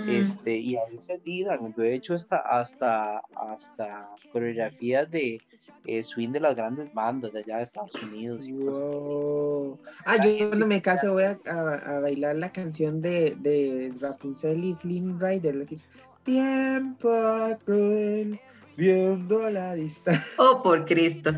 este, 0.08 0.56
y 0.56 0.76
ahí 0.76 0.98
se 0.98 1.18
tiran, 1.18 1.74
yo 1.76 1.82
he 1.82 1.94
hecho 1.94 2.14
hasta, 2.14 2.38
hasta, 2.38 3.22
hasta 3.36 4.08
coreografías 4.32 5.10
de 5.10 5.38
eh, 5.84 6.02
swing 6.02 6.30
de 6.30 6.40
las 6.40 6.56
grandes 6.56 6.92
bandas 6.94 7.32
de 7.32 7.40
allá 7.40 7.58
de 7.58 7.64
Estados 7.64 8.02
Unidos 8.10 8.48
y. 8.48 8.52
Wow. 8.52 9.78
Ah, 10.06 10.16
yo 10.24 10.48
cuando 10.48 10.66
me 10.66 10.80
case 10.80 11.08
voy 11.08 11.24
a, 11.24 11.38
a- 11.46 11.96
a 11.96 12.00
bailar 12.00 12.36
la 12.36 12.50
canción 12.50 13.00
de, 13.02 13.36
de 13.40 13.92
Rapunzel 14.00 14.64
y 14.64 14.74
Flynn 14.74 15.20
Rider, 15.20 15.66
que 15.66 15.76
Tiempo 16.24 17.58
cruel, 17.64 18.38
viendo 18.76 19.50
la 19.50 19.74
distancia. 19.74 20.24
Oh, 20.38 20.62
por 20.62 20.84
Cristo. 20.86 21.32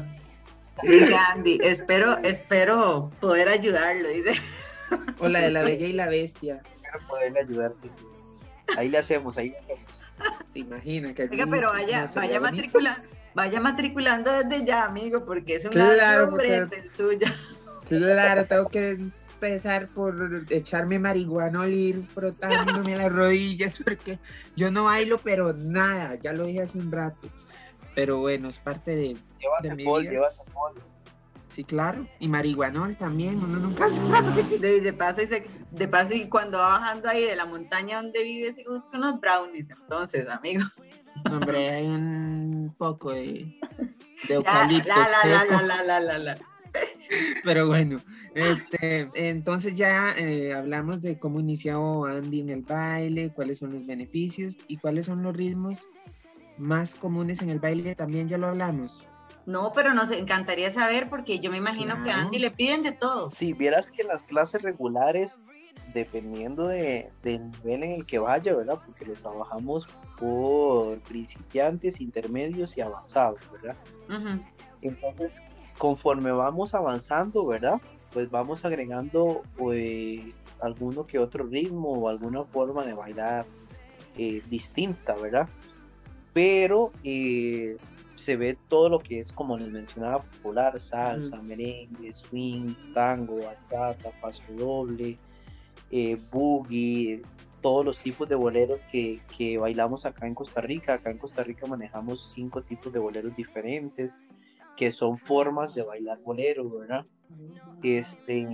Andy, 1.33 1.59
espero, 1.63 2.19
espero 2.19 3.11
poder 3.21 3.49
ayudarlo, 3.49 4.09
dice. 4.09 4.33
O 5.19 5.29
la 5.29 5.41
de 5.41 5.51
la 5.51 5.63
Bella 5.63 5.87
y 5.87 5.93
la 5.93 6.07
Bestia. 6.09 6.61
Espero 6.75 7.07
poderle 7.09 7.41
ayudar, 7.41 7.75
sí, 7.75 7.89
sí. 7.93 8.05
Ahí 8.77 8.89
le 8.89 8.99
hacemos, 8.99 9.39
ahí 9.39 9.51
le 9.51 9.59
hacemos. 9.59 10.03
Se 10.53 10.59
imagina 10.59 11.15
que 11.15 11.25
Oiga, 11.25 11.47
pero 11.51 11.71
vaya, 11.73 12.11
vaya 12.15 12.41
matriculando, 12.41 13.01
vaya 13.35 13.61
matriculando 13.61 14.31
desde 14.33 14.65
ya, 14.65 14.85
amigo, 14.85 15.25
porque 15.25 15.55
es 15.57 15.65
un 15.65 15.73
Claro, 15.73 16.29
hombre 16.29 16.61
porque- 16.63 16.81
el 16.81 16.89
suyo. 16.89 17.27
Claro, 17.89 18.45
tengo 18.47 18.67
que 18.69 18.99
empezar 19.35 19.89
por 19.89 20.45
echarme 20.51 20.99
marihuana 20.99 21.67
ir 21.69 22.07
frotándome 22.15 22.97
las 22.97 23.13
rodillas 23.13 23.79
porque 23.85 24.19
yo 24.57 24.71
no 24.71 24.85
bailo, 24.85 25.19
pero 25.19 25.53
nada, 25.53 26.17
ya 26.23 26.33
lo 26.33 26.45
dije 26.47 26.63
hace 26.63 26.79
un 26.79 26.91
rato. 26.91 27.29
Pero 27.95 28.19
bueno, 28.19 28.49
es 28.49 28.59
parte 28.59 28.97
de. 28.97 29.17
Lleva 29.39 29.59
De 29.63 29.75
mi 29.75 29.83
cepol, 29.85 30.03
vida. 30.03 30.13
lleva 30.13 30.31
cepol. 30.31 30.73
Sí, 31.55 31.63
claro. 31.63 32.05
Y 32.19 32.27
marihuanol 32.27 32.97
también, 32.97 33.39
uno 33.43 33.59
nunca 33.59 33.89
sabe. 33.91 34.59
De, 34.59 34.81
de 34.81 34.93
paso, 34.93 35.23
y 35.23 35.27
se- 35.29 35.47
de 35.71 35.89
paso, 35.89 36.15
y 36.15 36.29
cuando 36.29 36.59
va 36.59 36.71
bajando 36.81 37.09
ahí 37.09 37.23
de 37.25 37.37
la 37.37 37.45
montaña 37.47 38.03
donde 38.03 38.23
vive, 38.25 38.53
se 38.53 38.65
busca 38.69 38.99
unos 38.99 39.21
brownies, 39.21 39.71
entonces, 39.71 40.29
amigo. 40.29 40.65
Hombre, 41.31 41.71
hay 41.71 41.87
un 41.87 42.75
poco 42.77 43.13
de, 43.13 43.57
de 44.29 44.35
eucalipto. 44.35 44.89
la, 44.89 45.09
la, 45.09 45.45
la, 45.45 45.45
la, 45.45 45.63
la, 45.63 45.83
la, 45.85 46.01
la, 46.01 46.19
la. 46.19 46.39
Pero 47.45 47.69
bueno, 47.69 48.01
este, 48.35 49.11
entonces 49.15 49.75
ya 49.75 50.15
eh, 50.19 50.53
hablamos 50.53 51.01
de 51.03 51.19
cómo 51.19 51.41
inició 51.41 52.05
Andy 52.05 52.41
en 52.41 52.51
el 52.51 52.63
baile, 52.63 53.31
cuáles 53.33 53.59
son 53.61 53.73
los 53.73 53.87
beneficios 53.87 54.57
y 54.69 54.77
cuáles 54.79 55.07
son 55.07 55.23
los 55.23 55.37
ritmos 55.37 55.79
más 56.59 56.95
comunes 56.95 57.43
en 57.43 57.51
el 57.51 57.59
baile, 57.61 57.95
también 57.95 58.29
ya 58.29 58.39
lo 58.39 58.49
hablamos. 58.49 58.93
No, 59.47 59.73
pero 59.75 59.93
nos 59.93 60.11
encantaría 60.11 60.71
saber 60.71 61.11
porque 61.11 61.39
yo 61.39 61.51
me 61.51 61.59
imagino 61.59 61.95
que 62.03 62.11
a 62.11 62.15
Claro. 62.15 62.21
Andy 62.23 62.39
le 62.39 62.51
piden 62.51 62.83
de 62.83 62.93
todo. 62.93 63.31
Si 63.31 63.53
vieras 63.53 63.91
que 63.91 64.03
en 64.03 64.09
las 64.09 64.23
clases 64.23 64.63
regulares, 64.63 65.41
dependiendo 65.93 66.67
de, 66.67 67.11
del 67.23 67.51
nivel 67.51 67.83
en 67.85 67.91
el 67.93 68.07
que 68.07 68.19
vaya, 68.19 68.55
¿verdad? 68.55 68.81
Porque 68.85 69.05
lo 69.05 69.15
trabajamos 69.15 69.87
por 70.19 70.99
principiantes, 71.01 72.01
intermedios 72.01 72.77
y 72.77 72.81
avanzados, 72.81 73.41
¿verdad? 73.53 73.77
Ujú. 74.09 74.41
Entonces, 74.81 75.43
conforme 75.77 76.33
vamos 76.33 76.73
avanzando, 76.75 77.47
¿verdad? 77.47 77.81
Pues 78.15 78.31
vamos 78.31 78.65
agregando 78.65 79.43
pues, 79.59 80.21
alguno 80.61 81.05
que 81.05 81.19
otro 81.19 81.45
ritmo 81.45 81.91
o 81.91 82.09
alguna 82.09 82.45
forma 82.45 82.87
de 82.87 82.95
bailar 82.95 83.45
eh, 84.17 84.41
distinta, 84.49 85.15
¿verdad? 85.17 85.49
Pero 86.33 86.93
eh, 87.03 87.77
se 88.15 88.37
ve 88.37 88.57
todo 88.69 88.89
lo 88.89 89.01
que 89.01 89.19
es, 89.19 89.33
como 89.33 89.59
les 89.59 89.73
mencionaba, 89.73 90.23
popular, 90.23 90.79
salsa, 90.79 91.43
merengue, 91.43 92.13
swing, 92.13 92.75
tango, 92.95 93.41
bachata, 93.41 94.11
paso 94.21 94.43
doble, 94.57 95.19
eh, 95.91 96.17
boogie, 96.31 97.23
todos 97.61 97.85
los 97.85 97.99
tipos 97.99 98.29
de 98.29 98.37
boleros 98.37 98.85
que, 98.85 99.21
que 99.37 99.59
bailamos 99.59 100.07
acá 100.07 100.29
en 100.29 100.35
Costa 100.35 100.61
Rica. 100.61 100.95
Acá 100.95 101.11
en 101.11 101.19
Costa 101.19 101.43
Rica 101.43 101.67
manejamos 101.67 102.33
cinco 102.33 102.63
tipos 102.63 102.93
de 102.93 103.01
boleros 103.01 103.35
diferentes 103.35 104.19
que 104.77 104.93
son 104.93 105.19
formas 105.19 105.75
de 105.75 105.83
bailar 105.83 106.21
bolero, 106.21 106.69
¿verdad? 106.69 107.07
Este, 107.83 108.47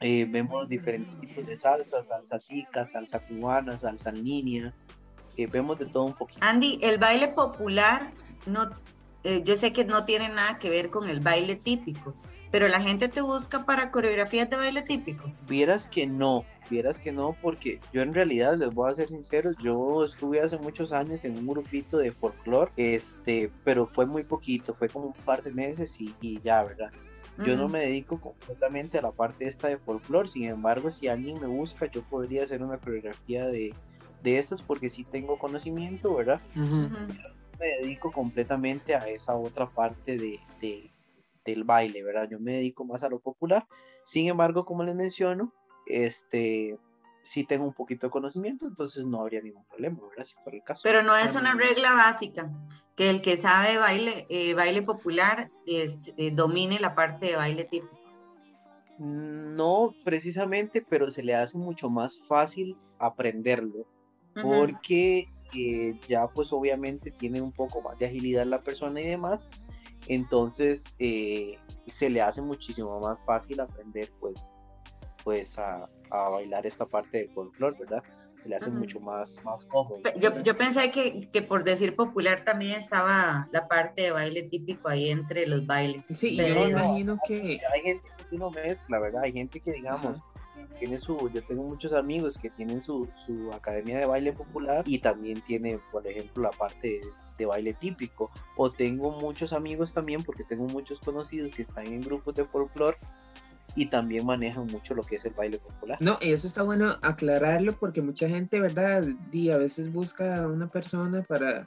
eh, 0.00 0.26
vemos 0.30 0.68
diferentes 0.68 1.18
tipos 1.18 1.46
de 1.46 1.56
salsa, 1.56 2.02
salsa 2.02 2.38
tica, 2.38 2.86
salsa 2.86 3.20
cubana, 3.20 3.76
salsa 3.78 4.10
en 4.10 4.24
línea, 4.24 4.74
eh, 5.36 5.46
vemos 5.46 5.78
de 5.78 5.86
todo 5.86 6.04
un 6.04 6.14
poquito. 6.14 6.40
Andy, 6.42 6.78
el 6.82 6.98
baile 6.98 7.28
popular, 7.28 8.12
no, 8.46 8.70
eh, 9.24 9.42
yo 9.44 9.56
sé 9.56 9.72
que 9.72 9.84
no 9.84 10.04
tiene 10.04 10.28
nada 10.28 10.58
que 10.58 10.70
ver 10.70 10.90
con 10.90 11.08
el 11.08 11.20
baile 11.20 11.56
típico, 11.56 12.14
pero 12.50 12.68
la 12.68 12.80
gente 12.80 13.08
te 13.08 13.20
busca 13.20 13.64
para 13.64 13.90
coreografías 13.90 14.48
de 14.48 14.56
baile 14.56 14.82
típico. 14.82 15.24
Vieras 15.48 15.88
que 15.88 16.06
no, 16.06 16.44
vieras 16.70 17.00
que 17.00 17.10
no, 17.10 17.36
porque 17.42 17.80
yo 17.92 18.02
en 18.02 18.14
realidad 18.14 18.56
les 18.56 18.72
voy 18.72 18.90
a 18.90 18.94
ser 18.94 19.08
sincero, 19.08 19.50
yo 19.60 20.04
estuve 20.04 20.40
hace 20.40 20.56
muchos 20.58 20.92
años 20.92 21.24
en 21.24 21.36
un 21.36 21.46
grupito 21.46 21.98
de 21.98 22.12
folclore, 22.12 22.70
este, 22.76 23.50
pero 23.64 23.86
fue 23.86 24.06
muy 24.06 24.22
poquito, 24.22 24.74
fue 24.74 24.88
como 24.88 25.06
un 25.06 25.24
par 25.24 25.42
de 25.42 25.52
meses 25.52 26.00
y, 26.00 26.14
y 26.20 26.40
ya, 26.40 26.62
¿verdad? 26.62 26.92
Yo 27.38 27.56
no 27.56 27.68
me 27.68 27.80
dedico 27.80 28.20
completamente 28.20 28.98
a 28.98 29.02
la 29.02 29.10
parte 29.10 29.46
esta 29.46 29.68
de 29.68 29.78
folclore, 29.78 30.28
sin 30.28 30.44
embargo, 30.44 30.90
si 30.90 31.08
alguien 31.08 31.40
me 31.40 31.48
busca, 31.48 31.90
yo 31.90 32.02
podría 32.02 32.44
hacer 32.44 32.62
una 32.62 32.78
coreografía 32.78 33.46
de, 33.46 33.74
de 34.22 34.38
estas 34.38 34.62
porque 34.62 34.88
sí 34.88 35.04
tengo 35.10 35.36
conocimiento, 35.38 36.14
¿verdad? 36.14 36.40
Ujú. 36.54 36.86
Ujú. 36.86 37.12
Me 37.58 37.66
dedico 37.80 38.12
completamente 38.12 38.94
a 38.94 39.08
esa 39.08 39.36
otra 39.36 39.68
parte 39.68 40.16
de, 40.16 40.38
de, 40.60 40.90
del 41.44 41.64
baile, 41.64 42.02
¿verdad? 42.04 42.28
Yo 42.30 42.38
me 42.38 42.52
dedico 42.52 42.84
más 42.84 43.02
a 43.02 43.08
lo 43.08 43.18
popular. 43.18 43.66
Sin 44.04 44.28
embargo, 44.28 44.64
como 44.64 44.84
les 44.84 44.94
menciono, 44.94 45.52
este, 45.86 46.78
sí 47.24 47.44
tengo 47.44 47.64
un 47.64 47.72
poquito 47.72 48.06
de 48.06 48.10
conocimiento, 48.10 48.66
entonces 48.66 49.04
no 49.04 49.22
habría 49.22 49.40
ningún 49.40 49.64
problema, 49.64 49.98
¿verdad? 50.08 50.24
Si 50.24 50.34
fuera 50.34 50.58
el 50.58 50.62
caso. 50.62 50.82
Pero 50.84 51.02
no 51.02 51.16
es 51.16 51.34
una 51.34 51.54
regla 51.54 51.94
básica, 51.94 52.52
que 52.94 53.10
el 53.10 53.22
que 53.22 53.36
sabe 53.36 53.78
baile, 53.78 54.26
eh, 54.28 54.54
baile 54.54 54.82
popular 54.82 55.48
es, 55.66 56.12
eh, 56.16 56.30
domine 56.30 56.78
la 56.78 56.94
parte 56.94 57.26
de 57.26 57.36
baile 57.36 57.64
típico. 57.64 57.98
No 58.98 59.92
precisamente, 60.04 60.84
pero 60.88 61.10
se 61.10 61.22
le 61.22 61.34
hace 61.34 61.58
mucho 61.58 61.90
más 61.90 62.20
fácil 62.28 62.76
aprenderlo, 62.98 63.86
porque 64.40 65.28
eh, 65.54 65.98
ya 66.06 66.28
pues 66.28 66.52
obviamente 66.52 67.10
tiene 67.10 67.40
un 67.40 67.52
poco 67.52 67.80
más 67.80 67.98
de 67.98 68.06
agilidad 68.06 68.46
la 68.46 68.60
persona 68.60 69.00
y 69.00 69.08
demás, 69.08 69.44
entonces 70.06 70.84
se 70.98 72.10
le 72.10 72.20
hace 72.20 72.42
muchísimo 72.42 73.00
más 73.00 73.18
fácil 73.24 73.60
aprender 73.60 74.12
pues, 74.20 74.52
pues 75.24 75.58
a, 75.58 75.88
a 76.10 76.28
bailar 76.28 76.66
esta 76.66 76.86
parte 76.86 77.18
de 77.18 77.28
folclore, 77.28 77.76
¿verdad? 77.78 78.02
Se 78.42 78.48
le 78.48 78.56
hace 78.56 78.70
mucho 78.70 79.00
más, 79.00 79.42
más 79.44 79.64
cómodo. 79.64 80.00
Yo, 80.16 80.42
yo 80.42 80.56
pensé 80.56 80.90
que, 80.90 81.28
que, 81.30 81.42
por 81.42 81.64
decir 81.64 81.94
popular 81.94 82.44
también 82.44 82.72
estaba 82.72 83.48
la 83.52 83.68
parte 83.68 84.02
de 84.02 84.10
baile 84.10 84.42
típico 84.42 84.88
ahí 84.88 85.10
entre 85.10 85.46
los 85.46 85.66
bailes. 85.66 86.06
Sí, 86.08 86.36
yo 86.36 86.54
me 86.54 86.68
imagino 86.68 87.18
que... 87.26 87.60
Hay 87.72 87.80
gente 87.82 88.08
que 88.16 88.24
sí 88.24 88.36
lo 88.36 88.50
mezcla, 88.50 88.98
¿verdad? 88.98 89.22
Hay 89.22 89.32
gente 89.32 89.60
que 89.60 89.72
digamos... 89.72 90.18
tiene 90.78 90.98
su, 90.98 91.30
yo 91.30 91.42
tengo 91.44 91.62
muchos 91.62 91.92
amigos 91.92 92.36
que 92.36 92.50
tienen 92.50 92.80
su, 92.80 93.08
su, 93.24 93.52
academia 93.52 93.98
de 93.98 94.06
baile 94.06 94.32
popular 94.32 94.84
y 94.86 94.98
también 94.98 95.40
tiene, 95.42 95.78
por 95.90 96.06
ejemplo, 96.06 96.42
la 96.42 96.50
parte 96.50 97.00
de 97.38 97.46
baile 97.46 97.72
típico. 97.74 98.30
O 98.56 98.70
tengo 98.70 99.10
muchos 99.10 99.52
amigos 99.52 99.92
también, 99.92 100.22
porque 100.22 100.44
tengo 100.44 100.66
muchos 100.66 100.98
conocidos 101.00 101.52
que 101.52 101.62
están 101.62 101.86
en 101.86 102.02
grupos 102.02 102.36
de 102.36 102.44
folclore 102.44 102.96
y 103.76 103.86
también 103.86 104.26
manejan 104.26 104.66
mucho 104.66 104.94
lo 104.94 105.02
que 105.02 105.16
es 105.16 105.24
el 105.24 105.34
baile 105.34 105.58
popular. 105.58 105.98
No, 106.00 106.18
y 106.20 106.32
eso 106.32 106.46
está 106.46 106.62
bueno 106.62 106.96
aclararlo 107.02 107.76
porque 107.78 108.02
mucha 108.02 108.28
gente, 108.28 108.60
¿verdad? 108.60 109.04
Y 109.32 109.50
a 109.50 109.56
veces 109.56 109.92
busca 109.92 110.42
a 110.42 110.48
una 110.48 110.68
persona 110.68 111.22
para, 111.22 111.66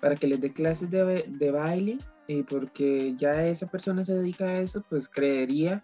para 0.00 0.16
que 0.16 0.26
les 0.26 0.40
dé 0.40 0.52
clases 0.52 0.90
de, 0.90 1.24
de 1.28 1.50
baile 1.50 1.98
y 2.26 2.42
porque 2.42 3.14
ya 3.16 3.46
esa 3.46 3.66
persona 3.66 4.04
se 4.04 4.14
dedica 4.14 4.44
a 4.44 4.58
eso, 4.58 4.84
pues 4.88 5.08
creería 5.08 5.82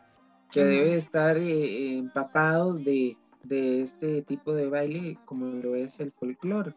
que 0.51 0.65
debe 0.65 0.97
estar 0.97 1.37
eh, 1.37 1.99
empapado 1.99 2.75
de, 2.75 3.17
de 3.43 3.83
este 3.83 4.23
tipo 4.23 4.55
de 4.55 4.67
baile 4.67 5.19
como 5.25 5.47
lo 5.47 5.75
es 5.75 5.99
el 6.01 6.13
folclore, 6.13 6.73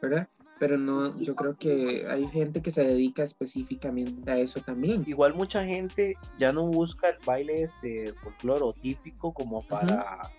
¿verdad? 0.00 0.28
Pero 0.58 0.76
no, 0.76 1.16
yo 1.18 1.34
creo 1.34 1.56
que 1.56 2.06
hay 2.08 2.26
gente 2.28 2.60
que 2.62 2.72
se 2.72 2.82
dedica 2.84 3.22
específicamente 3.22 4.30
a 4.30 4.38
eso 4.38 4.60
también. 4.60 5.04
Igual 5.06 5.34
mucha 5.34 5.64
gente 5.64 6.16
ya 6.38 6.52
no 6.52 6.66
busca 6.66 7.10
el 7.10 7.16
baile 7.24 7.62
este 7.62 8.12
folclore 8.14 8.64
o 8.64 8.72
típico 8.72 9.32
como 9.32 9.62
para 9.62 10.30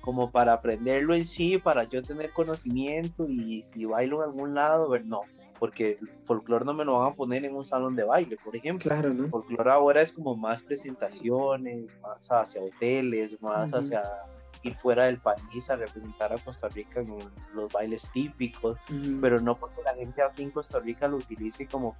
como 0.00 0.32
para 0.32 0.54
aprenderlo 0.54 1.14
en 1.14 1.24
sí, 1.24 1.58
para 1.58 1.84
yo 1.84 2.02
tener 2.02 2.32
conocimiento 2.32 3.28
y 3.28 3.62
si 3.62 3.84
bailo 3.84 4.22
en 4.22 4.30
algún 4.30 4.54
lado, 4.54 4.88
ver 4.88 5.06
no, 5.06 5.20
porque 5.60 5.96
el 6.00 6.08
folclore 6.24 6.64
no 6.64 6.74
me 6.74 6.84
lo 6.84 6.98
van 6.98 7.12
a 7.12 7.14
poner 7.14 7.44
en 7.44 7.54
un 7.54 7.64
salón 7.64 7.94
de 7.94 8.02
baile, 8.02 8.36
por 8.42 8.56
ejemplo. 8.56 8.90
Claro, 8.90 9.14
¿no? 9.14 9.26
El 9.26 9.30
folclore 9.30 9.70
ahora 9.70 10.02
es 10.02 10.12
como 10.12 10.34
más 10.34 10.60
presentaciones, 10.60 11.96
más 12.02 12.26
hacia 12.32 12.62
hoteles, 12.62 13.40
más 13.40 13.70
hacia 13.70 14.02
ir 14.62 14.74
fuera 14.74 15.04
del 15.04 15.18
país 15.18 15.70
a 15.70 15.76
representar 15.76 16.32
a 16.32 16.38
Costa 16.38 16.68
Rica 16.68 17.00
en 17.00 17.18
los 17.54 17.72
bailes 17.72 18.08
típicos, 18.12 18.78
pero 19.20 19.40
no 19.40 19.56
porque 19.56 19.82
la 19.82 19.94
gente 19.94 20.22
aquí 20.22 20.42
en 20.42 20.50
Costa 20.50 20.78
Rica 20.78 21.08
lo 21.08 21.16
utilice 21.16 21.66
como 21.66 21.94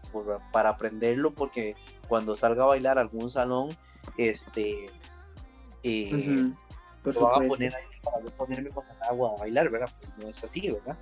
para 0.53 0.71
aprenderlo, 0.71 1.33
porque 1.33 1.77
cuando 2.09 2.37
salga 2.37 2.65
a 2.65 2.69
bailar 2.69 2.99
a 2.99 3.03
algún 3.03 3.31
salón, 3.31 3.77
este, 4.17 4.91
eh, 5.83 6.53
lo 7.05 7.21
van 7.21 7.45
a 7.45 7.49
poner 7.49 7.75
ahí 7.75 7.85
para 8.03 8.25
ponerme 8.37 8.71
con 8.71 8.85
el 8.89 9.03
agua 9.03 9.33
a 9.37 9.41
bailar, 9.41 9.71
¿verdad? 9.71 9.93
Pues 10.01 10.19
no 10.19 10.29
es 10.29 10.43
así, 10.43 10.71
¿verdad? 10.71 10.97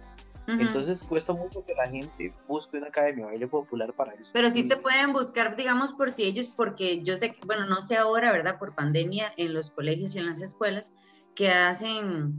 Entonces 0.59 1.05
cuesta 1.05 1.33
mucho 1.33 1.65
que 1.65 1.75
la 1.75 1.87
gente 1.87 2.35
busque 2.49 2.79
una 2.79 2.89
academia 2.89 3.27
de 3.27 3.31
baile 3.33 3.47
popular 3.47 3.93
para 3.93 4.15
eso. 4.15 4.31
Pero 4.33 4.51
sí 4.51 4.65
te 4.65 4.77
pueden 4.77 5.13
buscar, 5.13 5.55
digamos, 5.55 5.93
por 5.93 6.11
si 6.11 6.25
ellos, 6.25 6.49
porque 6.49 7.03
yo 7.03 7.17
sé 7.17 7.33
que, 7.33 7.41
bueno, 7.47 7.67
no 7.67 7.81
sé 7.83 7.97
ahora, 7.97 8.33
¿verdad? 8.33 8.59
Por 8.59 8.75
pandemia 8.75 9.33
en 9.37 9.55
los 9.55 9.71
colegios 9.71 10.17
y 10.17 10.19
en 10.19 10.27
las 10.27 10.41
escuelas, 10.41 10.93
que 11.41 11.49
hacen 11.49 12.35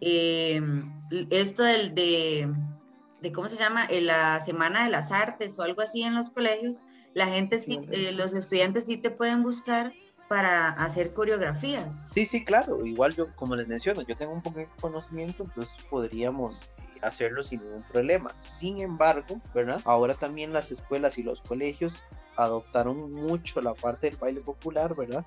eh, 0.00 0.60
esto 1.30 1.62
del, 1.62 1.94
de, 1.94 2.52
de, 3.22 3.30
¿cómo 3.30 3.48
se 3.48 3.56
llama? 3.56 3.86
la 3.88 4.40
Semana 4.40 4.82
de 4.82 4.90
las 4.90 5.12
Artes 5.12 5.56
o 5.56 5.62
algo 5.62 5.82
así 5.82 6.02
en 6.02 6.16
los 6.16 6.30
colegios, 6.30 6.82
la 7.14 7.28
gente 7.28 7.58
sí, 7.58 7.78
eh, 7.92 8.10
los 8.10 8.34
estudiantes 8.34 8.86
sí 8.86 8.96
te 8.96 9.12
pueden 9.12 9.44
buscar 9.44 9.92
para 10.28 10.70
hacer 10.70 11.14
coreografías. 11.14 12.10
Sí, 12.12 12.26
sí, 12.26 12.44
claro. 12.44 12.84
Igual 12.84 13.14
yo, 13.14 13.32
como 13.36 13.54
les 13.54 13.68
menciono, 13.68 14.02
yo 14.02 14.16
tengo 14.16 14.32
un 14.32 14.42
poco 14.42 14.58
de 14.58 14.68
conocimiento, 14.80 15.44
entonces 15.44 15.72
podríamos 15.88 16.60
hacerlo 17.02 17.44
sin 17.44 17.62
ningún 17.62 17.84
problema. 17.84 18.36
Sin 18.36 18.80
embargo, 18.80 19.40
¿verdad? 19.54 19.80
Ahora 19.84 20.14
también 20.14 20.52
las 20.52 20.72
escuelas 20.72 21.18
y 21.18 21.22
los 21.22 21.40
colegios 21.40 22.02
adoptaron 22.40 23.12
mucho 23.12 23.60
la 23.60 23.74
parte 23.74 24.08
del 24.08 24.16
baile 24.16 24.40
popular, 24.40 24.94
¿verdad? 24.94 25.26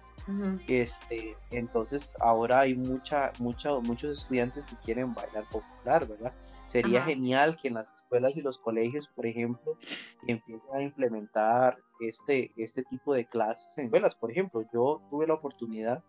este, 0.67 1.35
entonces 1.51 2.15
ahora 2.21 2.61
hay 2.61 2.75
mucha, 2.75 3.33
mucha, 3.39 3.77
muchos 3.79 4.19
estudiantes 4.19 4.67
que 4.67 4.77
quieren 4.77 5.13
bailar 5.13 5.43
popular, 5.51 6.07
¿verdad? 6.07 6.33
Sería 6.67 7.03
genial 7.03 7.57
que 7.57 7.67
en 7.67 7.75
las 7.75 7.93
escuelas 7.93 8.35
y 8.37 8.41
los 8.41 8.57
colegios, 8.57 9.07
por 9.09 9.27
ejemplo, 9.27 9.77
empiecen 10.25 10.73
a 10.73 10.81
implementar 10.81 11.77
este, 11.99 12.51
este 12.57 12.83
tipo 12.83 13.13
de 13.13 13.25
clases 13.25 13.77
en 13.77 13.91
velas. 13.91 14.15
Por 14.15 14.31
ejemplo, 14.31 14.65
yo 14.73 15.01
tuve 15.09 15.27
la 15.27 15.35
oportunidad 15.35 16.03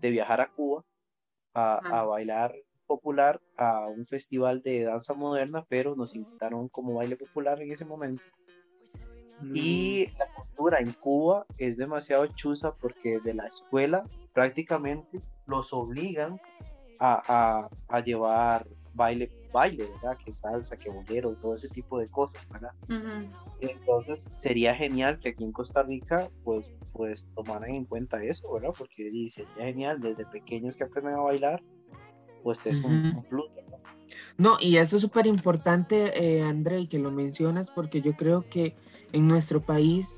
de 0.00 0.10
viajar 0.10 0.40
a 0.40 0.48
Cuba 0.48 0.84
a, 1.52 1.74
a 1.98 2.04
bailar 2.04 2.54
popular 2.86 3.40
a 3.56 3.86
un 3.88 4.06
festival 4.06 4.62
de 4.62 4.84
danza 4.84 5.12
moderna, 5.12 5.66
pero 5.68 5.94
nos 5.96 6.14
invitaron 6.14 6.68
como 6.68 6.94
baile 6.94 7.16
popular 7.16 7.60
en 7.60 7.72
ese 7.72 7.84
momento. 7.84 8.22
Y 9.52 10.06
la 10.18 10.26
cultura 10.34 10.78
en 10.78 10.92
Cuba 10.92 11.46
es 11.58 11.76
demasiado 11.76 12.26
chusa 12.26 12.74
porque 12.74 13.18
de 13.20 13.34
la 13.34 13.46
escuela 13.46 14.04
prácticamente 14.32 15.20
los 15.46 15.72
obligan 15.72 16.40
a, 17.00 17.68
a, 17.88 18.00
llevar 18.00 18.66
baile, 18.94 19.30
baile, 19.52 19.84
¿verdad? 19.84 20.16
Que 20.24 20.32
salsa, 20.32 20.76
que 20.76 20.90
bolero, 20.90 21.34
todo 21.34 21.54
ese 21.54 21.68
tipo 21.68 21.98
de 21.98 22.08
cosas, 22.08 22.46
¿verdad? 22.48 22.72
Entonces 23.60 24.30
sería 24.36 24.74
genial 24.74 25.18
que 25.18 25.30
aquí 25.30 25.44
en 25.44 25.52
Costa 25.52 25.82
Rica 25.82 26.30
pues, 26.44 26.70
pues 26.92 27.26
tomaran 27.34 27.70
en 27.70 27.84
cuenta 27.84 28.22
eso, 28.22 28.52
¿verdad? 28.52 28.70
Porque 28.76 29.10
sería 29.30 29.64
genial 29.66 30.00
desde 30.00 30.24
pequeños 30.26 30.76
que 30.76 30.84
aprendan 30.84 31.14
a 31.14 31.20
bailar, 31.20 31.62
pues 32.42 32.66
es 32.66 32.82
un, 32.84 33.24
plus, 33.28 33.46
No, 34.38 34.58
y 34.60 34.76
eso 34.76 34.96
es 34.96 35.02
súper 35.02 35.26
importante, 35.26 36.12
eh, 36.22 36.42
André, 36.42 36.88
que 36.88 36.98
lo 36.98 37.10
mencionas, 37.10 37.70
porque 37.70 38.00
yo 38.00 38.14
creo 38.14 38.48
que 38.48 38.74
en 39.14 39.28
nuestro 39.28 39.62
país 39.62 40.16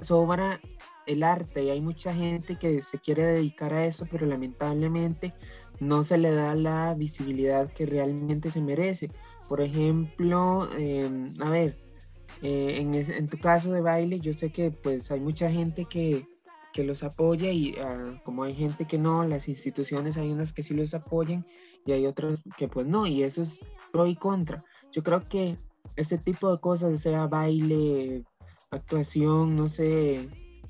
sobra 0.00 0.60
el 1.06 1.22
arte 1.22 1.64
y 1.64 1.70
hay 1.70 1.80
mucha 1.80 2.12
gente 2.12 2.56
que 2.56 2.82
se 2.82 2.98
quiere 2.98 3.24
dedicar 3.24 3.72
a 3.72 3.86
eso, 3.86 4.06
pero 4.10 4.26
lamentablemente 4.26 5.32
no 5.80 6.04
se 6.04 6.18
le 6.18 6.30
da 6.30 6.54
la 6.54 6.94
visibilidad 6.94 7.72
que 7.72 7.86
realmente 7.86 8.50
se 8.50 8.60
merece. 8.60 9.10
Por 9.48 9.60
ejemplo, 9.60 10.68
em, 10.78 11.32
a 11.40 11.50
ver, 11.50 11.78
eh, 12.42 12.76
en, 12.80 13.28
tu 13.28 13.38
caso 13.38 13.72
de 13.72 13.80
baile, 13.80 14.20
yo 14.20 14.34
sé 14.34 14.50
que 14.52 14.70
pues 14.70 15.10
hay 15.10 15.20
mucha 15.20 15.50
gente 15.50 15.86
que, 15.86 16.26
los 16.76 17.04
apoya 17.04 17.52
y 17.52 17.76
ah, 17.80 18.20
como 18.24 18.42
hay 18.42 18.52
gente 18.52 18.84
que 18.84 18.98
no, 18.98 19.24
las 19.24 19.48
instituciones 19.48 20.16
hay 20.16 20.32
unas 20.32 20.52
que 20.52 20.64
sí 20.64 20.74
los 20.74 20.92
apoyan 20.92 21.46
y 21.86 21.92
hay 21.92 22.04
otras 22.04 22.42
que 22.56 22.66
pues 22.66 22.84
no, 22.84 23.06
y 23.06 23.22
eso 23.22 23.42
es 23.42 23.60
pro 23.92 24.08
y 24.08 24.16
contra. 24.16 24.64
Yo 24.90 25.04
creo 25.04 25.22
que 25.22 25.56
este 25.96 26.18
tipo 26.18 26.50
de 26.50 26.60
cosas, 26.60 27.00
sea 27.00 27.26
baile, 27.26 28.24
actuación, 28.74 29.56
no 29.56 29.68
sé, 29.68 30.28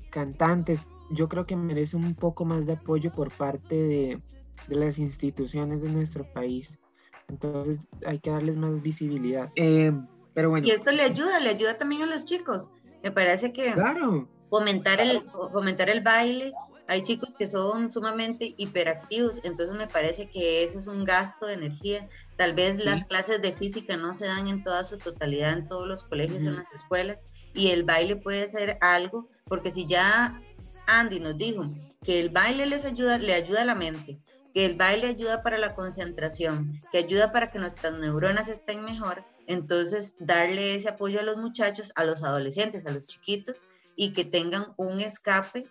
cantantes, 0.09 0.81
yo 1.09 1.29
creo 1.29 1.45
que 1.45 1.55
merece 1.55 1.95
un 1.95 2.15
poco 2.15 2.45
más 2.45 2.65
de 2.65 2.73
apoyo 2.73 3.11
por 3.11 3.31
parte 3.31 3.75
de, 3.75 4.19
las 4.67 4.97
instituciones 4.97 5.81
de 5.81 5.89
nuestro 5.89 6.31
país. 6.33 6.79
Entonces 7.27 7.87
hay 8.05 8.19
que 8.19 8.31
darles 8.31 8.55
más 8.55 8.81
visibilidad. 8.81 9.51
Eh, 9.55 9.91
pero 10.33 10.49
bueno. 10.49 10.67
Y 10.67 10.71
esto 10.71 10.91
le 10.91 11.03
ayuda, 11.03 11.39
le 11.39 11.49
ayuda 11.49 11.77
también 11.77 12.03
a 12.03 12.05
los 12.05 12.25
chicos. 12.25 12.69
Me 13.03 13.11
parece 13.11 13.53
que 13.53 13.73
claro. 13.73 14.27
fomentar, 14.49 14.99
el, 14.99 15.23
fomentar 15.51 15.89
el 15.89 16.01
baile 16.01 16.53
hay 16.87 17.01
chicos 17.01 17.35
que 17.35 17.47
son 17.47 17.89
sumamente 17.89 18.53
hiperactivos, 18.57 19.41
entonces 19.43 19.75
me 19.75 19.87
parece 19.87 20.29
que 20.29 20.63
ese 20.63 20.77
es 20.77 20.87
un 20.87 21.03
gasto 21.03 21.47
de 21.47 21.55
energía. 21.55 22.07
Tal 22.37 22.53
vez 22.53 22.77
las 22.77 23.05
clases 23.05 23.41
de 23.41 23.53
física 23.53 23.97
no 23.97 24.13
se 24.13 24.27
dan 24.27 24.47
en 24.47 24.63
toda 24.63 24.83
su 24.83 24.97
totalidad 24.97 25.53
en 25.53 25.67
todos 25.67 25.87
los 25.87 26.03
colegios 26.03 26.45
o 26.45 26.49
en 26.49 26.57
las 26.57 26.73
escuelas 26.73 27.25
y 27.55 27.69
el 27.69 27.83
baile 27.83 28.15
puede 28.17 28.47
ser 28.47 28.77
algo, 28.81 29.29
porque 29.45 29.71
si 29.71 29.87
ya 29.87 30.41
Andy 30.85 31.19
nos 31.19 31.37
dijo 31.37 31.71
que 32.03 32.19
el 32.19 32.29
baile 32.29 32.65
les 32.65 32.85
ayuda, 32.85 33.17
le 33.17 33.33
ayuda 33.33 33.61
a 33.61 33.65
la 33.65 33.75
mente, 33.75 34.19
que 34.53 34.65
el 34.65 34.75
baile 34.75 35.07
ayuda 35.07 35.41
para 35.41 35.57
la 35.57 35.73
concentración, 35.73 36.81
que 36.91 36.99
ayuda 36.99 37.31
para 37.31 37.51
que 37.51 37.59
nuestras 37.59 37.97
neuronas 37.97 38.47
estén 38.49 38.83
mejor, 38.83 39.23
entonces 39.47 40.15
darle 40.19 40.75
ese 40.75 40.89
apoyo 40.89 41.19
a 41.19 41.23
los 41.23 41.37
muchachos, 41.37 41.91
a 41.95 42.03
los 42.03 42.23
adolescentes, 42.23 42.85
a 42.85 42.91
los 42.91 43.07
chiquitos, 43.07 43.65
y 43.95 44.13
que 44.13 44.25
tengan 44.25 44.73
un 44.77 44.99
escape 44.99 45.63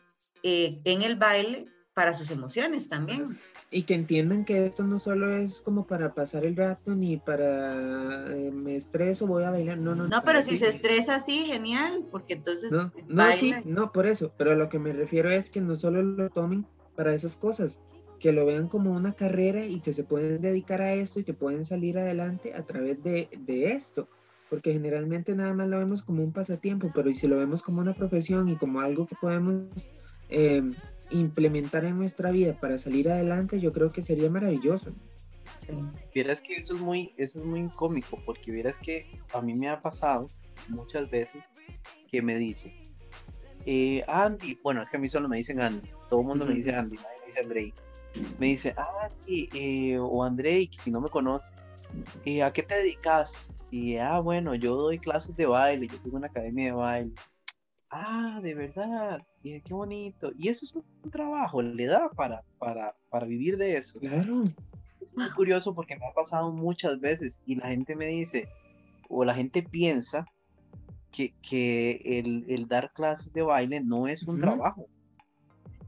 eh, 0.43 0.80
en 0.85 1.03
el 1.03 1.16
baile 1.16 1.66
para 1.95 2.13
sus 2.13 2.31
emociones 2.31 2.89
también. 2.89 3.39
Y 3.71 3.85
que 3.85 3.95
entiendan 3.95 4.45
que 4.45 4.67
esto 4.67 4.85
no 4.85 4.99
solo 4.99 5.35
es 5.35 5.61
como 5.61 5.87
para 5.87 6.13
pasar 6.13 6.45
el 6.45 6.57
rato 6.57 6.95
ni 6.95 7.17
para 7.17 8.33
eh, 8.35 8.51
me 8.53 8.77
estreso, 8.77 9.27
voy 9.27 9.45
a 9.45 9.51
bailar. 9.51 9.79
No, 9.79 9.95
no. 9.95 10.09
No, 10.09 10.23
pero 10.25 10.43
si 10.43 10.57
se 10.57 10.69
estresa 10.69 11.15
así, 11.15 11.47
genial, 11.47 12.05
porque 12.11 12.35
entonces. 12.35 12.73
No, 12.73 12.93
no, 13.09 13.37
sí, 13.37 13.55
no, 13.65 13.93
por 13.93 14.07
eso. 14.07 14.33
Pero 14.37 14.51
a 14.51 14.57
lo 14.57 14.69
que 14.69 14.81
me 14.81 14.93
refiero 14.93 15.31
es 15.31 15.51
que 15.51 15.61
no 15.61 15.77
solo 15.77 16.03
lo 16.03 16.29
tomen 16.31 16.67
para 16.97 17.15
esas 17.15 17.37
cosas, 17.37 17.79
que 18.19 18.33
lo 18.33 18.45
vean 18.45 18.69
como 18.69 18.93
una 18.93 19.13
carrera 19.13 19.65
y 19.65 19.81
que 19.81 19.93
se 19.93 20.03
pueden 20.05 20.41
dedicar 20.41 20.83
a 20.83 20.95
esto 20.95 21.21
y 21.21 21.25
que 21.25 21.35
pueden 21.35 21.65
salir 21.65 21.99
adelante 21.99 22.55
a 22.55 22.65
través 22.67 23.03
de, 23.03 23.29
de 23.39 23.73
esto. 23.73 24.09
Porque 24.51 24.73
generalmente 24.73 25.35
nada 25.35 25.55
más 25.55 25.69
lo 25.69 25.79
vemos 25.79 26.03
como 26.03 26.23
un 26.23 26.33
pasatiempo, 26.33 26.91
pero 26.95 27.13
si 27.15 27.27
lo 27.27 27.39
vemos 27.39 27.63
como 27.63 27.81
una 27.81 27.95
profesión 27.95 28.49
y 28.49 28.57
como 28.57 28.81
algo 28.81 29.07
que 29.07 29.17
podemos 29.17 29.63
eh, 30.29 30.63
implementar 31.19 31.85
en 31.85 31.99
nuestra 31.99 32.31
vida 32.31 32.53
para 32.55 32.79
salir 32.79 33.09
adelante, 33.11 33.61
yo 33.61 33.73
creo 33.73 33.91
que 33.91 34.03
sería 34.03 34.31
maravilloso. 34.31 34.93
Sí. 35.61 35.73
Vieras 36.15 36.41
que 36.41 36.55
eso 36.55 36.75
es 36.75 36.81
muy, 36.81 37.11
eso 37.17 37.41
es 37.41 37.45
muy 37.45 37.69
cómico, 37.71 38.19
porque 38.25 38.51
vieras 38.51 38.79
que 38.79 39.21
a 39.33 39.41
mí 39.41 39.55
me 39.55 39.69
ha 39.69 39.81
pasado 39.81 40.29
muchas 40.69 41.11
veces 41.11 41.45
que 42.11 42.23
me 42.23 42.37
dicen, 42.37 42.73
eh, 43.67 44.05
Andy, 44.07 44.59
bueno, 44.62 44.83
es 44.83 44.91
que 44.91 44.97
a 44.97 45.01
mí 45.01 45.09
solo 45.09 45.29
me 45.29 45.39
dicen 45.39 45.61
Andy, 45.61 45.89
todo 46.11 46.21
el 46.21 46.27
mundo 46.27 46.47
me 46.47 46.55
dice 46.55 46.75
Andy, 46.75 46.97
nadie 46.97 47.21
me 47.21 47.27
dice 47.27 47.41
Andrei. 47.41 47.75
Me 48.39 48.47
dice, 48.47 48.75
Andy 48.77 49.49
eh, 49.55 49.99
o 49.99 50.23
Andrei, 50.23 50.71
si 50.73 50.91
no 50.91 51.01
me 51.01 51.09
conoce, 51.09 51.51
eh, 52.25 52.43
¿a 52.43 52.53
qué 52.53 52.62
te 52.62 52.77
dedicas? 52.77 53.53
Y, 53.71 53.97
ah, 53.97 54.21
bueno, 54.21 54.55
yo 54.55 54.77
doy 54.77 54.99
clases 54.99 55.37
de 55.37 55.47
baile, 55.47 55.89
yo 55.89 55.99
tengo 55.99 56.17
una 56.17 56.29
academia 56.29 56.67
de 56.67 56.73
baile. 56.73 57.12
Ah, 57.97 58.41
de 58.43 58.55
verdad, 58.55 59.23
qué 59.41 59.63
bonito. 59.71 60.33
Y 60.37 60.49
eso 60.49 60.65
es 60.65 60.75
un 60.75 61.11
trabajo, 61.13 61.63
le 61.63 61.87
da 61.87 62.11
para, 62.11 62.43
para, 62.59 62.97
para 63.09 63.25
vivir 63.25 63.57
de 63.57 63.77
eso. 63.77 64.01
Claro. 64.01 64.51
Es 65.01 65.17
muy 65.17 65.31
curioso 65.31 65.77
porque 65.77 65.97
me 65.97 66.05
ha 66.05 66.13
pasado 66.13 66.51
muchas 66.51 66.99
veces 66.99 67.45
y 67.47 67.55
la 67.55 67.69
gente 67.69 67.95
me 67.95 68.07
dice, 68.07 68.49
o 69.09 69.25
la 69.25 69.33
gente 69.33 69.63
piensa 69.63 70.27
que, 71.13 71.35
que 71.41 72.19
el, 72.19 72.45
el, 72.49 72.67
dar 72.67 72.93
clases 72.93 73.33
de 73.33 73.43
baile 73.43 73.81
no 73.81 74.09
es 74.09 74.25
un 74.25 74.37
uh 74.37 74.39
-huh. 74.39 74.41
trabajo. 74.41 74.89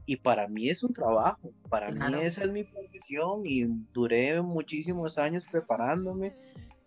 Y 0.05 0.15
para 0.15 0.47
mí 0.47 0.69
es 0.69 0.83
un 0.83 0.93
trabajo, 0.93 1.51
para 1.67 1.91
claro. 1.91 2.19
mí 2.19 2.23
esa 2.23 2.45
es 2.45 2.51
mi 2.51 2.63
profesión 2.63 3.41
y 3.43 3.65
duré 3.91 4.41
muchísimos 4.41 5.17
años 5.17 5.43
preparándome, 5.51 6.33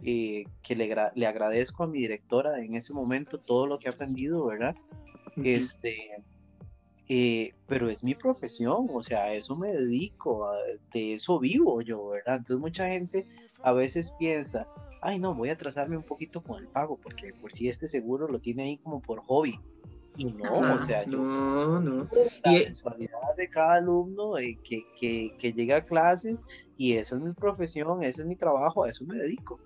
eh, 0.03 0.45
que 0.62 0.75
le, 0.75 0.97
le, 1.14 1.27
agradezco 1.27 1.85
a 1.85 1.87
mi 1.87 1.99
directora 1.99 2.59
en 2.64 2.73
ese 2.73 2.95
momento 2.95 3.39
todo 3.39 3.66
lo 3.66 3.79
que 3.79 3.89
he 3.89 3.93
aprendido, 3.93 4.47
¿verdad? 4.47 4.75
Uh 5.37 5.41
-huh. 5.41 5.47
Este, 5.47 6.24
eh, 7.12 7.55
pero 7.66 7.89
es 7.91 8.05
mi 8.05 8.14
profesión, 8.14 8.87
o 8.93 9.03
sea, 9.03 9.24
a 9.24 9.35
eso 9.35 9.57
me 9.57 9.72
dedico, 9.72 10.47
a, 10.47 10.55
de 10.95 11.14
eso 11.14 11.41
vivo 11.41 11.83
yo, 11.83 12.07
¿verdad? 12.09 12.37
Entonces 12.37 12.61
mucha 12.61 12.87
gente 12.87 13.26
a 13.64 13.72
veces 13.72 14.12
piensa, 14.18 14.68
ay 15.03 15.18
no, 15.18 15.35
voy 15.35 15.49
a 15.49 15.55
atrasarme 15.55 15.97
un 15.97 16.05
poquito 16.05 16.41
con 16.41 16.62
el 16.62 16.68
pago, 16.68 16.97
porque 17.03 17.33
por 17.41 17.51
si 17.51 17.68
este 17.68 17.89
seguro 17.89 18.28
lo 18.28 18.39
tiene 18.39 18.62
ahí 18.62 18.78
como 18.78 19.01
por 19.03 19.22
hobby. 19.24 19.59
Y 20.16 20.33
no, 20.33 20.55
Ajá, 20.55 20.74
o 20.74 20.81
sea, 20.85 21.05
yo, 21.05 21.18
no, 21.18 21.81
no. 21.81 22.09
La 22.45 22.53
y 22.53 22.64
mensualidad 22.64 23.37
de 23.37 23.49
cada 23.49 23.74
alumno 23.74 24.39
eh, 24.39 24.57
que, 24.62 24.85
que, 24.97 25.35
que 25.37 25.53
llega 25.53 25.78
a 25.78 25.85
clases 25.85 26.39
y 26.76 26.93
esa 26.93 27.16
es 27.16 27.22
mi 27.22 27.33
profesión, 27.33 28.05
ese 28.05 28.22
es 28.22 28.28
mi 28.28 28.37
trabajo, 28.37 28.85
a 28.85 28.89
eso 28.89 29.05
me 29.05 29.16
dedico. 29.16 29.59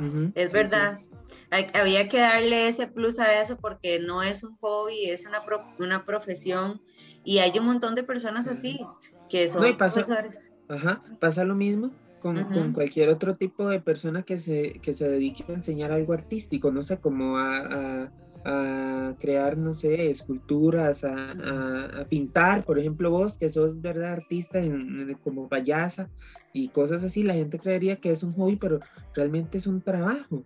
Uh 0.00 0.04
-huh. 0.04 0.32
Es 0.34 0.50
verdad, 0.50 0.98
sí, 0.98 1.10
sí. 1.52 1.66
había 1.74 2.08
que 2.08 2.18
darle 2.18 2.68
ese 2.68 2.86
plus 2.86 3.18
a 3.18 3.40
eso 3.40 3.56
porque 3.58 4.00
no 4.00 4.22
es 4.22 4.42
un 4.42 4.56
hobby, 4.56 5.10
es 5.10 5.26
una, 5.26 5.44
pro, 5.44 5.64
una 5.78 6.04
profesión 6.04 6.80
y 7.22 7.38
hay 7.38 7.58
un 7.58 7.66
montón 7.66 7.94
de 7.94 8.02
personas 8.02 8.48
así 8.48 8.80
que 9.28 9.48
son 9.48 9.62
no, 9.62 9.76
pasa, 9.76 10.00
profesores. 10.00 10.52
Ajá, 10.68 11.02
pasa 11.20 11.44
lo 11.44 11.54
mismo 11.54 11.90
con, 12.20 12.38
uh 12.38 12.40
-huh. 12.40 12.54
con, 12.54 12.72
cualquier 12.72 13.10
otro 13.10 13.34
tipo 13.34 13.68
de 13.68 13.80
persona 13.80 14.22
que 14.22 14.40
se, 14.40 14.80
que 14.80 14.94
se 14.94 15.08
dedique 15.08 15.44
a 15.48 15.52
enseñar 15.52 15.92
algo 15.92 16.12
artístico, 16.12 16.70
no 16.70 16.82
sé, 16.82 16.98
como 16.98 17.36
a, 17.38 17.58
a, 17.58 18.12
a 18.44 19.14
crear, 19.18 19.58
no 19.58 19.74
sé, 19.74 20.10
esculturas, 20.10 21.04
a, 21.04 22.00
a, 22.00 22.04
pintar, 22.06 22.64
por 22.64 22.78
ejemplo, 22.78 23.10
vos 23.10 23.36
que 23.36 23.50
sos, 23.50 23.80
¿verdad?, 23.80 24.12
artista 24.12 24.58
en, 24.58 24.98
en, 24.98 25.14
como 25.14 25.48
payasa 25.48 26.08
y 26.52 26.68
cosas 26.68 27.04
así, 27.04 27.22
la 27.22 27.34
gente 27.34 27.58
creería 27.58 27.96
que 27.96 28.12
es 28.12 28.22
un 28.22 28.32
hobby, 28.32 28.56
pero 28.56 28.80
realmente 29.14 29.58
es 29.58 29.66
un 29.66 29.82
trabajo. 29.82 30.42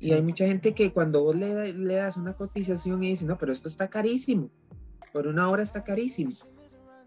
Y 0.00 0.06
sí. 0.06 0.12
hay 0.12 0.22
mucha 0.22 0.46
gente 0.46 0.74
que 0.74 0.92
cuando 0.92 1.22
vos 1.22 1.36
le, 1.36 1.72
le 1.72 1.94
das 1.94 2.16
una 2.16 2.34
cotización 2.34 3.04
y 3.04 3.10
dice, 3.10 3.24
no, 3.24 3.38
pero 3.38 3.52
esto 3.52 3.68
está 3.68 3.88
carísimo, 3.88 4.50
por 5.12 5.28
una 5.28 5.48
hora 5.48 5.62
está 5.62 5.84
carísimo. 5.84 6.32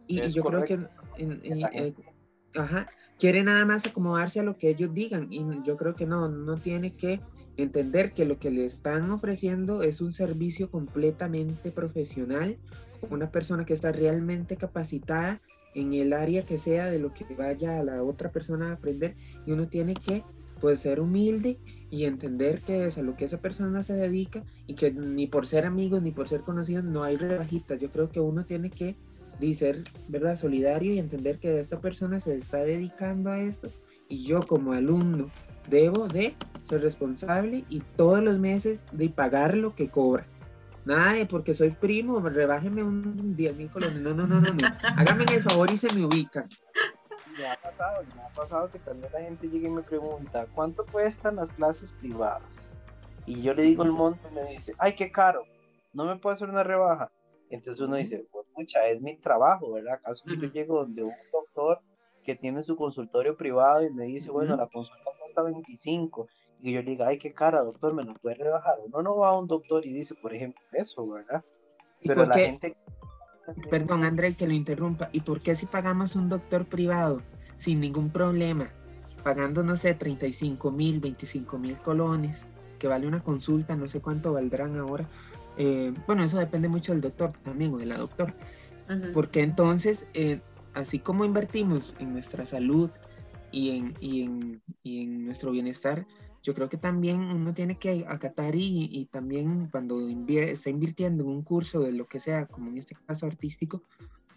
Y, 0.08 0.22
y 0.22 0.30
yo 0.30 0.44
correcto. 0.44 0.76
creo 0.76 0.88
que 1.16 1.24
en, 1.24 1.62
eh, 1.74 1.94
ajá, 2.56 2.88
quiere 3.20 3.44
nada 3.44 3.66
más 3.66 3.86
acomodarse 3.86 4.40
a 4.40 4.44
lo 4.44 4.58
que 4.58 4.70
ellos 4.70 4.94
digan 4.94 5.28
y 5.32 5.44
yo 5.64 5.78
creo 5.78 5.96
que 5.96 6.06
no, 6.06 6.30
no 6.30 6.58
tiene 6.58 6.96
que 6.96 7.20
entender 7.58 8.14
que 8.14 8.26
lo 8.26 8.40
que 8.40 8.52
le 8.52 8.66
están 8.66 9.10
ofreciendo 9.12 9.82
es 9.82 10.02
un 10.02 10.12
servicio 10.12 10.70
completamente 10.70 11.72
profesional, 11.72 12.58
una 13.10 13.32
persona 13.32 13.66
que 13.66 13.74
está 13.74 13.92
realmente 13.92 14.58
capacitada 14.58 15.42
en 15.74 15.94
el 15.94 16.14
área 16.14 16.46
que 16.46 16.58
sea 16.58 16.90
de 16.90 17.00
lo 17.00 17.14
que 17.14 17.26
vaya 17.36 17.80
a 17.80 17.84
la 17.84 18.04
otra 18.04 18.32
persona 18.32 18.70
a 18.70 18.74
aprender 18.74 19.16
y 19.46 19.52
uno 19.52 19.68
tiene 19.68 19.94
que 19.94 20.24
pues 20.62 20.80
ser 20.80 21.02
humilde 21.02 21.60
y 21.90 22.06
entender 22.06 22.62
que 22.62 22.86
es 22.86 22.98
a 22.98 23.02
lo 23.02 23.16
que 23.16 23.26
esa 23.26 23.40
persona 23.40 23.84
se 23.84 23.94
dedica 23.94 24.44
y 24.68 24.76
que 24.76 24.92
ni 24.92 25.28
por 25.28 25.48
ser 25.48 25.66
amigos 25.66 26.02
ni 26.02 26.12
por 26.12 26.30
ser 26.30 26.42
conocidos 26.42 26.86
no 26.86 27.04
hay 27.04 27.18
rebajitas. 27.18 27.80
Yo 27.80 27.92
creo 27.92 28.10
que 28.10 28.22
uno 28.22 28.46
tiene 28.46 28.70
que 28.70 28.96
ser, 29.54 29.80
¿verdad?, 30.08 30.36
solidario 30.36 30.94
y 30.94 31.00
entender 31.00 31.40
que 31.40 31.60
esta 31.60 31.80
persona 31.82 32.20
se 32.20 32.36
está 32.36 32.60
dedicando 32.60 33.30
a 33.30 33.42
esto 33.42 33.70
y 34.08 34.24
yo 34.24 34.42
como 34.42 34.72
alumno 34.74 35.30
debo 35.70 36.08
de 36.08 36.36
ser 36.66 36.82
responsable 36.82 37.64
y 37.70 37.82
todos 37.96 38.22
los 38.22 38.38
meses 38.38 38.84
de 38.92 39.10
pagar 39.10 39.56
lo 39.56 39.76
que 39.76 39.90
cobra. 39.90 40.26
Nada 40.86 41.14
de 41.14 41.26
porque 41.26 41.54
soy 41.54 41.72
primo, 41.72 42.20
rebájeme 42.20 42.84
un 42.84 43.36
10 43.36 43.56
mil 43.56 43.72
colones. 43.72 44.02
No, 44.02 44.14
no, 44.14 44.28
no, 44.28 44.40
no, 44.40 44.54
no. 44.54 44.68
Háganme 44.98 45.26
el 45.26 45.44
favor 45.44 45.72
y 45.72 45.78
se 45.78 45.94
me 45.96 46.06
ubican. 46.06 46.48
Me 47.38 47.48
ha 47.48 47.60
pasado, 47.60 48.04
me 48.16 48.22
ha 48.22 48.30
pasado 48.30 48.70
que 48.72 48.80
también 48.80 49.12
la 49.12 49.22
gente 49.22 49.50
llega 49.50 49.68
y 49.68 49.72
me 49.72 49.82
pregunta, 49.82 50.48
¿cuánto 50.54 50.86
cuestan 50.86 51.38
las 51.38 51.52
clases 51.52 51.92
privadas? 51.92 52.72
Y 53.26 53.42
yo 53.42 53.54
le 53.54 53.64
digo 53.64 53.84
el 53.84 53.92
monto 53.92 54.28
y 54.30 54.36
me 54.36 54.44
dice, 54.46 54.74
ay, 54.78 54.94
qué 54.94 55.12
caro, 55.12 55.44
no 55.92 56.06
me 56.06 56.16
puedo 56.18 56.36
hacer 56.36 56.50
una 56.50 56.64
rebaja. 56.64 57.12
Entonces 57.50 57.82
uno 57.82 57.96
dice, 57.96 58.26
pues 58.32 58.46
mucha, 58.56 58.88
es 58.88 59.02
mi 59.02 59.18
trabajo, 59.18 59.74
¿verdad? 59.74 59.96
¿Acaso 59.96 60.24
uh 60.28 60.30
-huh. 60.30 60.42
yo 60.42 60.52
llego 60.52 60.80
donde 60.82 61.04
un 61.04 61.14
doctor 61.32 61.82
que 62.24 62.36
tiene 62.36 62.64
su 62.64 62.76
consultorio 62.76 63.36
privado 63.36 63.84
y 63.84 63.92
me 63.92 64.06
dice, 64.06 64.30
uh 64.30 64.34
-huh. 64.34 64.36
bueno, 64.36 64.56
la 64.56 64.68
consulta 64.68 65.04
cuesta 65.20 65.42
25 65.42 66.28
y 66.62 66.74
yo 66.74 66.82
le 66.82 66.92
diga, 66.92 67.08
ay, 67.08 67.18
qué 67.18 67.34
cara, 67.34 67.62
doctor, 67.62 67.94
me 67.94 68.04
lo 68.04 68.14
puede 68.16 68.36
rebajar. 68.36 68.76
Uno 68.86 69.02
no 69.02 69.18
va 69.18 69.30
a 69.30 69.38
un 69.38 69.48
doctor 69.48 69.86
y 69.86 69.94
dice, 69.94 70.16
por 70.16 70.34
ejemplo, 70.34 70.62
eso, 70.74 71.08
¿verdad? 71.08 71.44
Pero 72.04 72.26
la 72.26 72.36
gente... 72.36 72.76
Perdón, 73.70 74.04
André, 74.04 74.36
que 74.36 74.48
lo 74.48 74.54
interrumpa. 74.54 75.10
¿Y 75.12 75.22
por 75.22 75.40
qué 75.40 75.56
si 75.56 75.68
pagamos 75.68 76.16
un 76.16 76.30
doctor 76.30 76.66
privado 76.66 77.22
sin 77.58 77.80
ningún 77.80 78.10
problema, 78.10 78.72
pagando, 79.24 79.62
no 79.64 79.78
sé, 79.78 79.94
35 79.94 80.72
mil, 80.72 81.00
25 81.00 81.60
mil 81.60 81.78
colones, 81.78 82.46
que 82.80 82.88
vale 82.88 83.08
una 83.08 83.24
consulta, 83.24 83.76
no 83.76 83.88
sé 83.88 84.02
cuánto 84.02 84.34
valdrán 84.34 84.78
ahora? 84.78 85.08
Eh, 85.58 85.94
bueno, 86.08 86.24
eso 86.24 86.38
depende 86.40 86.68
mucho 86.68 86.92
del 86.92 87.02
doctor 87.02 87.34
también 87.44 87.74
o 87.74 87.78
de 87.78 87.86
la 87.86 87.98
doctora. 87.98 88.36
Uh 88.90 88.94
-huh. 88.94 89.14
Porque 89.14 89.42
entonces, 89.42 90.08
eh, 90.16 90.42
así 90.74 91.00
como 91.00 91.24
invertimos 91.24 91.96
en 92.00 92.14
nuestra 92.14 92.48
salud 92.48 92.90
y 93.52 93.78
en, 93.78 93.94
y 94.00 94.24
en, 94.24 94.62
y 94.84 95.04
en 95.04 95.26
nuestro 95.26 95.52
bienestar, 95.52 96.06
yo 96.46 96.54
creo 96.54 96.70
que 96.70 96.78
también 96.78 97.22
uno 97.22 97.56
tiene 97.56 97.80
que 97.80 98.06
acatar 98.08 98.56
y, 98.56 98.88
y 98.92 99.06
también 99.06 99.68
cuando 99.72 100.08
invie, 100.08 100.52
está 100.52 100.70
invirtiendo 100.70 101.24
en 101.24 101.30
un 101.30 101.42
curso 101.42 101.80
de 101.80 101.92
lo 101.92 102.06
que 102.06 102.20
sea, 102.20 102.46
como 102.46 102.70
en 102.70 102.78
este 102.78 102.96
caso 103.08 103.26
artístico, 103.26 103.82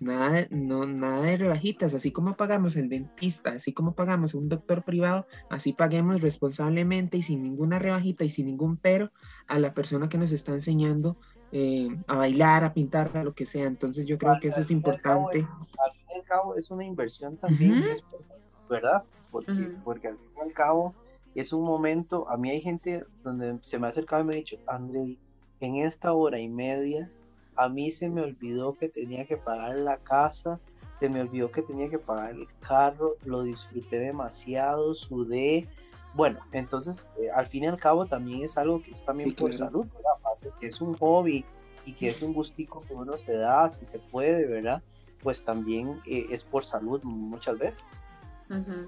nada, 0.01 0.47
no, 0.51 0.87
nada 0.87 1.21
de 1.23 1.37
rebajitas, 1.37 1.93
así 1.93 2.11
como 2.11 2.35
pagamos 2.35 2.77
el 2.77 2.89
dentista, 2.89 3.51
así 3.51 3.75
como 3.75 3.95
pagamos 3.95 4.33
un 4.33 4.49
doctor 4.49 4.85
privado, 4.85 5.27
así 5.51 5.75
paguemos 5.75 6.23
responsablemente 6.23 7.19
y 7.19 7.23
sin 7.23 7.43
ninguna 7.43 7.79
rebajita 7.79 8.25
y 8.25 8.31
sin 8.31 8.47
ningún 8.47 8.79
pero 8.79 9.11
a 9.47 9.59
la 9.59 9.75
persona 9.75 10.09
que 10.09 10.17
nos 10.17 10.33
está 10.33 10.53
enseñando 10.53 11.19
eh, 11.53 11.89
a 12.07 12.17
bailar, 12.17 12.65
a 12.65 12.73
pintar, 12.73 13.15
a 13.19 13.23
lo 13.25 13.35
que 13.35 13.45
sea. 13.45 13.67
Entonces 13.67 14.07
yo 14.07 14.17
creo 14.17 14.33
al, 14.33 14.41
que 14.41 14.49
eso 14.49 14.63
es 14.63 14.71
importante. 14.71 15.41
Es, 15.41 15.45
al 15.45 15.93
fin 15.93 16.07
y 16.15 16.19
al 16.19 16.25
cabo 16.25 16.55
es 16.55 16.71
una 16.71 16.85
inversión 16.85 17.37
también, 17.37 17.73
uh 17.73 17.83
-huh. 17.83 18.69
¿verdad? 18.71 19.05
Porque, 19.31 19.53
uh 19.53 19.57
-huh. 19.57 19.83
porque 19.85 20.09
al 20.09 20.17
fin 20.17 20.31
y 20.39 20.41
al 20.41 20.55
cabo 20.55 20.95
es 21.41 21.53
un 21.53 21.65
momento, 21.65 22.29
a 22.29 22.37
mí 22.37 22.51
hay 22.51 22.61
gente 22.61 23.05
donde 23.23 23.59
se 23.63 23.79
me 23.79 23.87
ha 23.87 23.91
acercado 23.91 24.23
y 24.23 24.27
me 24.27 24.33
ha 24.35 24.37
dicho, 24.37 24.57
André, 24.67 25.19
en 25.61 25.77
esta 25.77 26.13
hora 26.13 26.39
y 26.39 26.49
media, 26.49 27.11
a 27.57 27.69
mí 27.69 27.91
se 27.91 28.09
me 28.09 28.23
olvidó 28.23 28.73
que 28.73 28.89
tenía 28.89 29.27
que 29.27 29.37
pagar 29.37 29.77
la 29.77 29.99
casa, 29.99 30.61
se 30.99 31.09
me 31.09 31.21
olvidó 31.21 31.51
que 31.51 31.63
tenía 31.63 31.89
que 31.89 31.99
pagar 31.99 32.33
el 32.33 32.49
carro, 32.61 33.15
lo 33.25 33.43
disfruté 33.43 33.99
demasiado, 33.99 34.95
sudé. 34.95 35.69
Bueno, 36.15 36.41
entonces, 36.53 37.07
eh, 37.21 37.31
al 37.35 37.47
fin 37.47 37.65
y 37.65 37.67
al 37.67 37.79
cabo 37.79 38.07
también 38.07 38.43
es 38.43 38.57
algo 38.59 38.83
que 38.83 38.93
es 38.93 39.05
también 39.05 39.31
sí, 39.31 39.37
por 39.37 39.51
claro. 39.51 39.67
salud, 39.67 39.87
¿verdad? 39.87 40.13
Aparte 40.19 40.51
que 40.61 40.67
es 40.67 40.81
un 40.81 40.97
hobby 40.97 41.45
y 41.85 41.93
que 41.93 42.09
es 42.11 42.23
un 42.23 42.33
gustico 42.33 42.81
que 42.81 42.95
uno 42.95 43.19
se 43.19 43.33
da, 43.33 43.69
si 43.69 43.85
se 43.85 43.99
puede, 43.99 44.47
¿verdad? 44.47 44.83
Pues 45.23 45.45
también 45.45 46.01
eh, 46.07 46.27
es 46.31 46.43
por 46.45 46.65
salud 46.65 47.01
muchas 47.03 47.59
veces. 47.59 47.85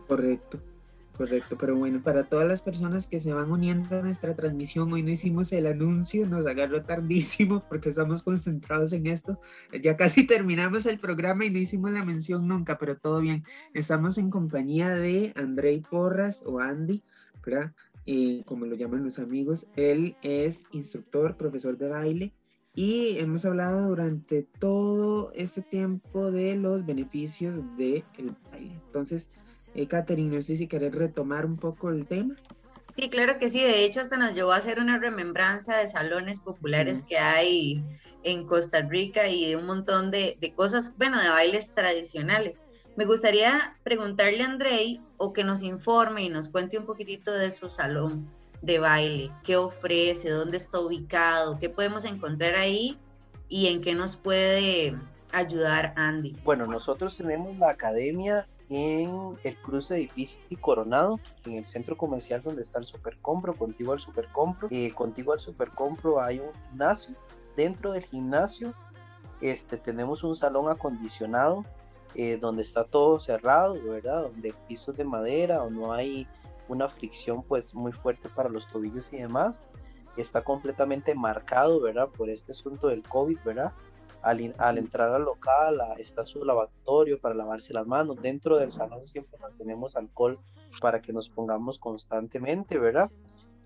Correcto. 0.06 0.60
Correcto, 1.20 1.58
pero 1.58 1.76
bueno, 1.76 2.02
para 2.02 2.24
todas 2.24 2.48
las 2.48 2.62
personas 2.62 3.06
que 3.06 3.20
se 3.20 3.34
van 3.34 3.50
uniendo 3.50 3.94
a 3.94 4.00
nuestra 4.00 4.34
transmisión, 4.34 4.90
hoy 4.90 5.02
no 5.02 5.10
hicimos 5.10 5.52
el 5.52 5.66
anuncio, 5.66 6.26
nos 6.26 6.46
agarró 6.46 6.82
tardísimo 6.82 7.62
porque 7.68 7.90
estamos 7.90 8.22
concentrados 8.22 8.94
en 8.94 9.06
esto. 9.06 9.38
Ya 9.82 9.98
casi 9.98 10.26
terminamos 10.26 10.86
el 10.86 10.98
programa 10.98 11.44
y 11.44 11.50
no 11.50 11.58
hicimos 11.58 11.90
la 11.90 12.06
mención 12.06 12.48
nunca, 12.48 12.78
pero 12.78 12.96
todo 12.96 13.20
bien. 13.20 13.44
Estamos 13.74 14.16
en 14.16 14.30
compañía 14.30 14.94
de 14.94 15.34
Andrei 15.36 15.80
Porras 15.80 16.40
o 16.46 16.58
Andy, 16.58 17.02
¿verdad? 17.44 17.74
Eh, 18.06 18.40
como 18.46 18.64
lo 18.64 18.74
llaman 18.74 19.04
los 19.04 19.18
amigos. 19.18 19.66
Él 19.76 20.16
es 20.22 20.64
instructor, 20.72 21.36
profesor 21.36 21.76
de 21.76 21.88
baile 21.90 22.34
y 22.74 23.18
hemos 23.18 23.44
hablado 23.44 23.90
durante 23.90 24.44
todo 24.58 25.32
este 25.34 25.60
tiempo 25.60 26.30
de 26.30 26.56
los 26.56 26.86
beneficios 26.86 27.60
del 27.76 28.04
baile. 28.50 28.80
Entonces, 28.86 29.28
eh, 29.74 29.86
Catherine, 29.86 30.36
no 30.36 30.42
sé 30.42 30.56
si 30.56 30.66
querés 30.66 30.94
retomar 30.94 31.46
un 31.46 31.56
poco 31.56 31.90
el 31.90 32.06
tema. 32.06 32.36
Sí, 32.96 33.08
claro 33.08 33.38
que 33.38 33.48
sí. 33.48 33.60
De 33.62 33.84
hecho, 33.84 34.00
hasta 34.00 34.16
nos 34.16 34.34
llevó 34.34 34.52
a 34.52 34.56
hacer 34.56 34.80
una 34.80 34.98
remembranza 34.98 35.76
de 35.76 35.88
salones 35.88 36.40
populares 36.40 37.04
que 37.08 37.18
hay 37.18 37.82
en 38.22 38.46
Costa 38.46 38.82
Rica 38.82 39.28
y 39.28 39.48
de 39.48 39.56
un 39.56 39.66
montón 39.66 40.10
de, 40.10 40.36
de, 40.40 40.52
cosas, 40.52 40.94
bueno, 40.98 41.20
de 41.22 41.30
bailes 41.30 41.72
tradicionales. 41.74 42.66
Me 42.96 43.06
gustaría 43.06 43.76
preguntarle 43.82 44.42
a 44.42 44.46
Andrei 44.46 45.00
o 45.16 45.32
que 45.32 45.44
nos 45.44 45.62
informe 45.62 46.24
y 46.24 46.28
nos 46.28 46.48
cuente 46.48 46.78
un 46.78 46.86
poquitito 46.86 47.32
de 47.32 47.50
su 47.50 47.70
salón 47.70 48.28
de 48.62 48.78
baile, 48.78 49.30
qué 49.44 49.56
ofrece, 49.56 50.28
dónde 50.28 50.58
está 50.58 50.80
ubicado, 50.80 51.58
qué 51.58 51.70
podemos 51.70 52.04
encontrar 52.04 52.56
ahí 52.56 52.98
y 53.48 53.68
en 53.68 53.80
qué 53.80 53.94
nos 53.94 54.16
puede 54.16 54.94
ayudar 55.32 55.94
Andy. 55.96 56.36
Bueno, 56.44 56.66
nosotros 56.66 57.16
tenemos 57.16 57.56
la 57.58 57.70
academia 57.70 58.46
en 58.70 59.36
el 59.42 59.56
cruce 59.58 59.96
edificio 59.96 60.42
y 60.48 60.56
Coronado, 60.56 61.18
en 61.44 61.54
el 61.54 61.66
centro 61.66 61.96
comercial 61.96 62.40
donde 62.40 62.62
está 62.62 62.78
el 62.78 62.86
Supercompro, 62.86 63.54
contigo 63.54 63.92
al 63.92 63.98
Supercompro. 63.98 64.68
Eh, 64.70 64.92
contigo 64.94 65.32
al 65.32 65.40
Supercompro 65.40 66.20
hay 66.20 66.38
un 66.38 66.52
gimnasio. 66.68 67.14
Dentro 67.56 67.92
del 67.92 68.04
gimnasio 68.04 68.72
este, 69.40 69.76
tenemos 69.76 70.22
un 70.22 70.36
salón 70.36 70.70
acondicionado 70.70 71.64
eh, 72.14 72.36
donde 72.36 72.62
está 72.62 72.84
todo 72.84 73.18
cerrado, 73.18 73.74
¿verdad? 73.82 74.22
Donde 74.22 74.54
pisos 74.68 74.96
de 74.96 75.04
madera 75.04 75.62
o 75.62 75.70
no 75.70 75.92
hay 75.92 76.28
una 76.68 76.88
fricción 76.88 77.42
pues 77.42 77.74
muy 77.74 77.92
fuerte 77.92 78.28
para 78.28 78.48
los 78.48 78.68
tobillos 78.68 79.12
y 79.12 79.18
demás. 79.18 79.60
Está 80.16 80.42
completamente 80.42 81.14
marcado, 81.14 81.80
¿verdad? 81.80 82.08
Por 82.08 82.28
este 82.28 82.52
asunto 82.52 82.88
del 82.88 83.02
COVID, 83.02 83.38
¿verdad? 83.44 83.72
Al, 84.22 84.78
entrar 84.78 85.14
al 85.14 85.24
local 85.24 85.80
está 85.98 86.24
su 86.24 86.44
lavatorio 86.44 87.18
para 87.20 87.34
lavarse 87.34 87.72
las 87.72 87.86
manos. 87.86 88.20
Dentro 88.20 88.58
del 88.58 88.70
salón 88.72 89.06
siempre 89.06 89.38
mantenemos 89.40 89.96
alcohol 89.96 90.38
para 90.80 91.00
que 91.00 91.12
nos 91.12 91.28
pongamos 91.28 91.78
constantemente, 91.78 92.78
¿verdad? 92.78 93.10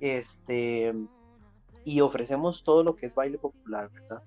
Este, 0.01 0.93
y 1.85 2.01
ofrecemos 2.01 2.65
todo 2.65 2.85
lo 2.85 2.97
que 2.97 3.07
es 3.07 3.15
baile 3.15 3.39
popular, 3.39 3.91
¿verdad? 3.91 4.23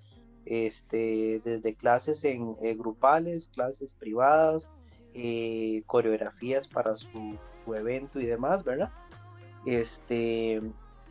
Este, 0.46 1.42
desde 1.44 1.76
clases 1.76 2.24
en 2.24 2.56
eh, 2.62 2.76
grupales, 2.76 3.50
clases 3.50 3.94
privadas, 3.94 4.70
eh, 5.14 5.84
coreografías 5.86 6.68
para 6.68 6.96
su, 6.96 7.38
evento 7.76 8.22
y 8.22 8.26
demás, 8.26 8.64
¿verdad? 8.64 8.92
Este, 9.66 10.62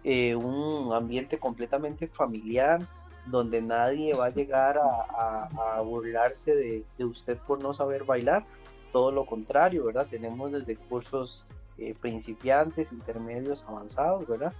eh, 0.04 0.34
un 0.34 0.90
ambiente 0.94 1.38
completamente 1.38 2.08
familiar, 2.08 2.88
donde 3.26 3.60
nadie 3.60 4.14
va 4.14 4.26
a 4.26 4.30
llegar 4.30 4.78
a, 4.78 5.80
burlarse 5.80 6.54
de, 6.54 7.04
usted 7.04 7.38
por 7.38 7.60
no 7.62 7.74
saber 7.74 8.04
bailar. 8.04 8.44
Todo 8.92 9.12
lo 9.12 9.26
contrario, 9.26 9.84
¿verdad? 9.84 10.06
Tenemos 10.08 10.52
desde 10.52 10.76
cursos 10.76 11.46
eh, 11.76 11.94
principiantes, 12.00 12.92
intermedios, 12.92 13.64
avanzados, 13.68 14.26
¿verdad? 14.26 14.52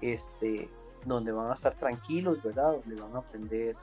Este, 0.00 0.70
donde 1.04 1.32
van 1.32 1.50
a 1.50 1.54
estar 1.54 1.74
tranquilos, 1.74 2.42
¿verdad? 2.42 2.72
Donde 2.72 3.00
van 3.00 3.14
a 3.16 3.18
aprender 3.18 3.76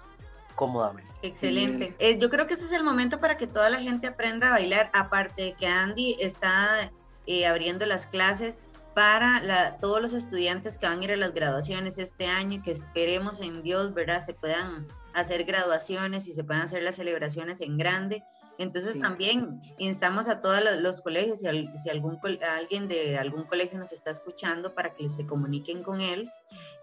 cómodamente. 0.56 1.12
Excelente. 1.22 1.96
Eh, 2.00 2.18
yo 2.18 2.30
creo 2.30 2.48
que 2.48 2.54
este 2.54 2.66
es 2.66 2.72
el 2.72 2.84
momento 2.84 3.20
para 3.20 3.38
que 3.38 3.48
toda 3.48 3.70
la 3.70 3.80
gente 3.80 4.08
aprenda 4.08 4.48
a 4.48 4.52
bailar, 4.52 4.90
aparte 4.94 5.42
de 5.42 5.54
que 5.54 5.68
Andy 5.68 6.16
está 6.20 6.92
eh, 7.28 7.46
abriendo 7.46 7.86
las 7.86 8.08
clases 8.08 8.64
para 8.96 9.78
todos 9.82 10.02
los 10.02 10.14
estudiantes 10.14 10.78
que 10.78 10.88
van 10.88 11.02
a 11.02 11.04
ir 11.04 11.12
a 11.12 11.18
las 11.18 11.34
graduaciones 11.34 11.98
este 11.98 12.28
año, 12.28 12.64
que 12.64 12.72
esperemos 12.72 13.42
en 13.42 13.62
Dios, 13.62 13.94
¿verdad? 13.94 14.22
Se 14.22 14.34
puedan 14.34 14.88
hacer 15.14 15.44
graduaciones 15.44 16.30
y 16.30 16.34
se 16.34 16.46
puedan 16.46 16.64
hacer 16.64 16.82
las 16.82 16.96
celebraciones 16.96 17.60
en 17.60 17.78
grande. 17.78 18.24
Entonces 18.58 19.02
también 19.02 19.62
instamos 19.78 20.30
a 20.30 20.40
todos 20.40 20.64
los 20.80 21.02
colegios, 21.02 21.40
si, 21.40 21.48
si 21.76 21.90
algún, 21.90 22.18
alguien 22.50 22.88
de 22.88 23.18
algún 23.18 23.44
colegio 23.44 23.78
nos 23.78 23.92
está 23.92 24.12
escuchando, 24.12 24.74
para 24.74 24.96
que 24.96 25.10
se 25.10 25.28
comuniquen 25.28 25.84
con 25.84 26.00
él 26.00 26.32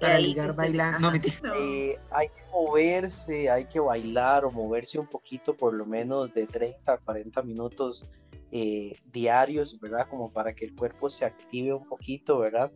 Para 0.00 0.18
ligar, 0.18 0.54
bailar. 0.56 0.98
No, 0.98 1.12
eh, 1.14 1.98
hay 2.10 2.28
que 2.28 2.42
moverse, 2.50 3.50
hay 3.50 3.66
que 3.66 3.80
bailar 3.80 4.46
o 4.46 4.50
moverse 4.50 4.98
un 4.98 5.06
poquito, 5.06 5.54
por 5.54 5.74
lo 5.74 5.84
menos 5.84 6.32
de 6.32 6.46
30 6.46 6.90
a 6.90 6.96
40 6.96 7.42
minutos 7.42 8.06
eh, 8.50 8.96
diarios, 9.12 9.78
¿verdad? 9.78 10.08
Como 10.08 10.32
para 10.32 10.54
que 10.54 10.64
el 10.64 10.74
cuerpo 10.74 11.10
se 11.10 11.26
active 11.26 11.74
un 11.74 11.86
poquito, 11.86 12.38
¿verdad? 12.38 12.72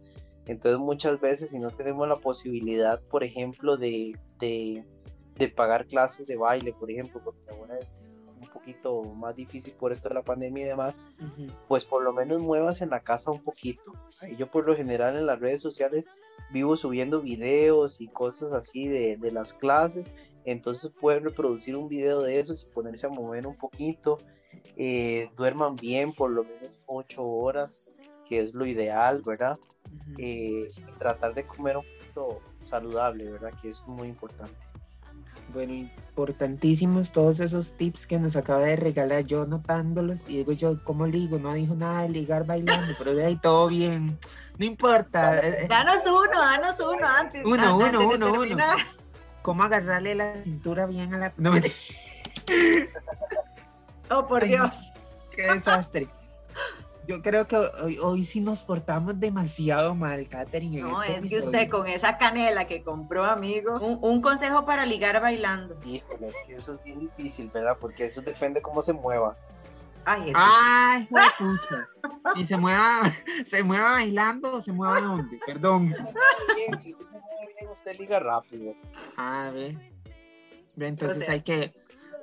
Entonces 0.47 0.79
muchas 0.79 1.19
veces 1.19 1.51
si 1.51 1.59
no 1.59 1.71
tenemos 1.71 2.07
la 2.07 2.17
posibilidad, 2.17 3.01
por 3.03 3.25
ejemplo, 3.25 3.79
de, 3.79 4.19
de, 4.39 4.85
de 5.37 5.49
pagar 5.49 5.87
clases 5.87 6.27
de 6.27 6.37
baile, 6.37 6.75
por 6.75 6.91
ejemplo, 6.91 7.23
porque 7.25 7.51
ahora 7.51 7.79
es 8.45 8.49
poquito 8.51 9.03
más 9.03 9.37
difícil 9.37 9.75
por 9.75 9.93
esto 9.93 10.09
de 10.09 10.15
la 10.15 10.23
pandemia 10.23 10.65
y 10.65 10.69
demás, 10.69 10.95
pues 11.69 11.85
por 11.85 12.03
lo 12.03 12.13
menos 12.13 12.39
muevas 12.39 12.81
en 12.81 12.91
la 12.91 13.01
casa 13.01 13.31
un 13.31 13.43
poquito. 13.43 13.93
yo 14.39 14.51
por 14.51 14.67
lo 14.67 14.77
general 14.77 15.17
en 15.17 15.27
las 15.27 15.41
redes 15.41 15.61
sociales 15.61 16.09
vivo 16.53 16.77
subiendo 16.77 17.21
videos 17.21 18.01
y 18.01 18.09
cosas 18.09 18.53
así 18.53 18.89
de, 18.89 19.17
de 19.17 19.31
las 19.31 19.55
clases, 19.55 20.07
entonces 20.45 20.91
pueden 21.01 21.25
reproducir 21.25 21.77
un 21.77 21.89
video 21.89 22.23
de 22.23 22.39
eso 22.39 22.53
y 22.53 22.73
ponerse 22.73 23.07
a 23.07 23.11
mover 23.11 23.47
un 23.47 23.57
poquito, 23.57 24.19
eh, 24.77 25.31
duerman 25.37 25.77
bien 25.77 26.13
por 26.13 26.31
lo 26.31 26.45
menos 26.45 26.83
ocho 26.87 27.25
horas, 27.25 27.97
que 28.27 28.41
es 28.41 28.55
lo 28.55 28.67
ideal, 28.67 29.23
¿verdad? 29.23 29.59
Eh, 30.19 30.71
y 30.77 30.93
tratar 30.99 31.35
de 31.35 31.47
comer 31.47 31.77
un 31.77 31.85
poquito 31.85 32.41
saludable, 32.61 33.31
¿verdad? 33.31 33.53
Que 33.61 33.71
es 33.71 33.83
muy 33.87 34.09
importante. 34.09 34.55
Bueno, 35.55 35.73
importantísimos 35.73 37.13
todos 37.13 37.39
esos 37.39 37.77
tips 37.77 38.07
que 38.07 38.19
nos 38.19 38.35
acaba 38.35 38.63
de 38.63 38.75
regalar 38.75 39.25
yo 39.25 39.47
notándolos 39.47 40.21
y 40.27 40.39
digo 40.39 40.51
yo, 40.51 40.83
¿cómo 40.83 41.07
ligo? 41.07 41.39
No 41.39 41.53
dijo 41.55 41.77
nada 41.77 42.03
de 42.03 42.09
ligar 42.09 42.45
bailando, 42.45 42.93
pero 42.99 43.15
de 43.15 43.25
ahí 43.25 43.37
todo 43.37 43.69
bien. 43.69 44.19
No 44.59 44.65
importa. 44.65 45.39
Eh, 45.39 45.63
eh. 45.63 45.67
Danos 45.69 46.03
uno, 46.07 46.41
danos 46.41 46.81
uno 46.81 47.07
antes. 47.07 47.45
Uno, 47.45 47.77
uno, 47.77 48.09
uno, 48.09 48.33
uno. 48.33 48.65
cómo 49.43 49.63
agarrarle 49.63 50.17
la 50.17 50.43
cintura 50.43 50.87
bien 50.87 51.15
a 51.15 51.19
la... 51.19 51.33
No, 51.37 51.53
mentira. 51.53 51.75
Oh, 54.11 54.27
por 54.27 54.43
Ay, 54.43 54.51
Dios. 54.51 54.93
qué 55.35 55.51
desastre. 55.51 56.09
Yo 57.07 57.21
creo 57.23 57.47
que 57.47 57.57
hoy, 57.57 57.99
hoy 57.99 58.25
sí 58.25 58.41
nos 58.41 58.63
portamos 58.63 59.21
demasiado 59.21 59.95
mal, 59.95 60.27
Katherine. 60.29 60.81
No, 60.81 61.03
este 61.03 61.27
es 61.27 61.31
que 61.31 61.39
usted 61.39 61.69
con 61.69 61.87
esa 61.87 62.17
canela 62.17 62.67
que 62.67 62.83
compró, 62.83 63.25
amigo. 63.25 63.79
Un, 63.79 63.99
un 64.01 64.23
consejo 64.23 64.65
para 64.65 64.87
ligar 64.87 65.21
bailando. 65.21 65.77
Híjole, 65.85 66.29
es 66.29 66.37
que 66.47 66.57
eso 66.57 66.75
es 66.75 66.85
bien 66.85 67.01
difícil, 67.01 67.51
¿verdad? 67.53 67.77
Porque 67.79 68.07
eso 68.07 68.23
depende 68.23 68.63
cómo 68.63 68.81
se 68.81 68.95
mueva. 68.95 69.37
Ay, 70.05 70.23
Jesús. 70.23 70.37
Ay, 70.37 71.09
pucha. 71.39 71.89
Y 72.37 72.45
se 72.45 72.57
mueva, 72.57 73.13
se 73.45 73.63
mueva 73.63 73.93
bailando 73.93 74.57
o 74.57 74.61
se 74.63 74.73
mueva 74.73 75.01
dónde, 75.01 75.39
perdón. 75.47 75.95
Bien, 76.55 76.81
si 76.81 76.91
usted 76.91 77.05
se 77.05 77.11
mueve 77.11 77.55
bien, 77.59 77.71
usted 77.71 77.99
liga 77.99 78.21
rápido. 78.21 78.75
A 79.17 79.51
ver. 79.51 79.77
Ve, 80.77 80.89
Entonces 80.89 81.25
sea, 81.25 81.35
hay 81.35 81.43
que. 81.43 81.73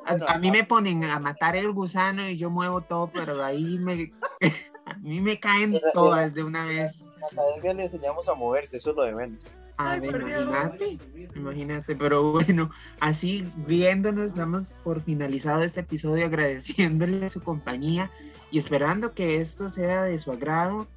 A 0.06 0.38
mí 0.40 0.50
me 0.50 0.64
ponen 0.64 1.04
a 1.04 1.20
matar 1.20 1.56
el 1.56 1.72
gusano 1.72 2.28
y 2.28 2.38
yo 2.38 2.50
muevo 2.50 2.82
todo, 2.82 3.12
pero 3.12 3.44
ahí 3.44 3.78
me. 3.78 4.12
A 4.92 4.98
mí 4.98 5.22
me 5.22 5.40
caen 5.40 5.80
todas 5.94 6.34
de 6.34 6.44
una 6.44 6.66
vez. 6.66 7.02
En 7.02 7.10
la 7.20 7.28
academia 7.28 7.74
le 7.74 7.84
enseñamos 7.84 8.28
a 8.28 8.36
moverse, 8.36 8.78
eso 8.78 8.92
es 8.92 8.96
lo 8.96 9.04
de 9.04 9.16
menos. 9.16 9.44
A 9.78 9.98
ver, 9.98 10.16
imagínate. 10.16 10.98
Imagínate, 11.36 11.96
pero 11.96 12.32
bueno, 12.32 12.70
así 13.00 13.48
riéndonos, 13.66 14.36
damos 14.36 14.74
por 14.84 15.02
finalizado 15.02 15.64
este 15.64 15.80
episodio 15.82 16.26
agradeciéndole 16.26 17.30
su 17.30 17.42
compañía 17.42 18.12
y 18.52 18.60
esperando 18.60 19.14
que 19.14 19.42
esto 19.42 19.70
sea 19.72 20.04
de 20.04 20.20
su 20.20 20.32
agrado. 20.32 20.88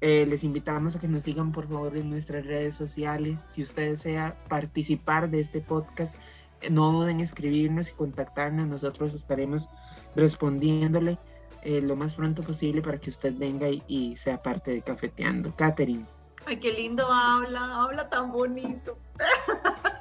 Eh, 0.00 0.26
les 0.28 0.44
invitamos 0.44 0.94
a 0.94 1.00
que 1.00 1.08
nos 1.08 1.24
digan 1.24 1.52
por 1.52 1.68
favor 1.68 1.96
en 1.96 2.10
nuestras 2.10 2.46
redes 2.46 2.74
sociales 2.76 3.40
si 3.52 3.62
usted 3.62 3.90
desea 3.90 4.36
participar 4.48 5.30
de 5.30 5.40
este 5.40 5.60
podcast. 5.60 6.14
eh, 6.60 6.70
No 6.70 6.92
duden 6.92 7.16
en 7.16 7.20
escribirnos 7.20 7.88
y 7.88 7.92
contactarnos, 7.94 8.66
nosotros 8.68 9.14
estaremos 9.14 9.68
respondiéndole 10.14 11.18
eh, 11.62 11.80
lo 11.80 11.96
más 11.96 12.14
pronto 12.14 12.42
posible 12.42 12.82
para 12.82 12.98
que 12.98 13.10
usted 13.10 13.34
venga 13.36 13.68
y, 13.68 13.82
y 13.86 14.16
sea 14.16 14.42
parte 14.42 14.70
de 14.70 14.82
Cafeteando. 14.82 15.54
Catherine. 15.56 16.06
Ay, 16.46 16.58
qué 16.58 16.72
lindo 16.72 17.06
habla, 17.10 17.82
habla 17.82 18.08
tan 18.08 18.32
bonito. 18.32 18.98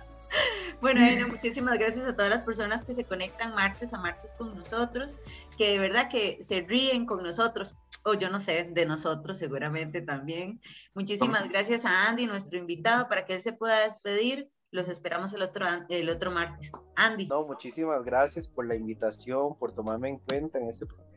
Bueno, 0.80 1.02
Aina, 1.02 1.26
muchísimas 1.26 1.80
gracias 1.80 2.06
a 2.06 2.16
todas 2.16 2.30
las 2.30 2.44
personas 2.44 2.86
que 2.86 2.94
se 2.94 3.04
conectan 3.04 3.56
martes 3.56 3.94
a 3.94 4.00
martes 4.00 4.36
con 4.38 4.56
nosotros, 4.56 5.20
que 5.58 5.72
de 5.72 5.80
verdad 5.80 6.08
que 6.08 6.44
se 6.44 6.62
ríen 6.62 7.08
con 7.08 7.24
nosotros, 7.24 7.76
o 8.04 8.14
yo 8.14 8.30
no 8.30 8.40
sé, 8.40 8.70
de 8.72 8.86
nosotros 8.86 9.40
seguramente 9.40 10.02
también. 10.02 10.62
Muchísimas 10.94 11.50
gracias 11.50 11.84
a 11.84 12.08
Andy, 12.08 12.28
nuestro 12.28 12.60
invitado, 12.60 13.10
para 13.10 13.26
que 13.26 13.34
él 13.34 13.42
se 13.42 13.54
pueda 13.54 13.80
despedir. 13.84 14.52
Los 14.70 14.88
esperamos 14.88 15.34
el 15.34 15.42
otro, 15.42 15.66
el 15.90 16.10
otro 16.10 16.30
martes. 16.30 16.72
Andy. 16.96 17.26
No, 17.26 17.48
muchísimas 17.48 18.04
gracias 18.04 18.48
por 18.48 18.68
la 18.68 18.76
invitación, 18.76 19.58
por 19.58 19.74
tomarme 19.74 20.10
en 20.10 20.20
cuenta 20.20 20.60
en 20.60 20.68
este 20.68 20.86
proyecto 20.86 21.17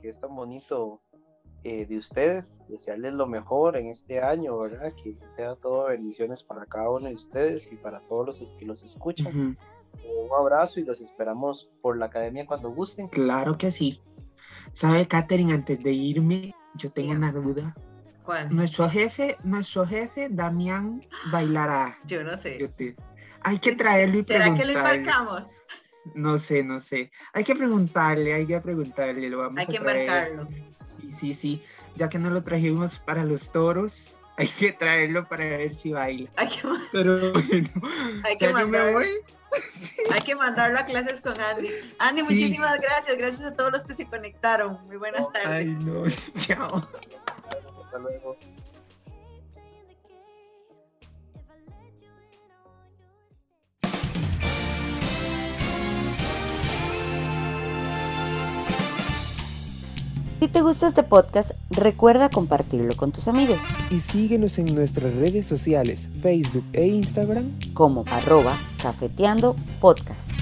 que 0.00 0.08
es 0.08 0.20
tan 0.20 0.34
bonito 0.34 1.00
eh, 1.64 1.86
de 1.86 1.98
ustedes. 1.98 2.62
Desearles 2.68 3.14
lo 3.14 3.26
mejor 3.26 3.76
en 3.76 3.86
este 3.88 4.20
año, 4.20 4.58
¿verdad? 4.58 4.92
Que 5.02 5.14
sea 5.28 5.54
todo 5.56 5.86
bendiciones 5.88 6.42
para 6.42 6.66
cada 6.66 6.90
uno 6.90 7.06
de 7.08 7.14
ustedes 7.14 7.70
y 7.72 7.76
para 7.76 8.00
todos 8.08 8.26
los 8.40 8.52
que 8.52 8.64
los 8.64 8.82
escuchan. 8.84 9.26
Ujú. 9.28 9.56
Un 10.24 10.30
abrazo 10.38 10.80
y 10.80 10.84
los 10.84 11.00
esperamos 11.00 11.70
por 11.82 11.96
la 11.98 12.06
academia 12.06 12.46
cuando 12.46 12.70
gusten. 12.70 13.08
Claro 13.08 13.56
que 13.56 13.70
sí. 13.70 14.00
¿Sabe, 14.74 15.08
Katherine? 15.08 15.52
Antes 15.54 15.82
de 15.82 15.92
irme, 15.92 16.54
yo 16.74 16.90
tengo 16.92 17.12
una 17.12 17.32
duda. 17.32 17.74
¿Cuál? 18.24 18.54
Nuestro 18.54 18.90
jefe, 18.90 19.36
nuestro 19.44 19.86
jefe, 19.86 20.28
Damián, 20.28 21.00
bailará. 21.30 21.96
Yo 22.04 22.22
no 22.24 22.36
sé. 22.36 22.58
Yo 22.58 22.70
te- 22.70 22.96
Hay 23.42 23.58
que 23.60 23.76
traerlo 23.76 24.18
y 24.18 24.22
¿Será 24.24 24.46
que 24.46 24.50
lo 24.50 24.56
preguntarle. 24.74 24.96
embarcamos? 24.98 25.62
No 26.14 26.38
sé, 26.38 26.62
no 26.62 26.80
sé. 26.80 27.10
Hay 27.32 27.44
que 27.44 27.54
preguntarle, 27.54 28.32
hay 28.34 28.46
que 28.46 28.60
preguntarle. 28.60 29.28
Lo 29.28 29.38
vamos 29.38 29.56
Hay 29.58 29.64
a 29.64 29.66
que 29.66 29.78
traer. 29.80 30.00
embarcarlo. 30.00 30.48
Sí, 31.00 31.14
sí, 31.18 31.34
sí. 31.34 31.62
Ya 31.96 32.08
que 32.08 32.18
no 32.18 32.30
lo 32.30 32.42
trajimos 32.42 32.98
para 32.98 33.24
los 33.24 33.50
toros, 33.52 34.16
hay 34.36 34.48
que 34.48 34.72
traerlo 34.72 35.26
para 35.28 35.44
ver 35.44 35.74
si 35.74 35.92
baila. 35.92 36.30
Hay 36.36 36.48
que, 36.48 36.60
Pero 36.92 37.18
bueno, 37.32 37.68
Hay 38.24 38.36
que 38.36 38.44
ya 38.46 38.50
yo 38.50 38.56
me 38.56 38.62
mandar- 38.64 38.92
voy. 38.92 39.08
hay 40.12 40.20
que 40.20 40.34
mandarlo 40.34 40.78
a 40.78 40.84
clases 40.84 41.20
con 41.22 41.40
Andy. 41.40 41.68
Andy, 41.98 42.20
Sí. 42.20 42.26
muchísimas 42.26 42.78
gracias. 42.80 43.16
Gracias 43.16 43.44
a 43.44 43.54
todos 43.56 43.72
los 43.72 43.86
que 43.86 43.94
se 43.94 44.06
conectaron. 44.06 44.78
Muy 44.86 44.96
buenas 44.98 45.30
tardes. 45.32 45.48
Ay, 45.48 45.66
no. 45.66 46.04
Chao. 46.38 46.88
Hasta 47.84 47.98
luego. 47.98 48.36
Si 60.38 60.48
te 60.48 60.60
gusta 60.60 60.88
este 60.88 61.02
podcast, 61.02 61.52
recuerda 61.70 62.28
compartirlo 62.28 62.94
con 62.94 63.10
tus 63.10 63.26
amigos, 63.26 63.56
Y 63.90 64.00
síguenos 64.00 64.58
en 64.58 64.74
nuestras 64.74 65.14
redes 65.14 65.46
sociales, 65.46 66.10
Facebook 66.20 66.64
e 66.74 66.86
Instagram 66.86 67.50
como 67.72 68.04
arroba 68.10 68.52
cafeteando 68.82 69.56
podcast. 69.80 70.35